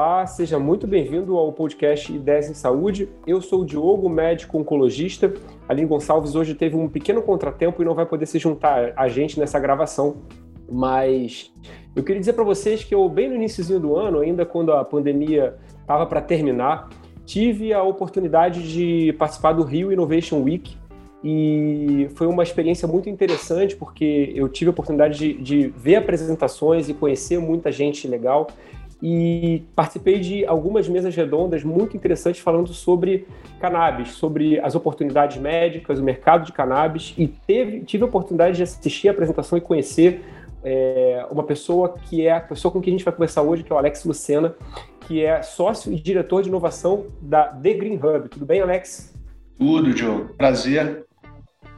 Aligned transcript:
Olá, 0.00 0.24
seja 0.28 0.60
muito 0.60 0.86
bem-vindo 0.86 1.36
ao 1.36 1.52
podcast 1.52 2.14
Ideias 2.14 2.48
em 2.48 2.54
Saúde. 2.54 3.08
Eu 3.26 3.42
sou 3.42 3.62
o 3.62 3.66
Diogo, 3.66 4.08
médico 4.08 4.56
oncologista. 4.56 5.34
Aline 5.68 5.88
Gonçalves 5.88 6.36
hoje 6.36 6.54
teve 6.54 6.76
um 6.76 6.88
pequeno 6.88 7.20
contratempo 7.20 7.82
e 7.82 7.84
não 7.84 7.96
vai 7.96 8.06
poder 8.06 8.24
se 8.26 8.38
juntar 8.38 8.92
a 8.94 9.08
gente 9.08 9.40
nessa 9.40 9.58
gravação. 9.58 10.18
Mas 10.70 11.52
eu 11.96 12.04
queria 12.04 12.20
dizer 12.20 12.34
para 12.34 12.44
vocês 12.44 12.84
que 12.84 12.94
eu, 12.94 13.08
bem 13.08 13.28
no 13.28 13.34
iníciozinho 13.34 13.80
do 13.80 13.96
ano, 13.96 14.20
ainda 14.20 14.46
quando 14.46 14.72
a 14.72 14.84
pandemia 14.84 15.56
estava 15.80 16.06
para 16.06 16.20
terminar, 16.20 16.88
tive 17.26 17.72
a 17.72 17.82
oportunidade 17.82 18.72
de 18.72 19.12
participar 19.14 19.50
do 19.50 19.64
Rio 19.64 19.92
Innovation 19.92 20.40
Week, 20.44 20.76
e 21.24 22.08
foi 22.14 22.28
uma 22.28 22.44
experiência 22.44 22.86
muito 22.86 23.10
interessante 23.10 23.74
porque 23.74 24.32
eu 24.36 24.48
tive 24.48 24.68
a 24.68 24.70
oportunidade 24.70 25.18
de, 25.18 25.34
de, 25.34 25.68
ver 25.76 25.96
apresentações 25.96 26.88
e 26.88 26.94
conhecer 26.94 27.40
muita 27.40 27.72
gente 27.72 28.06
legal 28.06 28.46
e 29.02 29.62
participei 29.76 30.18
de 30.18 30.44
algumas 30.44 30.88
mesas 30.88 31.14
redondas 31.14 31.62
muito 31.62 31.96
interessantes 31.96 32.40
falando 32.40 32.72
sobre 32.72 33.26
cannabis, 33.60 34.12
sobre 34.12 34.58
as 34.60 34.74
oportunidades 34.74 35.36
médicas, 35.36 36.00
o 36.00 36.02
mercado 36.02 36.44
de 36.44 36.52
cannabis 36.52 37.14
e 37.16 37.28
teve, 37.28 37.80
tive 37.80 38.02
a 38.02 38.06
oportunidade 38.06 38.56
de 38.56 38.62
assistir 38.62 39.08
a 39.08 39.12
apresentação 39.12 39.56
e 39.56 39.60
conhecer 39.60 40.24
é, 40.64 41.24
uma 41.30 41.44
pessoa 41.44 41.94
que 41.96 42.26
é 42.26 42.32
a 42.32 42.40
pessoa 42.40 42.72
com 42.72 42.80
quem 42.80 42.92
a 42.92 42.96
gente 42.96 43.04
vai 43.04 43.14
conversar 43.14 43.42
hoje, 43.42 43.62
que 43.62 43.72
é 43.72 43.74
o 43.74 43.78
Alex 43.78 44.04
Lucena, 44.04 44.54
que 45.06 45.24
é 45.24 45.42
sócio 45.42 45.92
e 45.92 45.96
diretor 45.96 46.42
de 46.42 46.48
inovação 46.48 47.06
da 47.22 47.44
The 47.44 47.74
Green 47.74 47.94
Hub. 47.94 48.28
Tudo 48.28 48.44
bem, 48.44 48.60
Alex? 48.60 49.14
Tudo, 49.56 49.96
Joe. 49.96 50.26
Prazer 50.36 51.06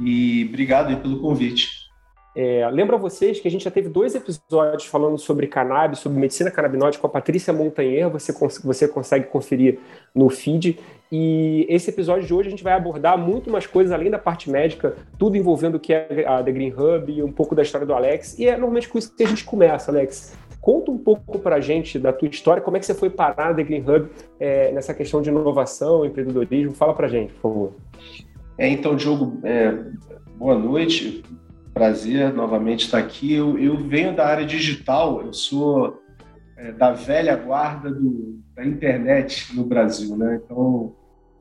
e 0.01 0.47
obrigado 0.49 0.97
pelo 1.03 1.21
convite. 1.21 1.80
É, 2.35 2.69
lembro 2.71 2.95
a 2.95 2.99
vocês 2.99 3.41
que 3.41 3.49
a 3.49 3.51
gente 3.51 3.65
já 3.65 3.71
teve 3.71 3.89
dois 3.89 4.15
episódios 4.15 4.87
falando 4.87 5.19
sobre 5.19 5.49
cannabis, 5.49 5.99
sobre 5.99 6.19
medicina 6.19 6.51
canabinóide 6.51 6.99
com 6.99 7.07
a 7.07 7.11
Patrícia 7.11 7.53
Montanher, 7.53 8.09
você, 8.09 8.33
cons 8.33 8.61
você 8.63 8.87
consegue 8.87 9.27
conferir 9.27 9.81
no 10.15 10.29
feed. 10.29 10.79
E 11.11 11.67
esse 11.69 11.91
episódio 11.91 12.25
de 12.25 12.33
hoje 12.33 12.47
a 12.47 12.51
gente 12.51 12.63
vai 12.63 12.73
abordar 12.73 13.19
muito 13.19 13.51
mais 13.51 13.67
coisas 13.67 13.93
além 13.93 14.11
da 14.11 14.19
parte 14.19 14.49
médica, 14.49 14.95
tudo 15.19 15.37
envolvendo 15.37 15.75
o 15.75 15.81
que 15.81 15.93
é 15.93 16.25
a 16.25 16.41
The 16.41 16.53
Green 16.53 16.73
Hub 16.73 17.13
e 17.13 17.21
um 17.21 17.33
pouco 17.33 17.53
da 17.53 17.63
história 17.63 17.85
do 17.85 17.93
Alex. 17.93 18.39
E 18.39 18.47
é 18.47 18.53
normalmente 18.53 18.89
com 18.89 18.97
isso 18.97 19.13
que 19.15 19.25
a 19.25 19.27
gente 19.27 19.45
começa, 19.45 19.91
Alex. 19.91 20.37
Conta 20.61 20.93
um 20.93 20.99
pouco 20.99 21.41
para 21.41 21.57
a 21.57 21.61
gente 21.61 21.99
da 21.99 22.13
tua 22.13 22.29
história, 22.29 22.63
como 22.63 22.77
é 22.77 22.81
que 22.81 22.87
você 22.87 22.95
foi 22.95 23.11
parar 23.11 23.49
na 23.49 23.55
The 23.55 23.65
Green 23.65 23.81
Hub 23.81 24.09
é, 24.39 24.71
nessa 24.71 24.95
questão 24.95 25.21
de 25.21 25.31
inovação, 25.31 26.05
empreendedorismo. 26.05 26.75
Fala 26.75 26.95
para 26.95 27.07
a 27.07 27.11
gente, 27.11 27.33
por 27.33 27.41
favor. 27.41 27.73
É, 28.57 28.69
então, 28.69 28.95
Diogo, 28.95 29.41
é, 29.43 29.75
boa 30.37 30.57
noite 30.57 31.25
prazer 31.73 32.33
novamente 32.33 32.85
estar 32.85 32.99
aqui. 32.99 33.33
Eu, 33.33 33.59
eu 33.59 33.77
venho 33.77 34.15
da 34.15 34.27
área 34.27 34.47
digital, 34.47 35.23
eu 35.23 35.33
sou 35.33 36.01
é, 36.57 36.73
da 36.73 36.93
velha 36.93 37.37
guarda 37.37 37.91
do, 37.91 38.41
da 38.55 38.65
internet 38.65 39.55
no 39.55 39.65
Brasil, 39.65 40.17
né? 40.17 40.41
Então, 40.45 40.95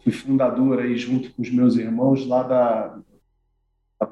fui 0.03 0.11
fundador 0.11 0.79
aí 0.79 0.97
junto 0.97 1.31
com 1.33 1.41
os 1.41 1.51
meus 1.51 1.75
irmãos 1.75 2.25
lá 2.25 2.43
da, 2.43 2.87
da, 2.87 3.03
da 4.01 4.07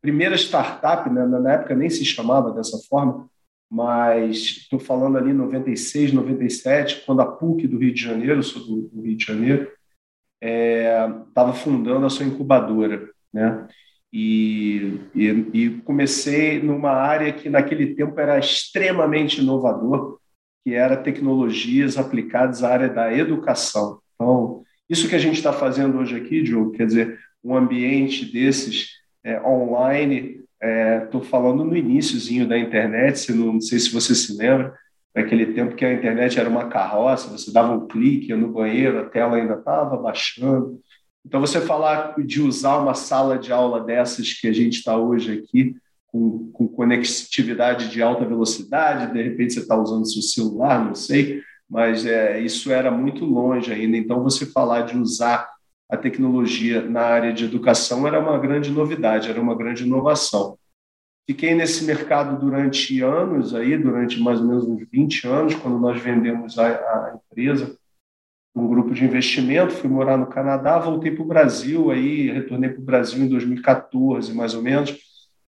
primeira 0.00 0.36
startup, 0.36 1.08
né? 1.08 1.26
na 1.26 1.52
época 1.52 1.74
nem 1.74 1.88
se 1.88 2.04
chamava 2.04 2.52
dessa 2.52 2.78
forma, 2.88 3.28
mas 3.70 4.36
estou 4.36 4.80
falando 4.80 5.16
ali 5.16 5.32
96, 5.32 6.12
97, 6.12 7.04
quando 7.06 7.22
a 7.22 7.26
PUC 7.26 7.68
do 7.68 7.78
Rio 7.78 7.94
de 7.94 8.02
Janeiro, 8.02 8.42
sou 8.42 8.66
do, 8.66 8.88
do 8.88 9.02
Rio 9.02 9.16
de 9.16 9.24
Janeiro, 9.24 9.70
estava 10.42 11.50
é, 11.50 11.54
fundando 11.54 12.04
a 12.04 12.10
sua 12.10 12.26
incubadora, 12.26 13.08
né? 13.32 13.68
E, 14.12 15.00
e, 15.14 15.26
e, 15.54 15.70
comecei 15.84 16.60
numa 16.60 16.90
área 16.90 17.32
que 17.32 17.48
naquele 17.48 17.94
tempo 17.94 18.18
era 18.18 18.38
extremamente 18.38 19.40
inovador, 19.40 20.18
que 20.64 20.74
era 20.74 20.96
tecnologias 20.96 21.96
aplicadas 21.96 22.64
à 22.64 22.70
área 22.70 22.88
da 22.88 23.12
educação. 23.14 24.00
Então, 24.14 24.62
isso 24.88 25.08
que 25.08 25.14
a 25.14 25.20
gente 25.20 25.36
está 25.36 25.52
fazendo 25.52 25.98
hoje 25.98 26.16
aqui, 26.16 26.42
Diogo, 26.42 26.72
quer 26.72 26.86
dizer, 26.86 27.18
um 27.42 27.56
ambiente 27.56 28.30
desses 28.30 28.88
é, 29.22 29.40
online, 29.40 30.40
estou 31.04 31.22
é, 31.22 31.24
falando 31.24 31.64
no 31.64 31.76
iníciozinho 31.76 32.48
da 32.48 32.58
internet, 32.58 33.20
se 33.20 33.32
não, 33.32 33.54
não 33.54 33.60
sei 33.60 33.78
se 33.78 33.92
você 33.92 34.14
se 34.14 34.36
lembra, 34.36 34.74
naquele 35.14 35.46
tempo 35.54 35.74
que 35.74 35.84
a 35.84 35.92
internet 35.92 36.38
era 36.38 36.48
uma 36.48 36.68
carroça, 36.68 37.30
você 37.30 37.52
dava 37.52 37.72
um 37.72 37.86
clique 37.86 38.34
no 38.34 38.52
banheiro, 38.52 39.00
a 39.00 39.08
tela 39.08 39.36
ainda 39.36 39.54
estava 39.54 39.96
baixando, 39.96 40.80
então, 41.24 41.40
você 41.40 41.60
falar 41.60 42.14
de 42.18 42.40
usar 42.40 42.78
uma 42.78 42.94
sala 42.94 43.38
de 43.38 43.52
aula 43.52 43.84
dessas 43.84 44.32
que 44.32 44.48
a 44.48 44.52
gente 44.52 44.78
está 44.78 44.96
hoje 44.96 45.32
aqui, 45.32 45.76
com, 46.06 46.50
com, 46.52 46.66
conectividade 46.66 47.88
de 47.88 48.02
alta 48.02 48.24
velocidade, 48.24 49.12
de 49.12 49.22
repente 49.22 49.52
você 49.52 49.60
está 49.60 49.76
usando 49.76 50.10
seu 50.10 50.22
celular, 50.22 50.84
não 50.84 50.94
sei, 50.94 51.42
mas 51.68 52.04
é, 52.04 52.40
isso 52.40 52.72
era 52.72 52.90
muito 52.90 53.24
longe 53.24 53.72
ainda. 53.72 53.96
Então, 53.96 54.22
você 54.22 54.46
falar 54.46 54.82
de 54.82 54.96
usar 54.96 55.48
a 55.88 55.96
tecnologia 55.96 56.82
na 56.82 57.02
área 57.02 57.32
de 57.32 57.44
educação 57.44 58.06
era 58.06 58.18
uma 58.18 58.38
grande 58.38 58.70
novidade, 58.70 59.28
era 59.28 59.40
uma 59.40 59.54
grande 59.54 59.84
inovação. 59.84 60.58
Fiquei 61.28 61.54
nesse 61.54 61.84
mercado 61.84 62.40
durante 62.40 63.00
anos, 63.02 63.54
aí, 63.54 63.76
durante 63.76 64.18
mais 64.18 64.40
ou 64.40 64.46
menos 64.46 64.64
uns 64.64 64.84
20 64.90 65.28
anos, 65.28 65.54
quando 65.54 65.78
nós 65.78 66.00
vendemos 66.00 66.58
a, 66.58 66.66
a 66.66 67.14
empresa 67.14 67.78
um 68.54 68.66
grupo 68.68 68.92
de 68.92 69.04
investimento, 69.04 69.74
fui 69.74 69.88
morar 69.88 70.16
no 70.16 70.26
Canadá, 70.26 70.78
voltei 70.78 71.12
para 71.12 71.22
o 71.22 71.26
Brasil, 71.26 71.90
aí 71.90 72.30
retornei 72.30 72.70
para 72.70 72.80
o 72.80 72.84
Brasil 72.84 73.22
em 73.22 73.28
2014, 73.28 74.34
mais 74.34 74.54
ou 74.54 74.62
menos, 74.62 74.96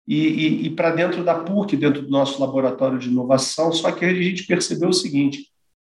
e, 0.06 0.16
e, 0.16 0.66
e 0.66 0.70
para 0.70 0.90
dentro 0.90 1.22
da 1.22 1.34
PUC, 1.34 1.76
dentro 1.76 2.02
do 2.02 2.10
nosso 2.10 2.40
laboratório 2.40 2.98
de 2.98 3.08
inovação, 3.08 3.70
só 3.72 3.92
que 3.92 4.04
a 4.04 4.14
gente 4.14 4.46
percebeu 4.46 4.88
o 4.88 4.94
seguinte, 4.94 5.46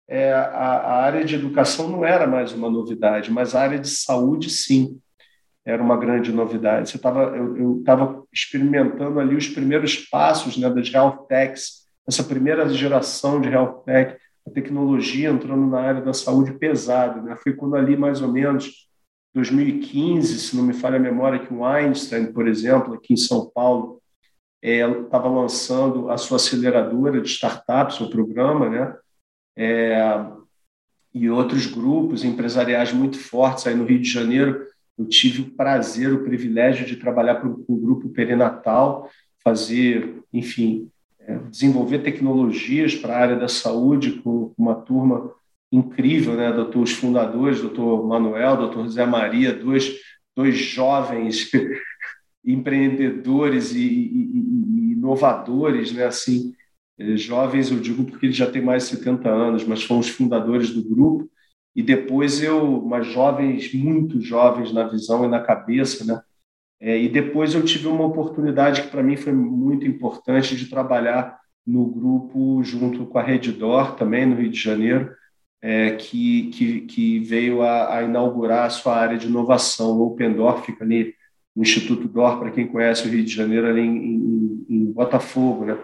é, 0.07 0.33
a, 0.33 0.43
a, 0.43 1.01
área 1.03 1.23
de 1.23 1.35
educação 1.35 1.87
não 1.87 2.05
era 2.05 2.27
mais 2.27 2.51
uma 2.51 2.69
novidade, 2.69 3.31
mas 3.31 3.55
a 3.55 3.61
área 3.61 3.79
de 3.79 3.87
saúde, 3.87 4.49
sim, 4.49 4.99
era 5.65 5.81
uma 5.81 5.95
grande 5.95 6.31
novidade. 6.33 6.89
Você 6.89 6.97
tava, 6.97 7.35
eu 7.35 7.79
estava 7.79 8.21
experimentando 8.33 9.19
ali 9.19 9.35
os 9.35 9.47
primeiros 9.47 9.95
passos 9.95 10.57
né, 10.57 10.69
das 10.69 10.93
health 10.93 11.27
techs, 11.29 11.81
essa 12.05 12.23
primeira 12.23 12.67
geração 12.67 13.39
de 13.39 13.47
health 13.47 13.83
tech, 13.85 14.17
a 14.45 14.51
tecnologia 14.51 15.29
entrando 15.29 15.67
na 15.67 15.79
área 15.79 16.01
da 16.01 16.13
saúde 16.13 16.53
pesado. 16.53 17.21
Né? 17.21 17.35
Foi 17.35 17.53
quando 17.53 17.75
ali, 17.75 17.95
mais 17.95 18.21
ou 18.21 18.31
menos, 18.31 18.89
2015, 19.33 20.39
se 20.39 20.55
não 20.55 20.63
me 20.63 20.73
falha 20.73 20.97
a 20.97 20.99
memória, 20.99 21.39
que 21.39 21.53
o 21.53 21.65
Einstein, 21.65 22.31
por 22.31 22.47
exemplo, 22.47 22.93
aqui 22.93 23.13
em 23.13 23.17
São 23.17 23.49
Paulo, 23.49 24.01
estava 24.61 25.27
é, 25.27 25.31
lançando 25.31 26.09
a 26.09 26.17
sua 26.17 26.35
aceleradora 26.35 27.21
de 27.21 27.29
startups, 27.29 27.99
o 28.01 28.09
programa, 28.09 28.69
né? 28.69 28.95
É, 29.57 30.25
e 31.13 31.29
outros 31.29 31.65
grupos 31.65 32.23
empresariais 32.23 32.93
muito 32.93 33.17
fortes 33.19 33.67
aí 33.67 33.75
no 33.75 33.85
Rio 33.85 33.99
de 33.99 34.09
Janeiro. 34.09 34.65
Eu 34.97 35.05
tive 35.05 35.41
o 35.41 35.51
prazer, 35.51 36.13
o 36.13 36.23
privilégio 36.23 36.85
de 36.85 36.95
trabalhar 36.95 37.35
com 37.41 37.63
o 37.67 37.75
grupo 37.75 38.09
perinatal, 38.09 39.09
fazer, 39.43 40.23
enfim, 40.31 40.89
desenvolver 41.49 41.99
tecnologias 41.99 42.95
para 42.95 43.15
a 43.15 43.19
área 43.19 43.35
da 43.35 43.47
saúde 43.47 44.21
com 44.21 44.53
uma 44.57 44.75
turma 44.75 45.31
incrível, 45.71 46.35
né? 46.35 46.51
Doutor, 46.51 46.83
os 46.83 46.91
fundadores, 46.91 47.61
doutor 47.61 48.05
Manuel, 48.07 48.57
doutor 48.57 48.83
José 48.83 49.05
Maria, 49.05 49.53
dois, 49.53 49.93
dois 50.35 50.57
jovens 50.57 51.49
empreendedores 52.43 53.73
e, 53.73 53.79
e, 53.79 54.31
e, 54.33 54.93
inovadores, 54.93 55.93
né? 55.93 56.05
Assim, 56.05 56.53
é, 56.99 57.15
jovens 57.15 57.71
eu 57.71 57.79
digo 57.79 58.03
porque 58.03 58.25
eles 58.25 58.35
já 58.35 58.49
têm 58.49 58.61
mais 58.61 58.83
de 58.83 58.97
70 58.97 59.29
anos, 59.29 59.63
mas 59.63 59.83
foram 59.83 60.01
os 60.01 60.09
fundadores 60.09 60.71
do 60.71 60.83
grupo. 60.83 61.29
E 61.75 61.81
depois 61.81 62.43
eu, 62.43 62.81
mas 62.81 63.07
jovens, 63.07 63.73
muito 63.73 64.19
jovens 64.19 64.73
na 64.73 64.87
visão 64.87 65.23
e 65.23 65.29
na 65.29 65.39
cabeça, 65.39 66.03
né? 66.03 66.21
É, 66.81 66.99
e 66.99 67.07
depois 67.07 67.53
eu 67.53 67.63
tive 67.63 67.87
uma 67.87 68.05
oportunidade 68.05 68.81
que 68.81 68.87
para 68.87 69.03
mim 69.03 69.15
foi 69.15 69.31
muito 69.31 69.85
importante 69.85 70.55
de 70.55 70.65
trabalhar 70.67 71.39
no 71.65 71.85
grupo 71.85 72.63
junto 72.63 73.05
com 73.05 73.19
a 73.19 73.21
Reddor, 73.21 73.95
também 73.95 74.25
no 74.25 74.35
Rio 74.35 74.49
de 74.49 74.59
Janeiro, 74.59 75.13
é, 75.61 75.91
que, 75.91 76.49
que, 76.49 76.81
que, 76.81 77.19
veio 77.19 77.61
a, 77.61 77.97
a, 77.97 78.03
inaugurar 78.03 78.65
a 78.65 78.69
sua 78.71 78.97
área 78.97 79.15
de 79.15 79.27
inovação. 79.27 79.99
O 79.99 80.07
Open 80.07 80.33
Door 80.33 80.63
fica 80.63 80.83
ali 80.83 81.13
no 81.55 81.61
Instituto 81.61 82.07
Dor, 82.07 82.39
para 82.39 82.49
quem 82.49 82.65
conhece 82.65 83.07
o 83.07 83.11
Rio 83.11 83.23
de 83.23 83.31
Janeiro, 83.31 83.67
ali 83.67 83.81
em, 83.81 83.97
em, 83.97 84.65
em 84.67 84.85
Botafogo. 84.91 85.65
Né? 85.65 85.77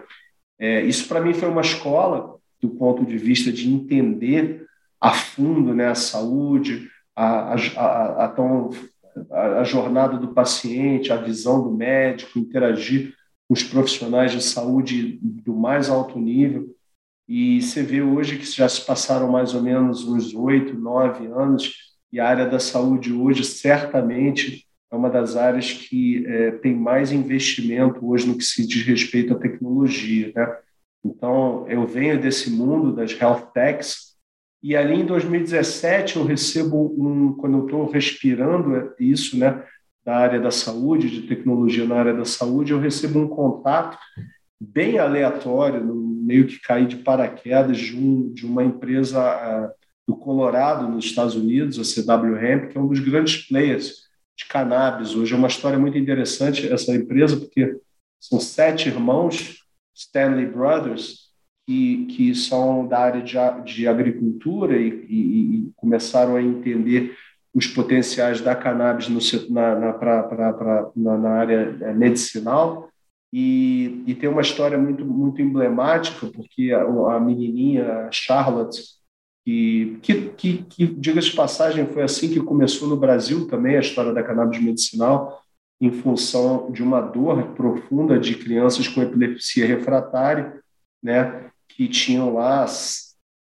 É, 0.58 0.82
isso 0.82 1.06
para 1.06 1.20
mim 1.20 1.32
foi 1.32 1.48
uma 1.48 1.60
escola 1.60 2.34
do 2.60 2.70
ponto 2.70 3.06
de 3.06 3.16
vista 3.16 3.52
de 3.52 3.72
entender 3.72 4.66
a 5.00 5.12
fundo 5.12 5.72
né, 5.72 5.86
a 5.86 5.94
saúde, 5.94 6.90
a, 7.14 7.54
a, 7.54 7.56
a, 7.76 8.24
a 8.24 8.28
tão 8.28 8.70
a, 9.30 9.60
a 9.60 9.64
jornada 9.64 10.16
do 10.16 10.28
paciente, 10.34 11.12
a 11.12 11.16
visão 11.16 11.62
do 11.62 11.70
médico, 11.70 12.38
interagir 12.38 13.14
com 13.46 13.54
os 13.54 13.62
profissionais 13.62 14.32
de 14.32 14.42
saúde 14.42 15.18
do 15.22 15.54
mais 15.54 15.88
alto 15.88 16.18
nível. 16.18 16.74
E 17.28 17.60
você 17.60 17.82
vê 17.82 18.00
hoje 18.00 18.38
que 18.38 18.44
já 18.44 18.68
se 18.68 18.84
passaram 18.84 19.30
mais 19.30 19.54
ou 19.54 19.62
menos 19.62 20.06
uns 20.06 20.34
oito, 20.34 20.78
nove 20.78 21.26
anos, 21.26 21.74
e 22.12 22.18
a 22.18 22.26
área 22.26 22.46
da 22.46 22.58
saúde 22.58 23.12
hoje 23.12 23.44
certamente 23.44 24.66
é 24.90 24.96
uma 24.96 25.10
das 25.10 25.36
áreas 25.36 25.70
que 25.70 26.26
é, 26.26 26.52
tem 26.52 26.74
mais 26.74 27.12
investimento 27.12 28.06
hoje 28.08 28.26
no 28.26 28.36
que 28.36 28.44
se 28.44 28.66
diz 28.66 28.82
respeito 28.86 29.34
à 29.34 29.38
tecnologia. 29.38 30.32
Né? 30.34 30.56
Então, 31.04 31.66
eu 31.68 31.86
venho 31.86 32.20
desse 32.20 32.50
mundo 32.50 32.94
das 32.94 33.12
health 33.12 33.50
techs, 33.52 34.07
E 34.62 34.74
ali 34.74 34.94
em 34.94 35.06
2017 35.06 36.16
eu 36.16 36.24
recebo 36.24 36.94
um, 36.98 37.32
quando 37.34 37.58
eu 37.58 37.64
estou 37.64 37.90
respirando 37.90 38.92
isso, 38.98 39.38
né, 39.38 39.64
da 40.04 40.16
área 40.16 40.40
da 40.40 40.50
saúde, 40.50 41.10
de 41.10 41.28
tecnologia 41.28 41.84
na 41.84 41.96
área 41.96 42.14
da 42.14 42.24
saúde, 42.24 42.72
eu 42.72 42.80
recebo 42.80 43.20
um 43.20 43.28
contato 43.28 43.98
bem 44.60 44.98
aleatório, 44.98 45.84
meio 45.84 46.46
que 46.46 46.60
caí 46.60 46.86
de 46.86 46.96
paraquedas 46.96 47.78
de, 47.78 47.96
um, 47.96 48.32
de 48.32 48.44
uma 48.44 48.64
empresa 48.64 49.20
uh, 49.20 49.70
do 50.06 50.16
Colorado, 50.16 50.88
nos 50.88 51.04
Estados 51.04 51.36
Unidos, 51.36 51.78
a 51.78 51.82
CW 51.82 52.36
Hemp, 52.36 52.70
que 52.70 52.78
é 52.78 52.80
um 52.80 52.88
dos 52.88 53.00
grandes 53.00 53.46
players 53.46 54.08
de 54.36 54.46
cannabis. 54.46 55.14
Hoje 55.14 55.34
é 55.34 55.36
uma 55.36 55.48
história 55.48 55.78
muito 55.78 55.98
interessante 55.98 56.72
essa 56.72 56.92
empresa, 56.94 57.36
porque 57.36 57.78
são 58.18 58.40
sete 58.40 58.88
irmãos, 58.88 59.58
Stanley 59.94 60.46
Brothers, 60.46 61.27
que, 61.68 62.06
que 62.06 62.34
são 62.34 62.88
da 62.88 62.98
área 62.98 63.20
de, 63.20 63.36
de 63.62 63.86
agricultura 63.86 64.74
e, 64.78 64.88
e, 64.88 65.56
e 65.66 65.72
começaram 65.76 66.34
a 66.34 66.42
entender 66.42 67.14
os 67.54 67.66
potenciais 67.66 68.40
da 68.40 68.56
cannabis 68.56 69.10
no, 69.10 69.20
na, 69.52 69.74
na, 69.74 69.92
pra, 69.92 70.22
pra, 70.22 70.52
pra, 70.54 70.90
na, 70.96 71.18
na 71.18 71.28
área 71.28 71.76
é, 71.82 71.92
medicinal. 71.92 72.88
E, 73.30 74.02
e, 74.06 74.14
tem 74.14 74.30
uma 74.30 74.40
história 74.40 74.78
muito, 74.78 75.04
muito 75.04 75.42
emblemática, 75.42 76.26
porque 76.28 76.72
a, 76.72 76.80
a 76.84 77.20
menininha 77.20 78.08
Charlotte, 78.10 78.80
que, 79.44 79.98
que, 80.00 80.14
que, 80.30 80.62
que 80.62 80.86
diga-se 80.86 81.32
de 81.32 81.36
passagem, 81.36 81.86
foi 81.88 82.02
assim 82.02 82.30
que 82.30 82.40
começou 82.40 82.88
no 82.88 82.96
Brasil 82.96 83.46
também 83.46 83.76
a 83.76 83.80
história 83.80 84.14
da 84.14 84.22
cannabis 84.22 84.58
medicinal, 84.58 85.42
em 85.78 85.92
função 85.92 86.72
de 86.72 86.82
uma 86.82 87.02
dor 87.02 87.48
profunda 87.48 88.18
de 88.18 88.36
crianças 88.36 88.88
com 88.88 89.02
epilepsia 89.02 89.66
refratária, 89.66 90.62
né, 91.02 91.50
que 91.78 91.86
tinham 91.86 92.34
lá 92.34 92.66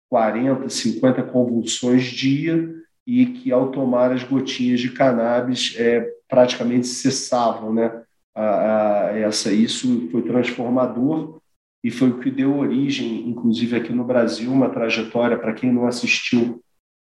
40, 0.08 0.68
50 0.68 1.24
convulsões 1.24 2.04
dia 2.04 2.72
e 3.04 3.26
que 3.26 3.50
ao 3.50 3.72
tomar 3.72 4.12
as 4.12 4.22
gotinhas 4.22 4.78
de 4.78 4.92
cannabis 4.92 5.74
é, 5.76 6.08
praticamente 6.28 6.86
cessavam, 6.86 7.74
né? 7.74 8.04
A, 8.32 9.08
a, 9.08 9.18
essa 9.18 9.52
isso 9.52 10.08
foi 10.12 10.22
transformador 10.22 11.40
e 11.82 11.90
foi 11.90 12.10
o 12.10 12.20
que 12.20 12.30
deu 12.30 12.56
origem, 12.56 13.28
inclusive 13.28 13.76
aqui 13.76 13.92
no 13.92 14.04
Brasil, 14.04 14.52
uma 14.52 14.70
trajetória 14.70 15.36
para 15.36 15.52
quem 15.52 15.72
não 15.72 15.88
assistiu 15.88 16.62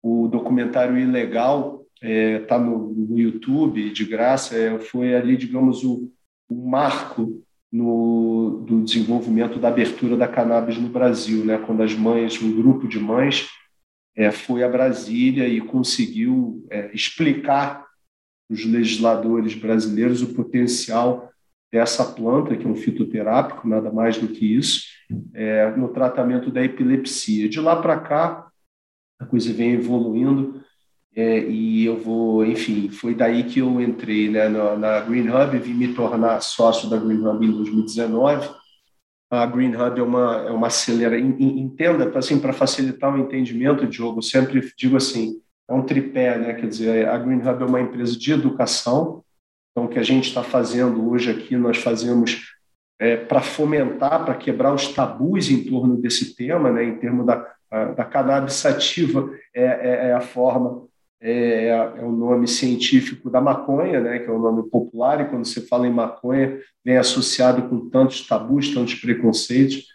o 0.04 0.28
documentário 0.28 0.98
Ilegal 0.98 1.86
está 1.96 2.08
é, 2.08 2.40
tá 2.40 2.60
no, 2.60 2.90
no, 2.90 3.18
YouTube 3.18 3.90
de 3.90 4.04
graça, 4.04 4.54
é, 4.58 4.78
foi 4.80 5.16
ali 5.16 5.38
digamos 5.38 5.82
o, 5.86 6.12
o 6.50 6.70
marco 6.70 7.42
no, 7.75 8.63
do 8.66 8.83
desenvolvimento 8.83 9.60
da 9.60 9.68
abertura 9.68 10.16
da 10.16 10.27
cannabis 10.27 10.77
no 10.77 10.88
Brasil, 10.88 11.44
né? 11.44 11.57
Quando 11.57 11.83
as 11.83 11.94
mães, 11.94 12.42
um 12.42 12.56
grupo 12.56 12.88
de 12.88 12.98
mães, 12.98 13.50
é, 14.16 14.31
foi 14.31 14.63
a 14.63 14.69
Brasília 14.69 15.45
e 15.45 15.60
conseguiu 15.60 16.66
é, 16.69 16.89
explicar 16.94 17.86
os 18.50 18.63
legisladores 18.66 19.56
brasileiros 19.56 20.22
o 20.22 20.33
potencial 20.33 21.30
dessa 21.69 22.06
planta, 22.06 22.56
que 22.56 22.66
é 22.66 22.69
um 22.69 22.75
fitoterápico, 22.75 23.68
nada 23.68 23.92
mais 23.92 24.18
do 24.18 24.30
que 24.30 24.56
isso, 24.56 24.83
é, 25.33 25.69
no 25.75 25.89
tratamento 25.89 26.50
da 26.50 26.63
epilepsia. 26.63 27.50
De 27.50 27.60
lá 27.60 27.81
para 27.81 28.00
cá, 28.00 28.48
a 29.19 29.25
coisa 29.25 29.51
vem 29.51 29.74
evoluindo 29.74 30.63
é, 31.16 31.40
e 31.40 31.86
eu 31.86 31.98
vou, 31.98 32.46
enfim, 32.46 32.90
foi 32.90 33.16
daí 33.16 33.46
que 33.46 33.60
eu 33.60 33.80
entrei 33.80 34.30
né, 34.30 34.50
na, 34.50 34.76
na 34.76 35.00
Green 35.00 35.30
Hub, 35.30 35.58
vim 35.60 35.74
me 35.74 35.94
tornar 35.94 36.42
sócio 36.42 36.90
da 36.90 36.98
Green 36.98 37.26
Hub 37.26 37.46
em 37.46 37.52
2019. 37.52 38.50
A 39.32 39.46
Green 39.46 39.74
Hub 39.74 40.00
é 40.00 40.04
uma, 40.04 40.36
é 40.48 40.52
uma 40.52 40.68
acelera, 40.68 41.18
entenda, 41.18 42.12
assim, 42.18 42.38
para 42.38 42.52
facilitar 42.52 43.14
o 43.14 43.18
entendimento, 43.18 43.88
Diogo, 43.88 44.20
eu 44.20 44.22
sempre 44.22 44.62
digo 44.78 44.98
assim, 44.98 45.42
é 45.70 45.74
um 45.74 45.84
tripé, 45.84 46.38
né? 46.38 46.54
Quer 46.54 46.68
dizer, 46.68 47.08
a 47.08 47.18
Green 47.18 47.40
Hub 47.40 47.64
é 47.64 47.66
uma 47.66 47.82
empresa 47.82 48.18
de 48.18 48.32
educação. 48.34 49.24
Então, 49.72 49.86
o 49.86 49.90
que 49.90 50.00
a 50.00 50.04
gente 50.04 50.28
está 50.28 50.44
fazendo 50.44 51.10
hoje 51.10 51.32
aqui, 51.32 51.56
nós 51.56 51.78
fazemos 51.78 52.54
é, 53.00 53.16
para 53.18 53.42
fomentar, 53.42 54.24
para 54.24 54.36
quebrar 54.36 54.74
os 54.74 54.90
tabus 54.90 55.50
em 55.50 55.64
torno 55.64 55.98
desse 55.98 56.36
tema, 56.36 56.72
né? 56.72 56.84
Em 56.84 56.98
termos 56.98 57.26
da, 57.26 57.56
da 57.96 58.06
cannabis 58.06 58.54
sativa, 58.54 59.30
é, 59.54 59.64
é, 59.64 60.08
é 60.10 60.14
a 60.14 60.22
forma, 60.22 60.88
é, 61.22 61.68
é, 61.68 62.04
o 62.04 62.12
nome 62.12 62.48
científico 62.48 63.30
da 63.30 63.42
maconha, 63.42 64.00
né? 64.00 64.20
Que 64.20 64.30
é 64.30 64.34
o 64.34 64.40
nome 64.40 64.70
popular. 64.70 65.22
E 65.22 65.26
quando 65.26 65.46
você 65.46 65.62
fala 65.62 65.88
em 65.88 65.94
maconha, 65.94 66.60
vem 66.84 66.98
associado 66.98 67.64
com 67.64 67.90
tantos 67.90 68.28
tabus, 68.28 68.74
tantos 68.74 68.96
preconceitos. 68.96 69.86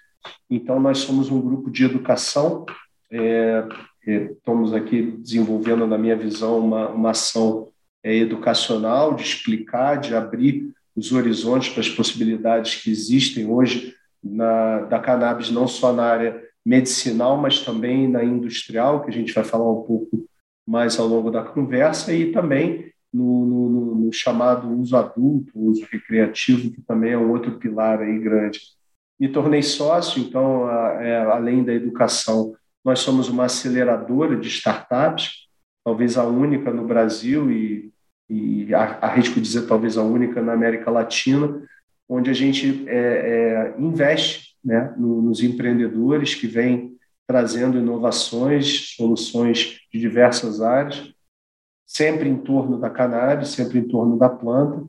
Então, 0.49 0.81
nós 0.81 0.99
somos 0.99 1.31
um 1.31 1.41
grupo 1.41 1.71
de 1.71 1.85
educação. 1.85 2.65
É, 3.11 3.65
estamos 4.07 4.73
aqui 4.73 5.03
desenvolvendo, 5.03 5.87
na 5.87 5.99
minha 5.99 6.17
visão, 6.17 6.59
uma, 6.59 6.89
uma 6.89 7.11
ação 7.11 7.69
é, 8.03 8.17
educacional 8.17 9.15
de 9.15 9.23
explicar, 9.23 9.97
de 9.97 10.15
abrir 10.15 10.71
os 10.97 11.13
horizontes 11.13 11.71
para 11.71 11.81
as 11.81 11.89
possibilidades 11.89 12.83
que 12.83 12.91
existem 12.91 13.47
hoje 13.47 13.95
na, 14.23 14.81
da 14.81 14.99
cannabis, 14.99 15.51
não 15.51 15.67
só 15.67 15.93
na 15.93 16.05
área 16.05 16.43
medicinal, 16.65 17.37
mas 17.37 17.61
também 17.61 18.09
na 18.09 18.23
industrial, 18.23 19.03
que 19.03 19.11
a 19.11 19.13
gente 19.13 19.33
vai 19.33 19.45
falar 19.45 19.71
um 19.71 19.83
pouco 19.83 20.29
mais 20.67 20.99
ao 20.99 21.07
longo 21.07 21.31
da 21.31 21.43
conversa, 21.43 22.13
e 22.13 22.33
também 22.33 22.93
no, 23.13 23.45
no, 23.45 23.95
no 23.97 24.13
chamado 24.13 24.71
uso 24.71 24.97
adulto, 24.97 25.51
uso 25.55 25.87
recreativo, 25.91 26.71
que 26.71 26.81
também 26.83 27.13
é 27.13 27.19
um 27.19 27.31
outro 27.31 27.59
pilar 27.59 28.01
aí 28.01 28.19
grande. 28.19 28.61
Me 29.19 29.29
tornei 29.29 29.63
sócio, 29.63 30.23
então, 30.23 30.67
a, 30.67 30.99
é, 31.03 31.17
além 31.23 31.65
da 31.65 31.75
educação, 31.75 32.55
nós 32.85 33.01
somos 33.01 33.29
uma 33.29 33.45
aceleradora 33.45 34.37
de 34.37 34.49
startups, 34.49 35.49
talvez 35.85 36.17
a 36.17 36.25
única 36.25 36.73
no 36.73 36.87
Brasil 36.87 37.51
e, 37.51 37.93
e 38.29 38.73
arrisco 38.75 39.41
dizer 39.41 39.67
talvez 39.67 39.99
a 39.99 40.03
única 40.03 40.41
na 40.41 40.53
América 40.53 40.91
Latina, 40.91 41.63
onde 42.09 42.31
a 42.31 42.33
gente 42.33 42.85
é, 42.89 42.97
é, 42.97 43.75
investe 43.79 44.57
né, 44.65 44.95
nos 44.97 45.43
empreendedores 45.43 46.35
que 46.35 46.47
vêm 46.47 46.97
trazendo 47.31 47.79
inovações, 47.79 48.97
soluções 48.97 49.79
de 49.93 50.01
diversas 50.01 50.61
áreas, 50.61 51.15
sempre 51.87 52.29
em 52.29 52.37
torno 52.37 52.77
da 52.77 52.91
cannabis, 52.91 53.51
sempre 53.51 53.79
em 53.79 53.87
torno 53.87 54.19
da 54.19 54.29
planta. 54.29 54.85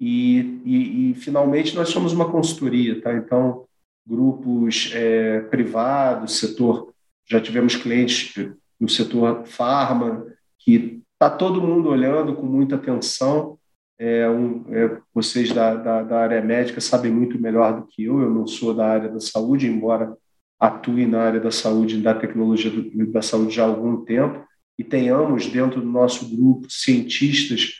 E, 0.00 0.62
e, 0.64 1.10
e 1.10 1.14
finalmente, 1.16 1.76
nós 1.76 1.90
somos 1.90 2.14
uma 2.14 2.32
consultoria, 2.32 2.98
tá? 3.02 3.12
Então, 3.12 3.66
grupos 4.06 4.90
é, 4.94 5.40
privados, 5.40 6.38
setor 6.38 6.94
já 7.28 7.42
tivemos 7.42 7.76
clientes 7.76 8.32
no 8.80 8.88
setor 8.88 9.44
farma, 9.44 10.24
que 10.58 11.02
está 11.12 11.28
todo 11.28 11.60
mundo 11.60 11.90
olhando 11.90 12.34
com 12.36 12.46
muita 12.46 12.76
atenção. 12.76 13.58
É 13.98 14.26
um, 14.30 14.64
é, 14.74 14.98
vocês 15.12 15.52
da, 15.52 15.74
da, 15.74 16.02
da, 16.02 16.20
área 16.20 16.40
médica 16.40 16.80
sabem 16.80 17.12
muito 17.12 17.38
melhor 17.38 17.78
do 17.78 17.86
que 17.86 18.04
eu, 18.04 18.18
eu 18.20 18.30
não 18.30 18.46
sou 18.46 18.72
da 18.72 18.86
área 18.86 19.10
da 19.10 19.20
saúde, 19.20 19.66
embora 19.66 20.16
atue 20.58 21.06
na 21.06 21.20
área 21.20 21.40
da 21.40 21.50
saúde 21.50 22.00
da 22.00 22.14
tecnologia 22.14 22.72
da 23.08 23.22
saúde 23.22 23.54
já 23.54 23.64
há 23.64 23.66
algum 23.66 24.04
tempo, 24.04 24.44
e 24.78 24.84
tenhamos 24.84 25.46
dentro 25.46 25.80
do 25.80 25.86
nosso 25.86 26.36
grupo 26.36 26.68
cientistas 26.70 27.74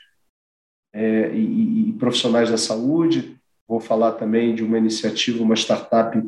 é, 0.93 1.31
e, 1.33 1.89
e 1.89 1.93
profissionais 1.93 2.49
da 2.49 2.57
saúde. 2.57 3.37
Vou 3.67 3.79
falar 3.79 4.13
também 4.13 4.55
de 4.55 4.63
uma 4.63 4.77
iniciativa, 4.77 5.43
uma 5.43 5.55
startup 5.55 6.19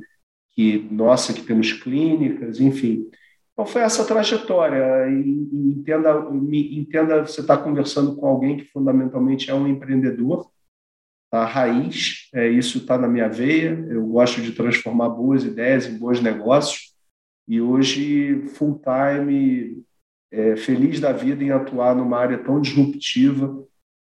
que 0.51 0.87
nossa, 0.91 1.33
que 1.33 1.41
temos 1.41 1.73
clínicas, 1.73 2.59
enfim. 2.59 3.09
Então 3.53 3.65
foi 3.65 3.81
essa 3.81 4.05
trajetória. 4.05 5.09
Entenda, 5.09 6.27
entenda, 6.51 7.25
você 7.25 7.41
está 7.41 7.57
conversando 7.57 8.15
com 8.15 8.27
alguém 8.27 8.57
que 8.57 8.65
fundamentalmente 8.65 9.49
é 9.49 9.53
um 9.53 9.67
empreendedor, 9.67 10.49
a 11.31 11.45
raiz, 11.45 12.27
é, 12.33 12.49
isso 12.49 12.79
está 12.79 12.97
na 12.97 13.07
minha 13.07 13.27
veia. 13.27 13.71
Eu 13.89 14.05
gosto 14.07 14.41
de 14.41 14.51
transformar 14.51 15.09
boas 15.09 15.43
ideias 15.43 15.85
em 15.85 15.97
bons 15.97 16.21
negócios. 16.21 16.93
E 17.47 17.61
hoje, 17.61 18.45
full 18.55 18.79
time, 18.79 19.83
é, 20.31 20.55
feliz 20.55 20.99
da 20.99 21.11
vida 21.11 21.43
em 21.43 21.51
atuar 21.51 21.95
numa 21.95 22.17
área 22.17 22.37
tão 22.37 22.61
disruptiva 22.61 23.65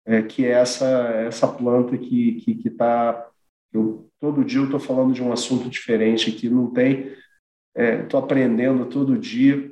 é, 0.06 0.22
que 0.22 0.46
é 0.46 0.52
essa, 0.52 0.86
essa 0.86 1.48
planta 1.48 1.98
que 1.98 2.38
está. 2.38 2.46
Que, 2.46 2.56
que 2.56 2.70
tá, 2.70 3.30
eu 3.74 4.08
todo 4.20 4.44
dia 4.44 4.60
eu 4.60 4.66
estou 4.66 4.80
falando 4.80 5.14
de 5.14 5.22
um 5.22 5.32
assunto 5.32 5.70
diferente 5.70 6.30
aqui, 6.30 6.50
não 6.50 6.72
tem. 6.72 7.14
Estou 7.76 8.20
é, 8.20 8.24
aprendendo 8.24 8.86
todo 8.86 9.18
dia. 9.18 9.72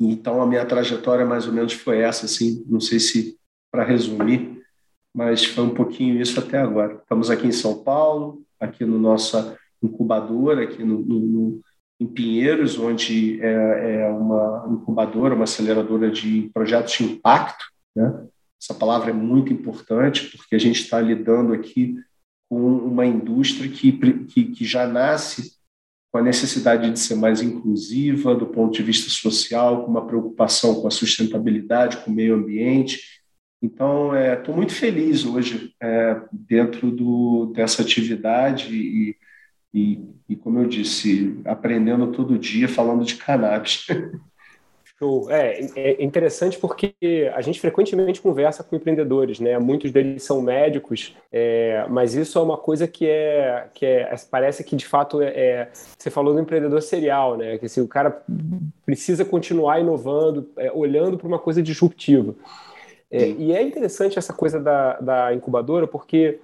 Então, 0.00 0.42
a 0.42 0.46
minha 0.46 0.66
trajetória 0.66 1.24
mais 1.24 1.46
ou 1.46 1.52
menos 1.52 1.72
foi 1.72 2.00
essa, 2.00 2.26
assim, 2.26 2.64
não 2.66 2.80
sei 2.80 2.98
se 2.98 3.38
para 3.70 3.84
resumir, 3.84 4.60
mas 5.14 5.44
foi 5.44 5.64
um 5.64 5.74
pouquinho 5.74 6.20
isso 6.20 6.38
até 6.40 6.58
agora. 6.58 6.94
Estamos 6.94 7.30
aqui 7.30 7.46
em 7.46 7.52
São 7.52 7.82
Paulo, 7.82 8.42
aqui 8.58 8.84
no 8.84 8.98
nossa 8.98 9.56
incubadora, 9.82 10.64
aqui 10.64 10.82
no, 10.82 11.00
no, 11.00 11.20
no 11.20 11.60
em 12.00 12.06
Pinheiros, 12.06 12.78
onde 12.78 13.40
é, 13.40 14.00
é, 14.00 14.08
uma 14.08 14.66
incubadora, 14.68 15.34
uma 15.34 15.44
aceleradora 15.44 16.10
de 16.10 16.50
projetos 16.52 16.94
de 16.94 17.04
impacto. 17.04 17.64
Né? 17.94 18.26
Essa 18.60 18.74
palavra 18.74 19.10
é 19.10 19.12
muito 19.14 19.52
importante, 19.52 20.36
porque 20.36 20.56
a 20.56 20.58
gente 20.58 20.80
está 20.80 21.00
lidando 21.00 21.52
aqui 21.52 21.96
com 22.48 22.58
uma 22.58 23.06
indústria 23.06 23.70
que, 23.70 23.92
que, 24.26 24.44
que 24.44 24.64
já 24.64 24.86
nasce 24.86 25.54
com 26.10 26.18
a 26.18 26.22
necessidade 26.22 26.90
de 26.90 26.98
ser 26.98 27.16
mais 27.16 27.42
inclusiva 27.42 28.34
do 28.34 28.46
ponto 28.46 28.72
de 28.72 28.82
vista 28.82 29.10
social, 29.10 29.84
com 29.84 29.90
uma 29.90 30.06
preocupação 30.06 30.80
com 30.80 30.86
a 30.86 30.90
sustentabilidade, 30.90 31.98
com 31.98 32.10
o 32.10 32.14
meio 32.14 32.34
ambiente. 32.34 33.00
Então, 33.64 34.14
estou 34.14 34.52
é, 34.52 34.56
muito 34.58 34.74
feliz 34.74 35.24
hoje 35.24 35.74
é, 35.80 36.20
dentro 36.30 36.90
do, 36.90 37.50
dessa 37.56 37.80
atividade 37.80 38.76
e, 38.76 39.16
e, 39.72 40.00
e, 40.28 40.36
como 40.36 40.58
eu 40.58 40.68
disse, 40.68 41.40
aprendendo 41.46 42.12
todo 42.12 42.38
dia 42.38 42.68
falando 42.68 43.06
de 43.06 43.16
cannabis. 43.16 43.86
Show. 44.98 45.28
É, 45.30 45.66
é 45.74 46.04
interessante 46.04 46.56
porque 46.56 46.94
a 47.34 47.40
gente 47.40 47.58
frequentemente 47.58 48.20
conversa 48.20 48.62
com 48.62 48.76
empreendedores, 48.76 49.40
né? 49.40 49.58
Muitos 49.58 49.90
deles 49.90 50.22
são 50.22 50.40
médicos, 50.40 51.16
é, 51.32 51.84
mas 51.88 52.14
isso 52.14 52.38
é 52.38 52.42
uma 52.42 52.56
coisa 52.56 52.86
que 52.86 53.06
é, 53.08 53.66
que 53.74 53.84
é, 53.84 54.14
parece 54.30 54.62
que 54.62 54.76
de 54.76 54.86
fato 54.86 55.20
é, 55.20 55.28
é 55.28 55.70
você 55.98 56.10
falou 56.10 56.32
do 56.32 56.40
empreendedor 56.40 56.80
serial, 56.80 57.36
né? 57.36 57.58
Que 57.58 57.66
assim, 57.66 57.80
o 57.80 57.88
cara 57.88 58.22
precisa 58.86 59.24
continuar 59.24 59.80
inovando, 59.80 60.48
é, 60.56 60.70
olhando 60.70 61.18
para 61.18 61.26
uma 61.26 61.40
coisa 61.40 61.60
disruptiva. 61.60 62.36
É, 63.16 63.28
e 63.28 63.52
é 63.52 63.62
interessante 63.62 64.18
essa 64.18 64.32
coisa 64.32 64.58
da, 64.58 64.98
da 65.00 65.34
incubadora 65.34 65.86
porque 65.86 66.40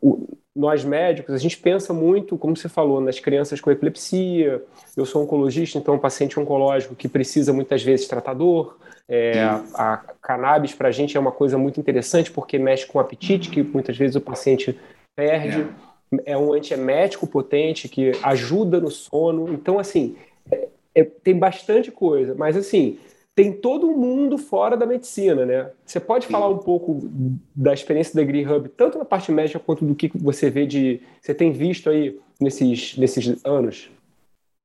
o, 0.00 0.28
nós 0.54 0.84
médicos, 0.84 1.34
a 1.34 1.38
gente 1.38 1.58
pensa 1.58 1.92
muito, 1.92 2.38
como 2.38 2.56
você 2.56 2.68
falou, 2.68 3.00
nas 3.00 3.18
crianças 3.18 3.60
com 3.60 3.70
epilepsia. 3.70 4.62
Eu 4.96 5.04
sou 5.04 5.24
oncologista, 5.24 5.78
então 5.78 5.94
um 5.94 5.98
paciente 5.98 6.38
oncológico 6.38 6.94
que 6.94 7.08
precisa 7.08 7.52
muitas 7.52 7.82
vezes 7.82 8.06
tratador. 8.06 8.76
É, 9.08 9.42
a 9.74 9.96
cannabis 10.22 10.72
para 10.72 10.88
a 10.88 10.92
gente 10.92 11.16
é 11.16 11.20
uma 11.20 11.32
coisa 11.32 11.58
muito 11.58 11.80
interessante 11.80 12.30
porque 12.30 12.56
mexe 12.58 12.86
com 12.86 12.98
o 12.98 13.00
apetite, 13.00 13.50
que 13.50 13.62
muitas 13.62 13.96
vezes 13.96 14.14
o 14.14 14.20
paciente 14.20 14.78
perde. 15.16 15.66
É, 16.26 16.32
é 16.32 16.38
um 16.38 16.52
antiemético 16.52 17.26
potente 17.26 17.88
que 17.88 18.12
ajuda 18.22 18.78
no 18.78 18.90
sono. 18.90 19.52
Então, 19.52 19.80
assim, 19.80 20.14
é, 20.52 20.68
é, 20.94 21.02
tem 21.02 21.36
bastante 21.36 21.90
coisa. 21.90 22.36
Mas, 22.38 22.56
assim, 22.56 22.98
tem 23.34 23.52
todo 23.52 23.88
um 23.88 23.98
mundo 23.98 24.38
fora 24.38 24.76
da 24.76 24.86
medicina, 24.86 25.44
né? 25.44 25.70
Você 25.84 25.98
pode 25.98 26.26
Sim. 26.26 26.32
falar 26.32 26.48
um 26.48 26.58
pouco 26.58 27.10
da 27.54 27.74
experiência 27.74 28.14
da 28.14 28.22
Green 28.22 28.46
Hub, 28.46 28.68
tanto 28.70 28.96
na 28.96 29.04
parte 29.04 29.32
médica 29.32 29.58
quanto 29.58 29.84
do 29.84 29.94
que 29.94 30.10
você 30.14 30.48
vê 30.48 30.66
de. 30.66 31.00
Você 31.20 31.34
tem 31.34 31.50
visto 31.50 31.90
aí 31.90 32.18
nesses, 32.40 32.96
nesses 32.96 33.44
anos? 33.44 33.90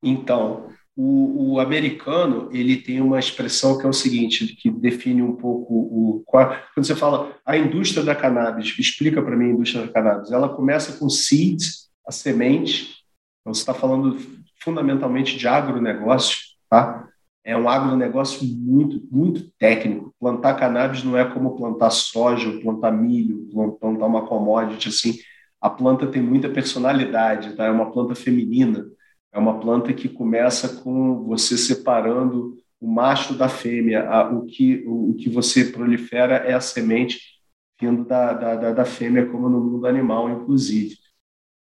Então, 0.04 0.68
o, 0.96 1.54
o 1.54 1.60
americano 1.60 2.48
ele 2.52 2.78
tem 2.78 3.02
uma 3.02 3.18
expressão 3.18 3.78
que 3.78 3.86
é 3.86 3.90
o 3.90 3.94
seguinte, 3.94 4.56
que 4.56 4.70
define 4.70 5.24
um 5.24 5.36
pouco 5.36 5.74
o. 5.74 6.24
Quando 6.28 6.86
você 6.86 6.96
fala 6.96 7.36
a 7.44 7.58
indústria 7.58 8.04
da 8.04 8.14
cannabis, 8.14 8.76
explica 8.78 9.20
para 9.20 9.36
mim 9.36 9.46
a 9.46 9.54
indústria 9.54 9.88
da 9.88 9.92
cannabis. 9.92 10.32
Ela 10.32 10.48
começa 10.48 10.94
com 11.00 11.10
seeds, 11.10 11.90
a 12.06 12.12
semente. 12.12 13.00
Então, 13.42 13.52
você 13.52 13.62
está 13.62 13.74
falando 13.74 14.16
fundamentalmente 14.62 15.38
de 15.38 15.48
agronegócio, 15.48 16.38
tá? 16.70 17.09
É 17.50 17.58
um 17.58 17.68
agronegócio 17.68 18.46
muito, 18.46 19.02
muito 19.12 19.50
técnico. 19.58 20.14
Plantar 20.20 20.54
cannabis 20.54 21.04
não 21.04 21.18
é 21.18 21.26
como 21.26 21.56
plantar 21.56 21.90
soja, 21.90 22.60
plantar 22.62 22.92
milho, 22.92 23.50
plantar 23.80 24.06
uma 24.06 24.28
commodity 24.28 24.90
assim. 24.90 25.16
A 25.60 25.70
planta 25.70 26.06
tem 26.06 26.22
muita 26.22 26.48
personalidade, 26.48 27.56
tá? 27.56 27.66
É 27.66 27.72
uma 27.72 27.92
planta 27.92 28.14
feminina. 28.14 28.86
É 29.34 29.40
uma 29.40 29.60
planta 29.60 29.92
que 29.94 30.08
começa 30.08 30.82
com 30.82 31.24
você 31.24 31.58
separando 31.58 32.56
o 32.80 32.88
macho 32.88 33.34
da 33.34 33.50
fêmea. 33.50 34.08
O 34.32 34.46
que, 34.46 34.84
o 34.88 35.16
que 35.16 35.30
você 35.30 35.66
prolifera 35.66 36.36
é 36.36 36.54
a 36.54 36.62
semente 36.62 37.20
vindo 37.82 38.06
da, 38.06 38.34
da, 38.34 38.74
da 38.74 38.86
fêmea, 38.86 39.26
como 39.26 39.50
no 39.50 39.60
mundo 39.60 39.88
animal, 39.88 40.30
inclusive 40.30 40.96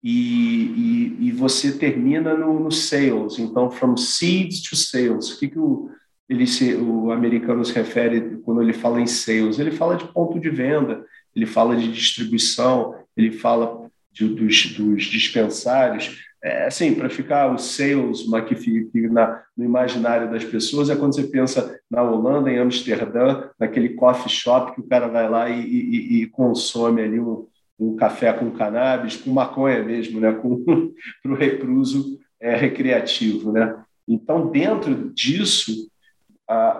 e, 0.04 1.16
e, 1.18 1.28
e 1.28 1.32
você 1.32 1.73
termina 1.73 2.34
no, 2.37 2.61
no, 2.61 2.70
sales. 2.70 3.38
Então, 3.38 3.70
from 3.70 3.96
seeds 3.96 4.61
to 4.61 4.76
sales. 4.76 5.30
O 5.30 5.38
que, 5.38 5.49
que 5.49 5.58
o, 5.58 5.88
ele 6.28 6.44
o 6.76 7.11
americano 7.11 7.64
se 7.64 7.73
refere 7.73 8.38
quando 8.44 8.61
ele 8.61 8.75
fala 8.75 9.00
em 9.00 9.06
sales? 9.06 9.58
Ele 9.58 9.70
fala 9.70 9.96
de 9.96 10.06
ponto 10.08 10.38
de 10.38 10.50
venda, 10.50 11.06
ele 11.34 11.46
fala 11.46 11.75
de 11.75 11.90
distribuição, 11.90 12.94
ele 13.16 13.32
fala 13.32 13.90
de, 14.12 14.28
dos, 14.28 14.75
dos 14.75 15.04
dispensários. 15.04 16.23
É, 16.42 16.66
assim, 16.66 16.94
para 16.94 17.08
ficar 17.08 17.50
o 17.50 17.56
sales 17.56 18.26
que 18.46 18.54
fica 18.54 19.08
na, 19.11 19.42
no 19.56 19.64
imaginário 19.64 20.30
das 20.30 20.44
pessoas, 20.44 20.90
é 20.90 20.96
quando 20.96 21.14
você 21.14 21.23
pensa 21.23 21.80
na 21.90 22.02
Holanda, 22.02 22.50
em 22.50 22.58
Amsterdã, 22.58 23.49
naquele 23.58 23.94
coffee 23.94 24.30
shop 24.30 24.75
que 24.75 24.82
o 24.82 24.87
cara 24.87 25.08
vai 25.08 25.30
lá 25.30 25.49
e, 25.49 25.62
e, 25.62 26.23
e 26.23 26.26
consome 26.26 27.00
ali 27.00 27.18
um, 27.18 27.46
um 27.78 27.96
café 27.96 28.32
com 28.32 28.50
cannabis, 28.50 29.16
com 29.16 29.30
maconha 29.30 29.82
mesmo, 29.82 30.20
né? 30.20 30.32
para 30.32 31.70
o 31.70 31.78
uso 31.78 32.18
é, 32.40 32.54
recreativo. 32.56 33.52
Né? 33.52 33.76
Então, 34.06 34.50
dentro 34.50 35.12
disso, 35.12 35.88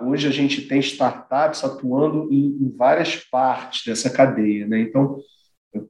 hoje 0.03 0.27
a 0.27 0.31
gente 0.31 0.67
tem 0.67 0.79
startups 0.79 1.63
atuando 1.63 2.31
em, 2.31 2.57
em 2.61 2.75
várias 2.75 3.15
partes 3.15 3.83
dessa 3.85 4.09
cadeia. 4.09 4.67
Né? 4.67 4.79
Então, 4.81 5.19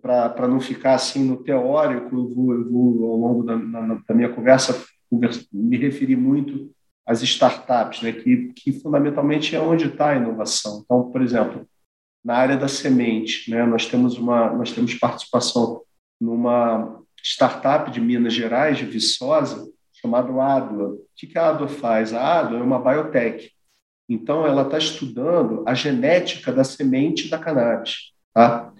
para 0.01 0.47
não 0.47 0.59
ficar 0.59 0.95
assim 0.95 1.23
no 1.23 1.43
teórico, 1.43 2.15
eu 2.15 2.29
vou, 2.33 2.53
eu 2.53 2.69
vou 2.69 3.11
ao 3.11 3.17
longo 3.17 3.43
da, 3.43 3.55
na, 3.55 4.01
da 4.07 4.15
minha 4.15 4.29
conversa, 4.29 4.83
conversa, 5.09 5.45
me 5.53 5.77
referir 5.77 6.15
muito 6.15 6.71
às 7.05 7.21
startups, 7.21 8.01
né? 8.01 8.11
que, 8.11 8.51
que 8.55 8.71
fundamentalmente 8.71 9.55
é 9.55 9.61
onde 9.61 9.85
está 9.85 10.09
a 10.09 10.15
inovação. 10.15 10.81
Então, 10.83 11.11
por 11.11 11.21
exemplo, 11.21 11.67
na 12.25 12.35
área 12.35 12.57
da 12.57 12.67
semente. 12.67 13.51
Né? 13.51 13.63
Nós, 13.67 13.85
temos 13.85 14.17
uma, 14.17 14.51
nós 14.51 14.71
temos 14.71 14.95
participação 14.95 15.83
numa 16.19 16.99
startup 17.23 17.91
de 17.91 18.01
Minas 18.01 18.33
Gerais, 18.33 18.79
de 18.79 18.85
Viçosa, 18.85 19.71
chamada 19.93 20.33
Adua. 20.43 20.93
O 20.93 20.99
que 21.15 21.37
a 21.37 21.49
Adua 21.49 21.67
faz? 21.67 22.13
A 22.13 22.39
Adua 22.39 22.57
é 22.57 22.63
uma 22.63 22.79
biotech. 22.79 23.51
Então, 24.09 24.45
ela 24.45 24.63
está 24.63 24.77
estudando 24.77 25.63
a 25.67 25.75
genética 25.75 26.51
da 26.51 26.63
semente 26.63 27.29
da 27.29 27.37
cannabis. 27.37 28.11
Tá? 28.33 28.73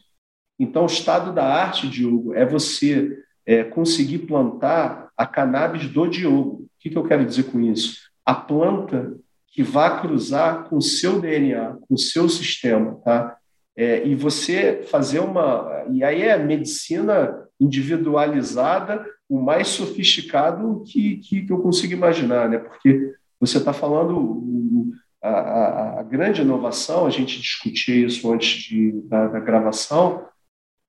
Então, 0.60 0.84
o 0.84 0.88
estado 0.88 1.32
da 1.32 1.46
arte, 1.46 1.88
Diogo, 1.88 2.34
é 2.34 2.46
você 2.46 3.24
é, 3.46 3.64
conseguir 3.64 4.20
plantar 4.20 5.10
a 5.16 5.26
cannabis 5.26 5.88
do 5.88 6.08
Diogo. 6.08 6.64
O 6.64 6.70
que, 6.80 6.90
que 6.90 6.98
eu 6.98 7.08
quero 7.08 7.26
dizer 7.26 7.44
com 7.44 7.60
isso? 7.60 8.10
A 8.26 8.34
planta 8.34 9.16
que 9.56 9.64
vá 9.64 10.02
cruzar 10.02 10.66
com 10.66 10.76
o 10.76 10.82
seu 10.82 11.22
DNA, 11.22 11.78
com 11.88 11.96
o 11.96 11.98
seu 11.98 12.28
sistema, 12.28 13.00
tá? 13.06 13.38
É, 13.74 14.06
e 14.06 14.14
você 14.14 14.84
fazer 14.84 15.20
uma. 15.20 15.86
E 15.92 16.04
aí 16.04 16.24
é 16.24 16.38
medicina 16.38 17.48
individualizada, 17.58 19.06
o 19.30 19.42
mais 19.42 19.70
sofisticado 19.70 20.84
que, 20.86 21.18
que, 21.18 21.46
que 21.46 21.54
eu 21.54 21.62
consigo 21.62 21.94
imaginar, 21.94 22.50
né? 22.50 22.58
Porque 22.58 23.14
você 23.40 23.58
está 23.58 23.72
falando. 23.72 24.94
A, 25.22 25.30
a, 25.30 26.00
a, 26.02 26.04
grande 26.04 26.42
inovação, 26.42 27.08
a 27.08 27.10
gente 27.10 27.42
discutia 27.42 28.06
isso 28.06 28.32
antes 28.32 28.62
de, 28.64 28.92
da, 29.08 29.28
da 29.28 29.40
gravação, 29.40 30.24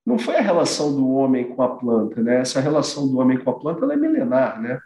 não 0.05 0.19
foi 0.19 0.37
a 0.37 0.43
relação 0.43 0.95
do 0.95 1.09
homem 1.09 1.49
com 1.55 1.63
a 1.63 1.75
planta, 1.77 2.21
né? 2.23 2.41
Essa 2.41 2.61
relação 2.61 3.09
do 3.09 3.19
homem 3.19 3.39
com 3.39 3.49
a 3.49 3.59
planta 3.59 3.87
é 3.91 3.97
milenar, 3.97 4.61
né? 4.61 4.79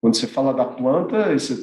Quando 0.00 0.16
você 0.16 0.26
fala 0.28 0.54
da 0.54 0.64
planta, 0.64 1.32
você 1.32 1.54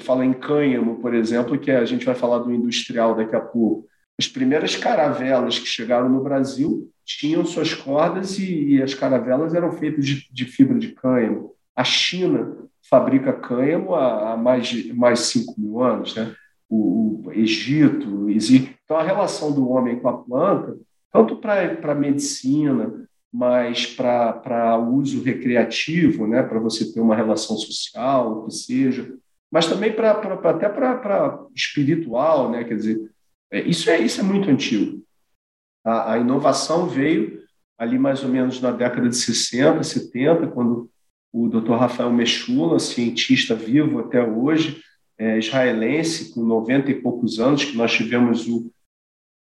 fala 0.00 0.24
em 0.24 0.32
cânhamo, 0.32 1.00
por 1.00 1.14
exemplo, 1.14 1.58
que 1.58 1.70
a 1.70 1.84
gente 1.84 2.06
vai 2.06 2.14
falar 2.14 2.38
do 2.38 2.52
industrial 2.52 3.14
daqui 3.14 3.34
a 3.34 3.40
pouco. 3.40 3.86
As 4.18 4.28
primeiras 4.28 4.76
caravelas 4.76 5.58
que 5.58 5.66
chegaram 5.66 6.08
no 6.08 6.22
Brasil 6.22 6.88
tinham 7.04 7.44
suas 7.44 7.74
cordas 7.74 8.38
e, 8.38 8.74
e 8.74 8.82
as 8.82 8.94
caravelas 8.94 9.54
eram 9.54 9.72
feitas 9.72 10.06
de, 10.06 10.32
de, 10.32 10.44
fibra 10.44 10.78
de 10.78 10.92
cânhamo. 10.92 11.52
A 11.74 11.84
China 11.84 12.56
fabrica 12.88 13.32
cânhamo 13.32 13.94
há, 13.94 14.32
há 14.32 14.36
mais 14.36 14.68
de 14.68 14.92
mais 14.92 15.20
5 15.20 15.54
mil 15.58 15.82
anos, 15.82 16.14
né? 16.14 16.34
o, 16.68 17.22
o 17.26 17.32
Egito. 17.32 18.30
Existe. 18.30 18.76
Então, 18.84 18.96
a 18.96 19.02
relação 19.02 19.52
do 19.52 19.68
homem 19.68 19.98
com 19.98 20.08
a 20.08 20.18
planta, 20.18 20.76
tanto 21.12 21.36
para 21.36 21.92
a 21.92 21.94
medicina, 21.94 23.08
mas 23.32 23.86
para 23.86 24.78
uso 24.78 25.22
recreativo, 25.22 26.26
né? 26.26 26.42
para 26.42 26.58
você 26.58 26.92
ter 26.92 27.00
uma 27.00 27.16
relação 27.16 27.56
social, 27.56 28.38
o 28.38 28.46
que 28.46 28.54
seja, 28.54 29.12
mas 29.54 29.68
também 29.68 29.92
para 29.92 30.10
até 30.10 30.68
para 30.68 31.46
espiritual, 31.54 32.50
né? 32.50 32.64
Quer 32.64 32.74
dizer, 32.74 33.10
é, 33.52 33.60
isso 33.60 33.88
é 33.88 34.00
isso 34.00 34.20
é 34.20 34.24
muito 34.24 34.50
antigo. 34.50 35.00
A, 35.84 36.14
a, 36.14 36.18
inovação 36.18 36.88
veio 36.88 37.40
ali 37.78 37.96
mais 37.96 38.24
ou 38.24 38.28
menos 38.28 38.60
na 38.60 38.72
década 38.72 39.08
de 39.08 39.14
60, 39.14 39.80
70, 39.80 40.48
quando 40.48 40.90
o 41.32 41.46
Dr. 41.48 41.74
Rafael 41.74 42.12
Mechula, 42.12 42.80
cientista 42.80 43.54
vivo 43.54 44.00
até 44.00 44.24
hoje, 44.24 44.82
é, 45.16 45.38
israelense, 45.38 46.34
com 46.34 46.42
90 46.42 46.90
e 46.90 46.94
poucos 47.00 47.38
anos, 47.38 47.64
que 47.64 47.76
nós 47.76 47.92
tivemos 47.92 48.48
o, 48.48 48.72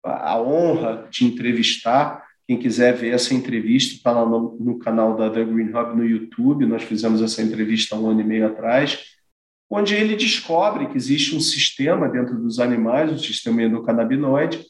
a 0.03 0.39
honra 0.39 1.07
de 1.09 1.25
entrevistar. 1.25 2.23
Quem 2.47 2.59
quiser 2.59 2.93
ver 2.93 3.09
essa 3.09 3.33
entrevista, 3.33 3.95
está 3.95 4.11
lá 4.11 4.23
no, 4.23 4.55
no, 4.59 4.77
canal 4.77 5.17
da 5.17 5.31
The 5.31 5.43
Green 5.43 5.75
Hub 5.75 5.97
no 5.97 6.05
YouTube. 6.05 6.67
Nós 6.67 6.83
fizemos 6.83 7.23
essa 7.23 7.41
entrevista 7.41 7.95
há 7.95 7.99
um 7.99 8.11
ano 8.11 8.21
e 8.21 8.23
meio 8.23 8.45
atrás 8.45 9.14
onde 9.69 9.95
ele 9.95 10.15
descobre 10.15 10.87
que 10.87 10.97
existe 10.97 11.35
um 11.35 11.39
sistema 11.39 12.07
dentro 12.07 12.37
dos 12.37 12.59
animais, 12.59 13.11
um 13.11 13.17
sistema 13.17 13.63
endocannabinoide, 13.63 14.63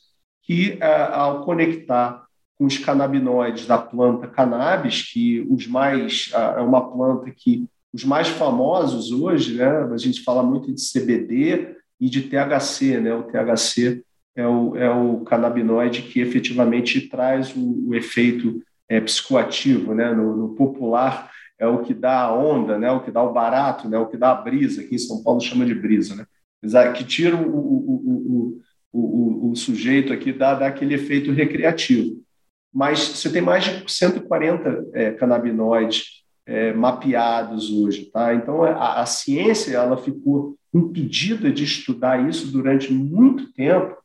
que, 0.43 0.77
ao 0.81 1.43
conectar 1.43 2.25
com 2.57 2.65
os 2.65 2.77
canabinoides 2.77 3.65
da 3.65 3.77
planta 3.77 4.27
cannabis, 4.27 5.01
que 5.01 5.45
os 5.49 5.67
mais 5.67 6.31
é 6.33 6.61
uma 6.61 6.89
planta 6.89 7.29
que 7.29 7.67
os 7.93 8.03
mais 8.03 8.27
famosos 8.27 9.11
hoje, 9.11 9.55
né? 9.55 9.69
A 9.91 9.97
gente 9.97 10.21
fala 10.21 10.43
muito 10.43 10.73
de 10.73 10.81
CBD 10.81 11.75
e 11.99 12.09
de 12.09 12.23
THC, 12.23 12.99
né? 12.99 13.13
O 13.15 13.23
THC 13.23 14.03
é 14.35 14.45
o, 14.45 14.75
é 14.75 14.89
o 14.89 15.21
canabinoide 15.21 16.01
que 16.01 16.19
efetivamente 16.19 17.07
traz 17.07 17.55
o, 17.55 17.89
o 17.89 17.95
efeito 17.95 18.61
é, 18.89 18.99
psicoativo, 18.99 19.93
né? 19.93 20.13
No, 20.13 20.35
no, 20.35 20.55
popular 20.55 21.31
é 21.59 21.67
o 21.67 21.81
que 21.83 21.93
dá 21.93 22.21
a 22.21 22.35
onda, 22.35 22.77
né? 22.77 22.91
O 22.91 23.01
que 23.01 23.11
dá 23.11 23.23
o 23.23 23.33
barato, 23.33 23.87
né? 23.87 23.97
O 23.97 24.07
que 24.07 24.17
dá 24.17 24.31
a 24.31 24.35
brisa. 24.35 24.81
Aqui 24.81 24.95
em 24.95 24.99
São 24.99 25.23
Paulo 25.23 25.41
chama 25.41 25.65
de 25.65 25.73
brisa, 25.73 26.15
né? 26.15 26.25
Que 26.93 27.03
tira 27.03 27.35
o, 27.35 27.57
o, 27.57 28.61
o, 28.91 29.51
o, 29.51 29.55
sujeito 29.55 30.11
aqui 30.11 30.33
dá, 30.33 30.55
dá 30.55 30.67
aquele 30.67 30.95
efeito 30.95 31.31
recreativo. 31.31 32.21
Mas 32.73 32.99
você 32.99 33.31
tem 33.31 33.41
mais 33.41 33.63
de 33.63 33.91
140 33.91 34.87
é, 34.93 35.11
canabinoides 35.11 36.23
é, 36.45 36.73
mapeados 36.73 37.71
hoje, 37.71 38.05
tá? 38.11 38.33
Então 38.33 38.63
a, 38.63 39.01
a 39.01 39.05
ciência 39.05 39.75
ela 39.75 39.95
ficou 39.95 40.55
impedida 40.73 41.51
de 41.51 41.63
estudar 41.63 42.27
isso 42.27 42.51
durante 42.51 42.91
muito 42.91 43.53
tempo, 43.53 43.95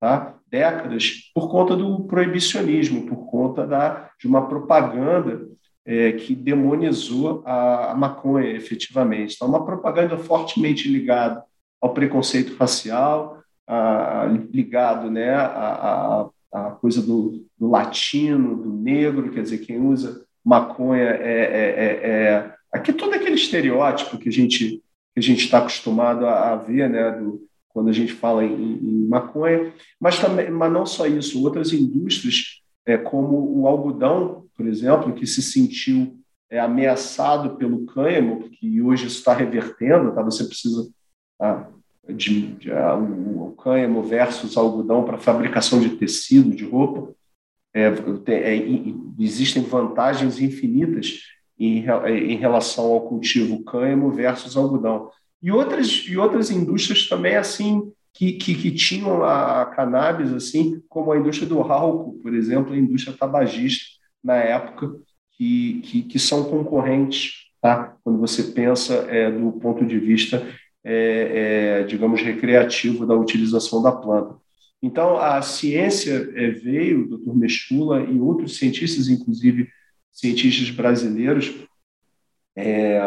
tá? 0.00 0.38
décadas, 0.50 1.30
por 1.34 1.50
conta 1.50 1.76
do 1.76 2.04
proibicionismo, 2.04 3.06
por 3.06 3.26
conta 3.26 3.66
da, 3.66 4.10
de 4.18 4.26
uma 4.26 4.48
propaganda 4.48 5.46
é, 5.88 6.12
que 6.12 6.34
demonizou 6.34 7.42
a, 7.46 7.92
a, 7.92 7.94
maconha, 7.94 8.50
efetivamente. 8.50 9.34
Então, 9.34 9.48
uma 9.48 9.64
propaganda 9.64 10.18
fortemente 10.18 10.86
ligada 10.86 11.42
ao 11.80 11.94
preconceito 11.94 12.54
racial, 12.56 13.38
a, 13.66 14.26
ligado 14.52 15.10
né, 15.10 15.34
à, 15.34 16.28
coisa 16.78 17.00
do, 17.00 17.42
do, 17.56 17.70
latino, 17.70 18.54
do 18.54 18.70
negro, 18.70 19.30
quer 19.30 19.42
dizer, 19.42 19.58
quem 19.58 19.80
usa 19.80 20.26
maconha 20.44 21.04
é, 21.04 21.16
é, 21.22 21.64
é, 21.86 22.10
é 22.10 22.54
aqui 22.70 22.92
todo 22.92 23.14
aquele 23.14 23.36
estereótipo 23.36 24.18
que 24.18 24.28
a 24.28 24.32
gente 24.32 24.82
que 25.14 25.20
a 25.20 25.22
gente 25.22 25.44
está 25.44 25.58
acostumado 25.58 26.26
a, 26.26 26.52
a, 26.52 26.56
ver, 26.56 26.88
né, 26.88 27.10
do, 27.12 27.48
quando 27.70 27.88
a 27.88 27.92
gente 27.92 28.12
fala 28.12 28.44
em, 28.44 28.52
em, 28.52 29.08
maconha, 29.08 29.72
mas 29.98 30.18
também, 30.20 30.50
mas 30.50 30.70
não 30.70 30.84
só 30.84 31.06
isso, 31.06 31.42
outras 31.42 31.72
indústrias 31.72 32.60
é, 32.86 32.98
como 32.98 33.58
o 33.58 33.66
algodão, 33.66 34.47
por 34.58 34.66
exemplo, 34.66 35.14
que 35.14 35.24
se 35.24 35.40
sentiu 35.40 36.18
é, 36.50 36.58
ameaçado 36.58 37.56
pelo 37.56 37.86
cânhamo, 37.86 38.50
que 38.50 38.82
hoje 38.82 39.06
está 39.06 39.32
revertendo, 39.32 40.12
tá? 40.12 40.20
Você 40.22 40.42
precisa 40.42 40.90
tá? 41.38 41.70
de, 42.08 42.54
de 42.56 42.72
a, 42.72 42.96
o, 42.96 43.50
o 43.50 43.52
cânhamo 43.52 44.02
versus 44.02 44.56
algodão 44.56 45.04
para 45.04 45.16
fabricação 45.16 45.80
de 45.80 45.90
tecido, 45.90 46.56
de 46.56 46.64
roupa. 46.64 47.14
É, 47.72 47.86
é, 47.86 48.56
existem 49.16 49.62
vantagens 49.62 50.40
infinitas 50.40 51.20
em, 51.56 51.84
em 51.86 52.36
relação 52.36 52.86
ao 52.86 53.08
cultivo 53.08 53.62
cânhamo 53.62 54.10
versus 54.10 54.56
algodão. 54.56 55.08
E 55.40 55.52
outras, 55.52 55.86
e 56.08 56.16
outras 56.16 56.50
indústrias 56.50 57.08
também, 57.08 57.36
assim, 57.36 57.92
que, 58.12 58.32
que, 58.32 58.56
que, 58.56 58.72
tinham 58.72 59.22
a 59.22 59.66
cannabis, 59.66 60.32
assim, 60.32 60.82
como 60.88 61.12
a 61.12 61.16
indústria 61.16 61.48
do 61.48 61.60
álcool, 61.60 62.18
por 62.20 62.34
exemplo, 62.34 62.72
a 62.72 62.76
indústria 62.76 63.16
tabagista, 63.16 63.97
na 64.28 64.36
época, 64.36 64.94
que, 65.32 65.80
que, 65.80 66.02
que 66.02 66.18
são 66.18 66.44
concorrentes, 66.44 67.46
tá? 67.62 67.96
quando 68.04 68.18
você 68.18 68.42
pensa 68.42 69.06
é, 69.08 69.30
do 69.30 69.52
ponto 69.52 69.86
de 69.86 69.98
vista, 69.98 70.46
é, 70.84 71.80
é, 71.80 71.82
digamos, 71.84 72.20
recreativo 72.20 73.06
da 73.06 73.14
utilização 73.14 73.82
da 73.82 73.90
planta. 73.90 74.36
Então, 74.82 75.16
a 75.16 75.40
ciência 75.40 76.30
é, 76.34 76.50
veio, 76.50 77.04
o 77.04 77.16
Dr. 77.16 77.34
Mechula 77.34 78.02
e 78.02 78.20
outros 78.20 78.58
cientistas, 78.58 79.08
inclusive 79.08 79.68
cientistas 80.12 80.70
brasileiros 80.70 81.54
é, 82.54 83.00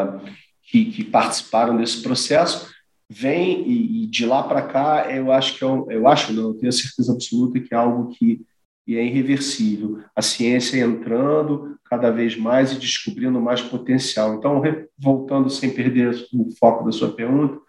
que, 0.64 0.86
que, 0.86 1.04
participaram 1.04 1.78
desse 1.78 2.02
processo, 2.02 2.72
vem 3.08 3.68
e, 3.70 4.04
e 4.04 4.08
de 4.08 4.26
lá 4.26 4.42
para 4.42 4.62
cá 4.64 5.14
eu 5.14 5.32
acho 5.32 5.58
que 5.58 5.64
é 5.64 5.68
um, 5.68 5.92
eu 5.92 6.08
acho 6.08 6.32
não 6.32 6.44
eu 6.44 6.54
tenho 6.54 6.72
certeza 6.72 7.12
absoluta 7.12 7.60
que 7.60 7.74
é 7.74 7.78
algo 7.78 8.10
que, 8.16 8.42
que 8.86 8.98
é 8.98 9.06
irreversível 9.06 10.00
a 10.16 10.22
ciência 10.22 10.80
entrando 10.80 11.78
cada 11.86 12.10
vez 12.10 12.36
mais 12.36 12.72
e 12.72 12.80
descobrindo 12.80 13.40
mais 13.40 13.62
potencial 13.62 14.36
então 14.36 14.62
voltando 14.98 15.50
sem 15.50 15.70
perder 15.74 16.16
o 16.34 16.50
foco 16.60 16.86
da 16.86 16.92
sua 16.92 17.14
pergunta 17.14 17.60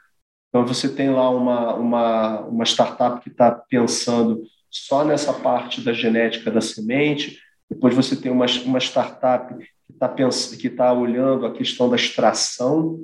então 0.49 0.67
você 0.67 0.89
tem 0.89 1.11
lá 1.11 1.31
uma 1.31 1.75
uma, 1.75 2.41
uma 2.41 2.65
startup 2.65 3.21
que 3.23 3.31
está 3.31 3.51
pensando 3.51 4.43
só 4.71 5.05
nessa 5.05 5.33
parte 5.33 5.81
da 5.81 5.93
genética 5.93 6.51
da 6.51 6.61
semente 6.61 7.41
depois 7.73 7.95
você 7.95 8.15
tem 8.15 8.31
uma, 8.31 8.45
uma 8.67 8.79
startup 8.79 9.57
que 9.57 9.93
está 9.93 10.15
que 10.59 10.71
tá 10.71 10.93
olhando 10.93 11.47
a 11.47 11.53
questão 11.53 11.89
da 11.89 11.97
extração. 11.97 13.01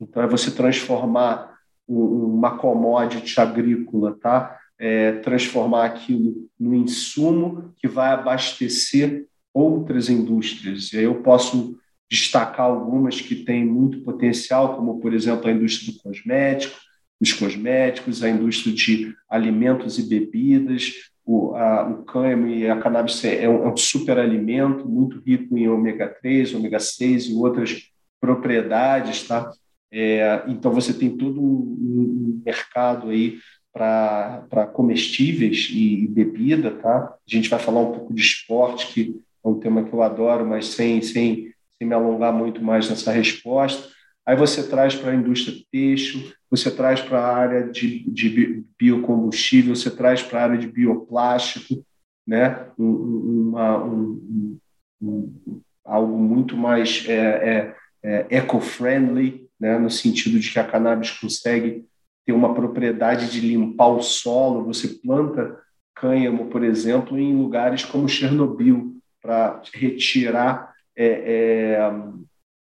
Então, 0.00 0.22
é 0.22 0.26
você 0.26 0.50
transformar 0.50 1.54
uma 1.86 2.56
commodity 2.56 3.38
agrícola, 3.38 4.16
tá? 4.18 4.57
É, 4.78 5.12
transformar 5.12 5.86
aquilo 5.86 6.48
no 6.58 6.74
insumo 6.74 7.74
que 7.76 7.88
vai 7.88 8.12
abastecer 8.12 9.26
outras 9.52 10.08
indústrias. 10.08 10.92
E 10.92 10.98
aí 10.98 11.04
eu 11.04 11.16
posso 11.16 11.76
destacar 12.08 12.66
algumas 12.66 13.20
que 13.20 13.34
têm 13.34 13.64
muito 13.64 14.00
potencial, 14.02 14.76
como, 14.76 15.00
por 15.00 15.12
exemplo, 15.12 15.48
a 15.48 15.52
indústria 15.52 15.92
do 15.92 15.98
cosmético, 15.98 16.78
dos 17.20 17.32
cosméticos, 17.32 18.22
a 18.22 18.30
indústria 18.30 18.72
de 18.72 19.14
alimentos 19.28 19.98
e 19.98 20.08
bebidas, 20.08 20.92
o, 21.24 21.52
o 21.52 22.04
cânhamo 22.04 22.46
e 22.46 22.70
a 22.70 22.80
cannabis 22.80 23.22
é 23.24 23.46
um, 23.48 23.64
é 23.64 23.68
um 23.68 23.76
superalimento 23.76 24.88
muito 24.88 25.20
rico 25.20 25.58
em 25.58 25.68
ômega 25.68 26.08
3, 26.08 26.54
ômega 26.54 26.80
6 26.80 27.26
e 27.26 27.34
outras 27.34 27.82
propriedades, 28.18 29.26
tá? 29.26 29.50
É, 29.92 30.44
então 30.48 30.70
você 30.72 30.92
tem 30.92 31.16
todo 31.16 31.40
um, 31.40 31.44
um 31.44 32.42
mercado 32.44 33.10
aí 33.10 33.38
para 33.78 34.66
comestíveis 34.66 35.68
e, 35.70 36.08
bebida, 36.08 36.72
tá? 36.72 37.14
A 37.14 37.18
gente 37.26 37.48
vai 37.48 37.58
falar 37.58 37.80
um 37.80 37.92
pouco 37.92 38.12
de 38.12 38.20
esporte, 38.20 38.92
que 38.92 39.20
é 39.44 39.48
um 39.48 39.58
tema 39.58 39.84
que 39.84 39.92
eu 39.92 40.02
adoro, 40.02 40.44
mas 40.44 40.66
sem, 40.66 41.00
sem, 41.00 41.52
sem 41.78 41.88
me 41.88 41.94
alongar 41.94 42.32
muito 42.32 42.62
mais 42.62 42.90
nessa 42.90 43.12
resposta. 43.12 43.88
Aí 44.26 44.36
você 44.36 44.68
traz 44.68 44.94
para 44.94 45.12
a 45.12 45.14
indústria 45.14 45.56
têxtil, 45.70 46.32
você 46.50 46.70
traz 46.70 47.00
para 47.00 47.20
a 47.20 47.36
área 47.36 47.70
de, 47.70 48.10
de 48.10 48.64
biocombustível, 48.78 49.74
você 49.74 49.90
traz 49.90 50.22
para 50.22 50.40
a 50.40 50.42
área 50.44 50.58
de 50.58 50.66
bioplástico, 50.66 51.84
né? 52.26 52.66
Um, 52.78 53.50
uma, 53.50 53.84
um, 53.84 54.58
um, 55.00 55.60
algo 55.84 56.18
muito 56.18 56.56
mais 56.56 57.06
é, 57.08 57.14
é, 57.14 57.74
é, 58.02 58.26
eco-friendly, 58.28 59.48
né? 59.58 59.78
no 59.78 59.90
sentido 59.90 60.38
de 60.38 60.50
que 60.50 60.58
a 60.58 60.64
cannabis 60.64 61.10
consegue 61.10 61.87
ter 62.28 62.34
uma 62.34 62.52
propriedade 62.52 63.30
de 63.30 63.40
limpar 63.40 63.88
o 63.88 64.02
solo. 64.02 64.66
Você 64.66 64.88
planta 64.88 65.58
cânhamo, 65.94 66.48
por 66.48 66.62
exemplo, 66.62 67.18
em 67.18 67.34
lugares 67.34 67.86
como 67.86 68.06
Chernobyl, 68.06 68.94
para 69.22 69.62
retirar 69.72 70.74
é, 70.94 71.06
é 71.06 71.92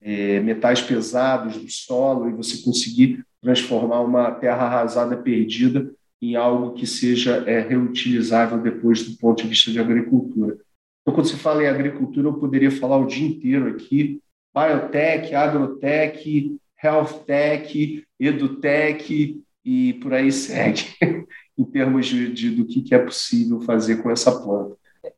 é, 0.00 0.38
metais 0.38 0.80
pesados 0.80 1.56
do 1.56 1.68
solo 1.68 2.28
e 2.28 2.32
você 2.32 2.62
conseguir 2.62 3.24
transformar 3.42 4.02
uma 4.02 4.30
terra 4.30 4.66
arrasada 4.66 5.16
perdida 5.16 5.90
em 6.22 6.36
algo 6.36 6.74
que 6.74 6.86
seja 6.86 7.42
é, 7.44 7.58
reutilizável 7.58 8.58
depois 8.58 9.02
do 9.02 9.18
ponto 9.18 9.42
de 9.42 9.48
vista 9.48 9.72
de 9.72 9.80
agricultura. 9.80 10.58
Então, 11.02 11.12
quando 11.12 11.26
se 11.26 11.36
fala 11.36 11.64
em 11.64 11.66
agricultura, 11.66 12.28
eu 12.28 12.34
poderia 12.34 12.70
falar 12.70 12.98
o 12.98 13.06
dia 13.06 13.26
inteiro 13.26 13.66
aqui, 13.66 14.20
biotech, 14.54 15.34
agrotech, 15.34 16.56
health 16.80 17.24
tech, 17.26 18.04
edutech 18.20 19.42
e 19.66 19.94
por 19.94 20.14
aí 20.14 20.30
segue, 20.30 20.84
em 21.58 21.64
termos 21.64 22.06
de, 22.06 22.32
de, 22.32 22.50
do 22.50 22.64
que, 22.64 22.82
que 22.82 22.94
é 22.94 22.98
possível 22.98 23.60
fazer 23.62 24.00
com 24.00 24.08
essa 24.08 24.30
planta. 24.30 24.76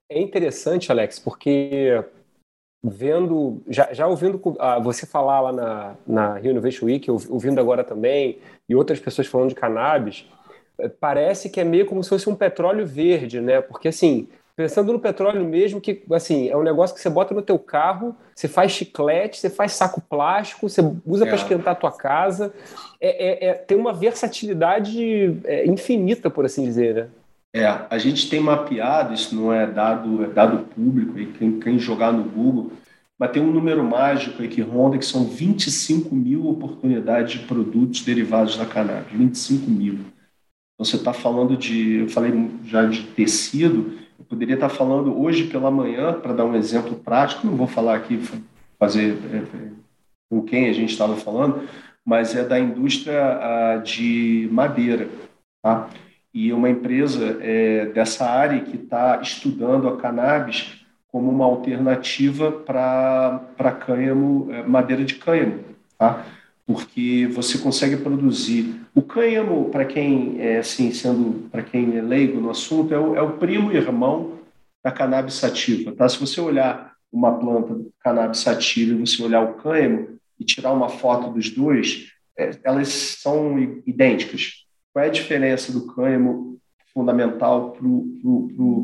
É 0.09 0.19
interessante, 0.19 0.91
Alex, 0.91 1.19
porque 1.19 2.03
vendo, 2.83 3.61
já, 3.69 3.93
já 3.93 4.07
ouvindo 4.07 4.41
ah, 4.59 4.79
você 4.79 5.05
falar 5.05 5.41
lá 5.43 5.53
na, 5.53 5.97
na 6.07 6.39
Rio 6.39 6.53
Innovation 6.53 6.87
Week, 6.87 7.11
ouvindo 7.11 7.61
agora 7.61 7.85
também, 7.85 8.39
e 8.67 8.75
outras 8.75 8.99
pessoas 8.99 9.27
falando 9.27 9.51
de 9.51 9.55
cannabis, 9.55 10.27
eh, 10.81 10.89
parece 10.89 11.51
que 11.51 11.61
é 11.61 11.65
meio 11.65 11.85
como 11.85 12.03
se 12.03 12.09
fosse 12.09 12.31
um 12.31 12.35
petróleo 12.35 12.87
verde, 12.87 13.43
né? 13.43 13.61
Porque 13.61 13.89
assim, 13.89 14.29
pensando 14.59 14.93
no 14.93 14.99
petróleo 14.99 15.45
mesmo, 15.45 15.81
que 15.81 16.03
assim, 16.11 16.49
é 16.49 16.57
um 16.57 16.65
negócio 16.65 16.93
que 16.93 17.01
você 17.01 17.09
bota 17.09 17.33
no 17.33 17.43
teu 17.43 17.61
carro, 17.61 18.13
você 18.35 18.49
faz 18.49 18.73
chiclete, 18.73 19.39
você 19.39 19.49
faz 19.49 19.71
saco 19.71 20.01
plástico, 20.01 20.69
você 20.69 20.81
usa 21.07 21.25
é. 21.25 21.29
para 21.29 21.37
esquentar 21.37 21.75
a 21.75 21.77
tua 21.77 21.93
casa. 21.93 22.53
É, 23.01 23.47
é, 23.47 23.51
é, 23.51 23.55
tem 23.55 23.79
uma 23.79 23.93
versatilidade 23.93 25.41
é, 25.45 25.65
infinita, 25.65 26.29
por 26.29 26.45
assim 26.45 26.65
dizer, 26.65 26.93
né? 26.93 27.09
É, 27.55 27.67
a 27.89 27.99
gente 27.99 28.29
tem 28.29 28.41
mapeado, 28.41 29.15
isso 29.15 29.33
não 29.33 29.53
é 29.53 29.65
dado, 29.65 30.25
é 30.25 30.27
dado 30.27 30.67
público, 30.75 31.17
aí, 31.17 31.27
quem, 31.27 31.61
quem 31.61 31.79
jogar 31.79 32.13
no 32.13 32.25
Google, 32.25 32.73
mas 33.17 33.31
tem 33.31 33.41
um 33.41 33.53
número 33.53 33.85
mágico 33.85 34.43
aí 34.43 34.49
que 34.49 34.61
ronda, 34.61 34.99
que 34.99 35.07
são 35.07 35.25
25 35.25 36.13
mil 36.13 36.49
oportunidades 36.49 37.39
de 37.39 37.47
produtos 37.47 38.01
derivados 38.03 38.57
da 38.57 38.67
cannabis, 38.67 39.13
25 39.13 39.71
mil. 39.71 39.95
Então, 40.75 40.85
você 40.85 40.97
está 40.97 41.13
falando 41.13 41.57
de, 41.57 42.01
eu 42.01 42.09
falei 42.09 42.33
já 42.65 42.85
de 42.87 43.05
tecido, 43.05 43.98
poderia 44.29 44.55
estar 44.55 44.69
falando 44.69 45.21
hoje 45.21 45.45
pela 45.45 45.71
manhã, 45.71 46.13
para 46.13 46.33
dar 46.33 46.45
um 46.45 46.55
exemplo 46.55 46.97
prático, 46.97 47.47
não 47.47 47.57
vou 47.57 47.67
falar 47.67 47.97
aqui, 47.97 48.21
fazer 48.79 49.17
é, 49.33 49.43
com 50.29 50.43
quem 50.43 50.69
a 50.69 50.73
gente 50.73 50.93
estava 50.93 51.17
falando, 51.17 51.67
mas 52.05 52.35
é 52.35 52.45
da 52.45 52.59
indústria 52.59 53.81
de 53.85 54.49
madeira. 54.53 55.09
Tá? 55.63 55.89
E 56.33 56.53
uma 56.53 56.71
empresa 56.71 57.39
é, 57.41 57.87
dessa 57.87 58.27
área 58.27 58.61
que 58.61 58.77
está 58.77 59.21
estudando 59.21 59.89
a 59.89 59.97
cannabis 59.97 60.85
como 61.11 61.31
uma 61.31 61.45
alternativa 61.45 62.53
para 62.53 63.73
cânhamo, 63.81 64.49
é, 64.53 64.63
madeira 64.63 65.05
de 65.05 65.15
cânhamo. 65.15 65.65
Tá? 65.99 66.25
Porque 66.69 67.27
você 67.33 67.57
consegue 67.57 67.97
produzir. 67.97 68.79
O 68.95 69.01
cânhamo, 69.01 69.71
para 69.71 69.87
quem 69.87 70.39
é 70.39 70.59
assim, 70.59 70.93
sendo 70.93 71.49
para 71.49 71.63
quem 71.63 71.97
é 71.97 72.03
leigo 72.03 72.39
no 72.39 72.51
assunto, 72.51 72.93
é 72.93 72.99
o, 72.99 73.17
é 73.17 73.23
o 73.23 73.39
primo 73.39 73.73
irmão 73.73 74.35
da 74.85 74.93
cannabis 74.93 75.33
sativa. 75.33 75.93
Tá? 75.93 76.07
Se 76.07 76.21
você 76.21 76.43
olhar 76.43 76.93
uma 77.11 77.39
planta 77.39 77.75
cannabis 78.01 78.41
sativa 78.41 78.93
e 78.93 78.99
você 79.07 79.23
olhar 79.23 79.41
o 79.41 79.55
cânhamo 79.55 80.19
e 80.39 80.45
tirar 80.45 80.75
uma 80.75 80.91
foto 80.91 81.33
dos 81.33 81.49
dois, 81.49 82.13
é, 82.37 82.51
elas 82.63 82.89
são 82.89 83.59
idênticas. 83.87 84.67
Qual 84.93 85.03
é 85.03 85.09
a 85.09 85.11
diferença 85.11 85.73
do 85.73 85.87
cânhamo 85.87 86.59
fundamental 86.93 87.79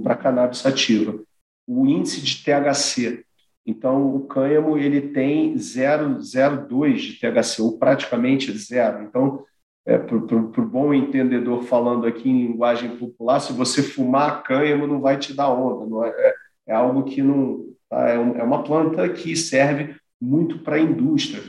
para 0.03 0.15
a 0.15 0.17
cannabis 0.17 0.61
sativa? 0.61 1.21
O 1.67 1.87
índice 1.87 2.23
de 2.23 2.43
THC. 2.43 3.24
Então, 3.67 4.15
o 4.15 4.27
cânhamo 4.27 4.77
ele 4.77 5.01
tem 5.01 5.55
0,02 5.55 6.97
de 6.97 7.19
THC, 7.19 7.63
ou 7.63 7.79
praticamente 7.79 8.53
zero. 8.59 9.03
Então, 9.03 9.43
é, 9.87 9.99
para 9.99 10.17
o 10.17 10.67
bom 10.67 10.93
entendedor 10.93 11.63
falando 11.63 12.07
aqui 12.07 12.29
em 12.29 12.47
linguagem 12.47 12.97
popular, 12.97 13.41
se 13.41 13.53
você 13.53 13.83
fumar 13.83 14.43
cânhamo 14.43 14.87
não 14.87 15.01
vai 15.01 15.19
te 15.19 15.35
dar 15.35 15.51
onda, 15.51 16.07
é, 16.07 16.11
é, 16.11 16.35
é 16.69 16.75
algo 16.75 17.05
que 17.05 17.23
não 17.23 17.67
tá? 17.89 18.09
é, 18.09 18.19
um, 18.19 18.37
é, 18.37 18.43
uma 18.43 18.63
planta 18.63 19.09
que 19.09 19.37
serve 19.37 19.97
muito 20.21 20.59
para 20.59 20.77
a 20.77 20.81
indústria. 20.81 21.43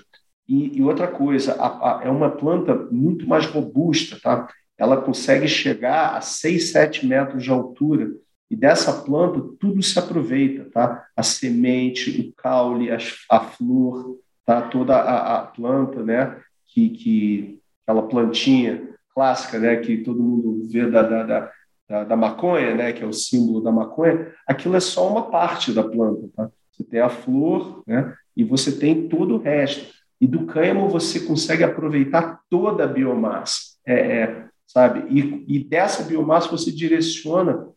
E, 0.48 0.78
e, 0.78 0.82
outra 0.82 1.08
coisa, 1.08 1.54
a, 1.54 2.00
a, 2.00 2.04
é 2.04 2.10
uma 2.10 2.30
planta 2.30 2.76
muito 2.92 3.28
mais 3.28 3.46
robusta, 3.46 4.18
tá? 4.22 4.48
Ela 4.78 4.98
consegue 4.98 5.48
chegar 5.48 6.16
a 6.16 6.22
6, 6.22 6.72
7 6.72 7.08
metros 7.08 7.44
de 7.44 7.50
altura 7.50 8.12
e 8.50 8.56
dessa 8.56 8.94
planta 9.02 9.42
tudo 9.60 9.82
se 9.82 9.98
aproveita, 9.98 10.70
tá? 10.72 11.08
A 11.16 11.24
semente, 11.24 12.22
o 12.22 12.34
caule, 12.42 12.92
a, 12.92 12.98
a 13.30 13.40
flor, 13.40 14.20
tá? 14.46 14.62
Toda 14.62 14.96
a, 14.96 15.40
a 15.40 15.42
planta, 15.48 16.04
né? 16.04 16.40
Que, 16.68 16.90
que 16.90 17.60
aquela 17.84 18.08
plantinha 18.08 18.90
clássica, 19.14 19.58
né? 19.58 19.78
Que 19.78 19.98
todo 19.98 20.22
mundo 20.22 20.68
vê 20.70 20.90
da, 20.90 21.02
da, 21.02 21.52
da, 21.90 22.04
da, 22.04 22.16
maconha, 22.16 22.76
né? 22.76 22.94
Que 22.94 23.04
é 23.04 23.08
o 23.08 23.14
símbolo 23.14 23.62
da 23.62 23.72
maconha. 23.72 24.32
Aquilo 24.48 24.76
é 24.76 24.80
só 24.80 25.10
uma 25.10 25.30
parte 25.30 25.74
da 25.74 25.84
planta, 25.84 26.30
tá? 26.36 26.50
Você 26.72 26.84
tem 26.84 27.00
a 27.00 27.10
flor, 27.10 27.84
né? 27.88 28.14
E 28.38 28.44
você 28.44 28.72
tem 28.72 29.08
todo 29.08 29.36
o 29.36 29.42
resto. 29.42 29.94
E 30.22 30.28
do 30.28 30.46
cânhamo 30.46 30.88
você 30.88 31.22
consegue 31.22 31.64
aproveitar 31.64 32.42
toda 32.50 32.84
a 32.84 32.88
biomassa, 32.88 33.76
é, 33.86 33.94
é 33.94 34.46
sabe? 34.68 35.06
E, 35.10 35.46
e 35.48 35.64
dessa 35.64 36.04
biomassa 36.04 36.50
você 36.50 36.72
direciona 36.72 37.70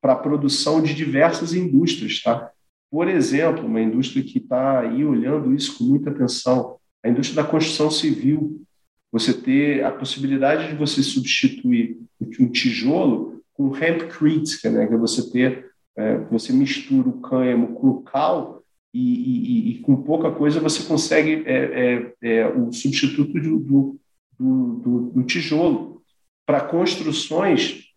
para 0.00 0.12
a 0.12 0.16
produção 0.16 0.82
de 0.82 0.94
diversas 0.94 1.54
indústrias. 1.54 2.22
Tá? 2.22 2.50
Por 2.90 3.08
exemplo, 3.08 3.66
uma 3.66 3.80
indústria 3.80 4.22
que 4.22 4.38
está 4.38 4.80
aí 4.80 5.04
olhando 5.04 5.54
isso 5.54 5.76
com 5.76 5.84
muita 5.84 6.10
atenção, 6.10 6.76
a 7.04 7.08
indústria 7.08 7.42
da 7.42 7.48
construção 7.48 7.90
civil. 7.90 8.62
Você 9.10 9.32
ter 9.32 9.84
a 9.84 9.90
possibilidade 9.90 10.68
de 10.68 10.74
você 10.74 11.02
substituir 11.02 11.98
um 12.38 12.48
tijolo 12.48 13.42
com 13.54 13.74
hempcrete, 13.74 14.68
né? 14.68 14.86
que 14.86 14.94
é 14.94 14.96
você 14.96 15.30
ter, 15.30 15.70
é, 15.96 16.18
você 16.30 16.52
mistura 16.52 17.08
o 17.08 17.20
cânhamo 17.20 17.74
com 17.74 17.88
o 17.88 18.02
cal 18.02 18.62
e, 18.92 19.00
e, 19.00 19.70
e, 19.70 19.78
com 19.80 20.02
pouca 20.02 20.30
coisa 20.30 20.60
você 20.60 20.82
consegue 20.84 21.42
é, 21.46 22.12
é, 22.22 22.40
é 22.40 22.48
o 22.48 22.72
substituto 22.72 23.32
do, 23.32 23.58
do, 23.58 24.00
do, 24.38 25.00
do 25.10 25.22
tijolo 25.24 26.02
para 26.46 26.60
construções 26.60 27.87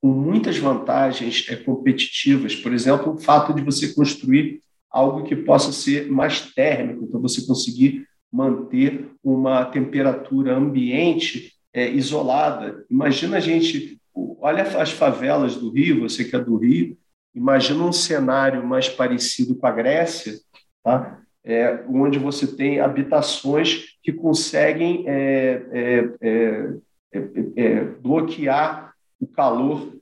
com 0.00 0.08
muitas 0.08 0.58
vantagens 0.58 1.46
é, 1.48 1.56
competitivas. 1.56 2.54
Por 2.54 2.72
exemplo, 2.72 3.14
o 3.14 3.18
fato 3.18 3.52
de 3.52 3.62
você 3.62 3.92
construir 3.94 4.62
algo 4.90 5.24
que 5.24 5.36
possa 5.36 5.72
ser 5.72 6.10
mais 6.10 6.52
térmico, 6.52 7.04
então 7.04 7.20
você 7.20 7.46
conseguir 7.46 8.06
manter 8.32 9.10
uma 9.22 9.64
temperatura 9.64 10.56
ambiente 10.56 11.52
é, 11.72 11.88
isolada. 11.90 12.84
Imagina 12.90 13.38
a 13.38 13.40
gente, 13.40 14.00
olha 14.14 14.62
as 14.62 14.90
favelas 14.90 15.56
do 15.56 15.70
Rio, 15.70 16.00
você 16.00 16.24
que 16.24 16.36
é 16.36 16.38
do 16.38 16.56
Rio, 16.56 16.96
imagina 17.34 17.84
um 17.84 17.92
cenário 17.92 18.64
mais 18.66 18.88
parecido 18.88 19.54
com 19.56 19.66
a 19.66 19.70
Grécia, 19.70 20.34
tá? 20.82 21.20
É, 21.44 21.82
onde 21.88 22.18
você 22.18 22.46
tem 22.46 22.78
habitações 22.78 23.96
que 24.02 24.12
conseguem 24.12 25.04
é, 25.06 25.62
é, 25.72 26.08
é, 26.20 27.20
é 27.56 27.84
bloquear 27.84 28.92
o 29.20 29.26
calor 29.26 29.92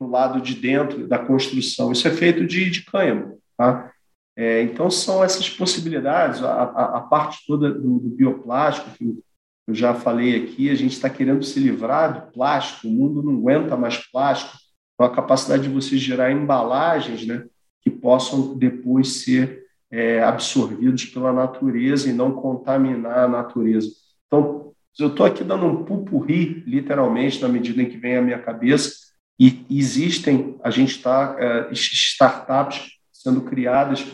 do 0.00 0.06
lado 0.06 0.40
de 0.40 0.54
dentro 0.54 1.06
da 1.06 1.18
construção. 1.18 1.92
Isso 1.92 2.06
é 2.06 2.10
feito 2.10 2.46
de, 2.46 2.70
de 2.70 2.84
cânhamo. 2.84 3.38
Tá? 3.56 3.92
É, 4.36 4.62
então, 4.62 4.90
são 4.90 5.24
essas 5.24 5.50
possibilidades. 5.50 6.42
A, 6.42 6.62
a, 6.62 6.98
a 6.98 7.00
parte 7.00 7.44
toda 7.46 7.72
do, 7.72 7.98
do, 7.98 8.08
bioplástico, 8.08 8.90
que 8.96 9.18
eu 9.66 9.74
já 9.74 9.94
falei 9.94 10.44
aqui, 10.44 10.70
a 10.70 10.74
gente 10.74 10.92
está 10.92 11.10
querendo 11.10 11.42
se 11.42 11.58
livrar 11.58 12.14
do 12.14 12.32
plástico, 12.32 12.86
o 12.86 12.90
mundo 12.90 13.22
não 13.22 13.34
aguenta 13.38 13.76
mais 13.76 13.96
plástico. 13.96 14.56
Então, 14.94 15.06
a 15.06 15.14
capacidade 15.14 15.64
de 15.64 15.68
você 15.68 15.96
gerar 15.98 16.30
embalagens 16.30 17.26
né, 17.26 17.44
que 17.82 17.90
possam 17.90 18.56
depois 18.56 19.24
ser 19.24 19.66
é, 19.90 20.22
absorvidos 20.22 21.06
pela 21.06 21.32
natureza 21.32 22.08
e 22.08 22.12
não 22.12 22.32
contaminar 22.32 23.24
a 23.24 23.28
natureza. 23.28 23.88
Então, 24.26 24.67
eu 24.98 25.08
estou 25.08 25.24
aqui 25.24 25.44
dando 25.44 25.66
um 25.66 25.84
pupurri, 25.84 26.62
literalmente, 26.66 27.40
na 27.40 27.48
medida 27.48 27.82
em 27.82 27.88
que 27.88 27.96
vem 27.96 28.16
à 28.16 28.22
minha 28.22 28.38
cabeça, 28.38 29.08
e 29.38 29.64
existem, 29.70 30.56
a 30.62 30.70
gente 30.70 30.96
está, 30.96 31.36
é, 31.38 31.68
startups 31.72 32.98
sendo 33.12 33.42
criadas 33.42 34.04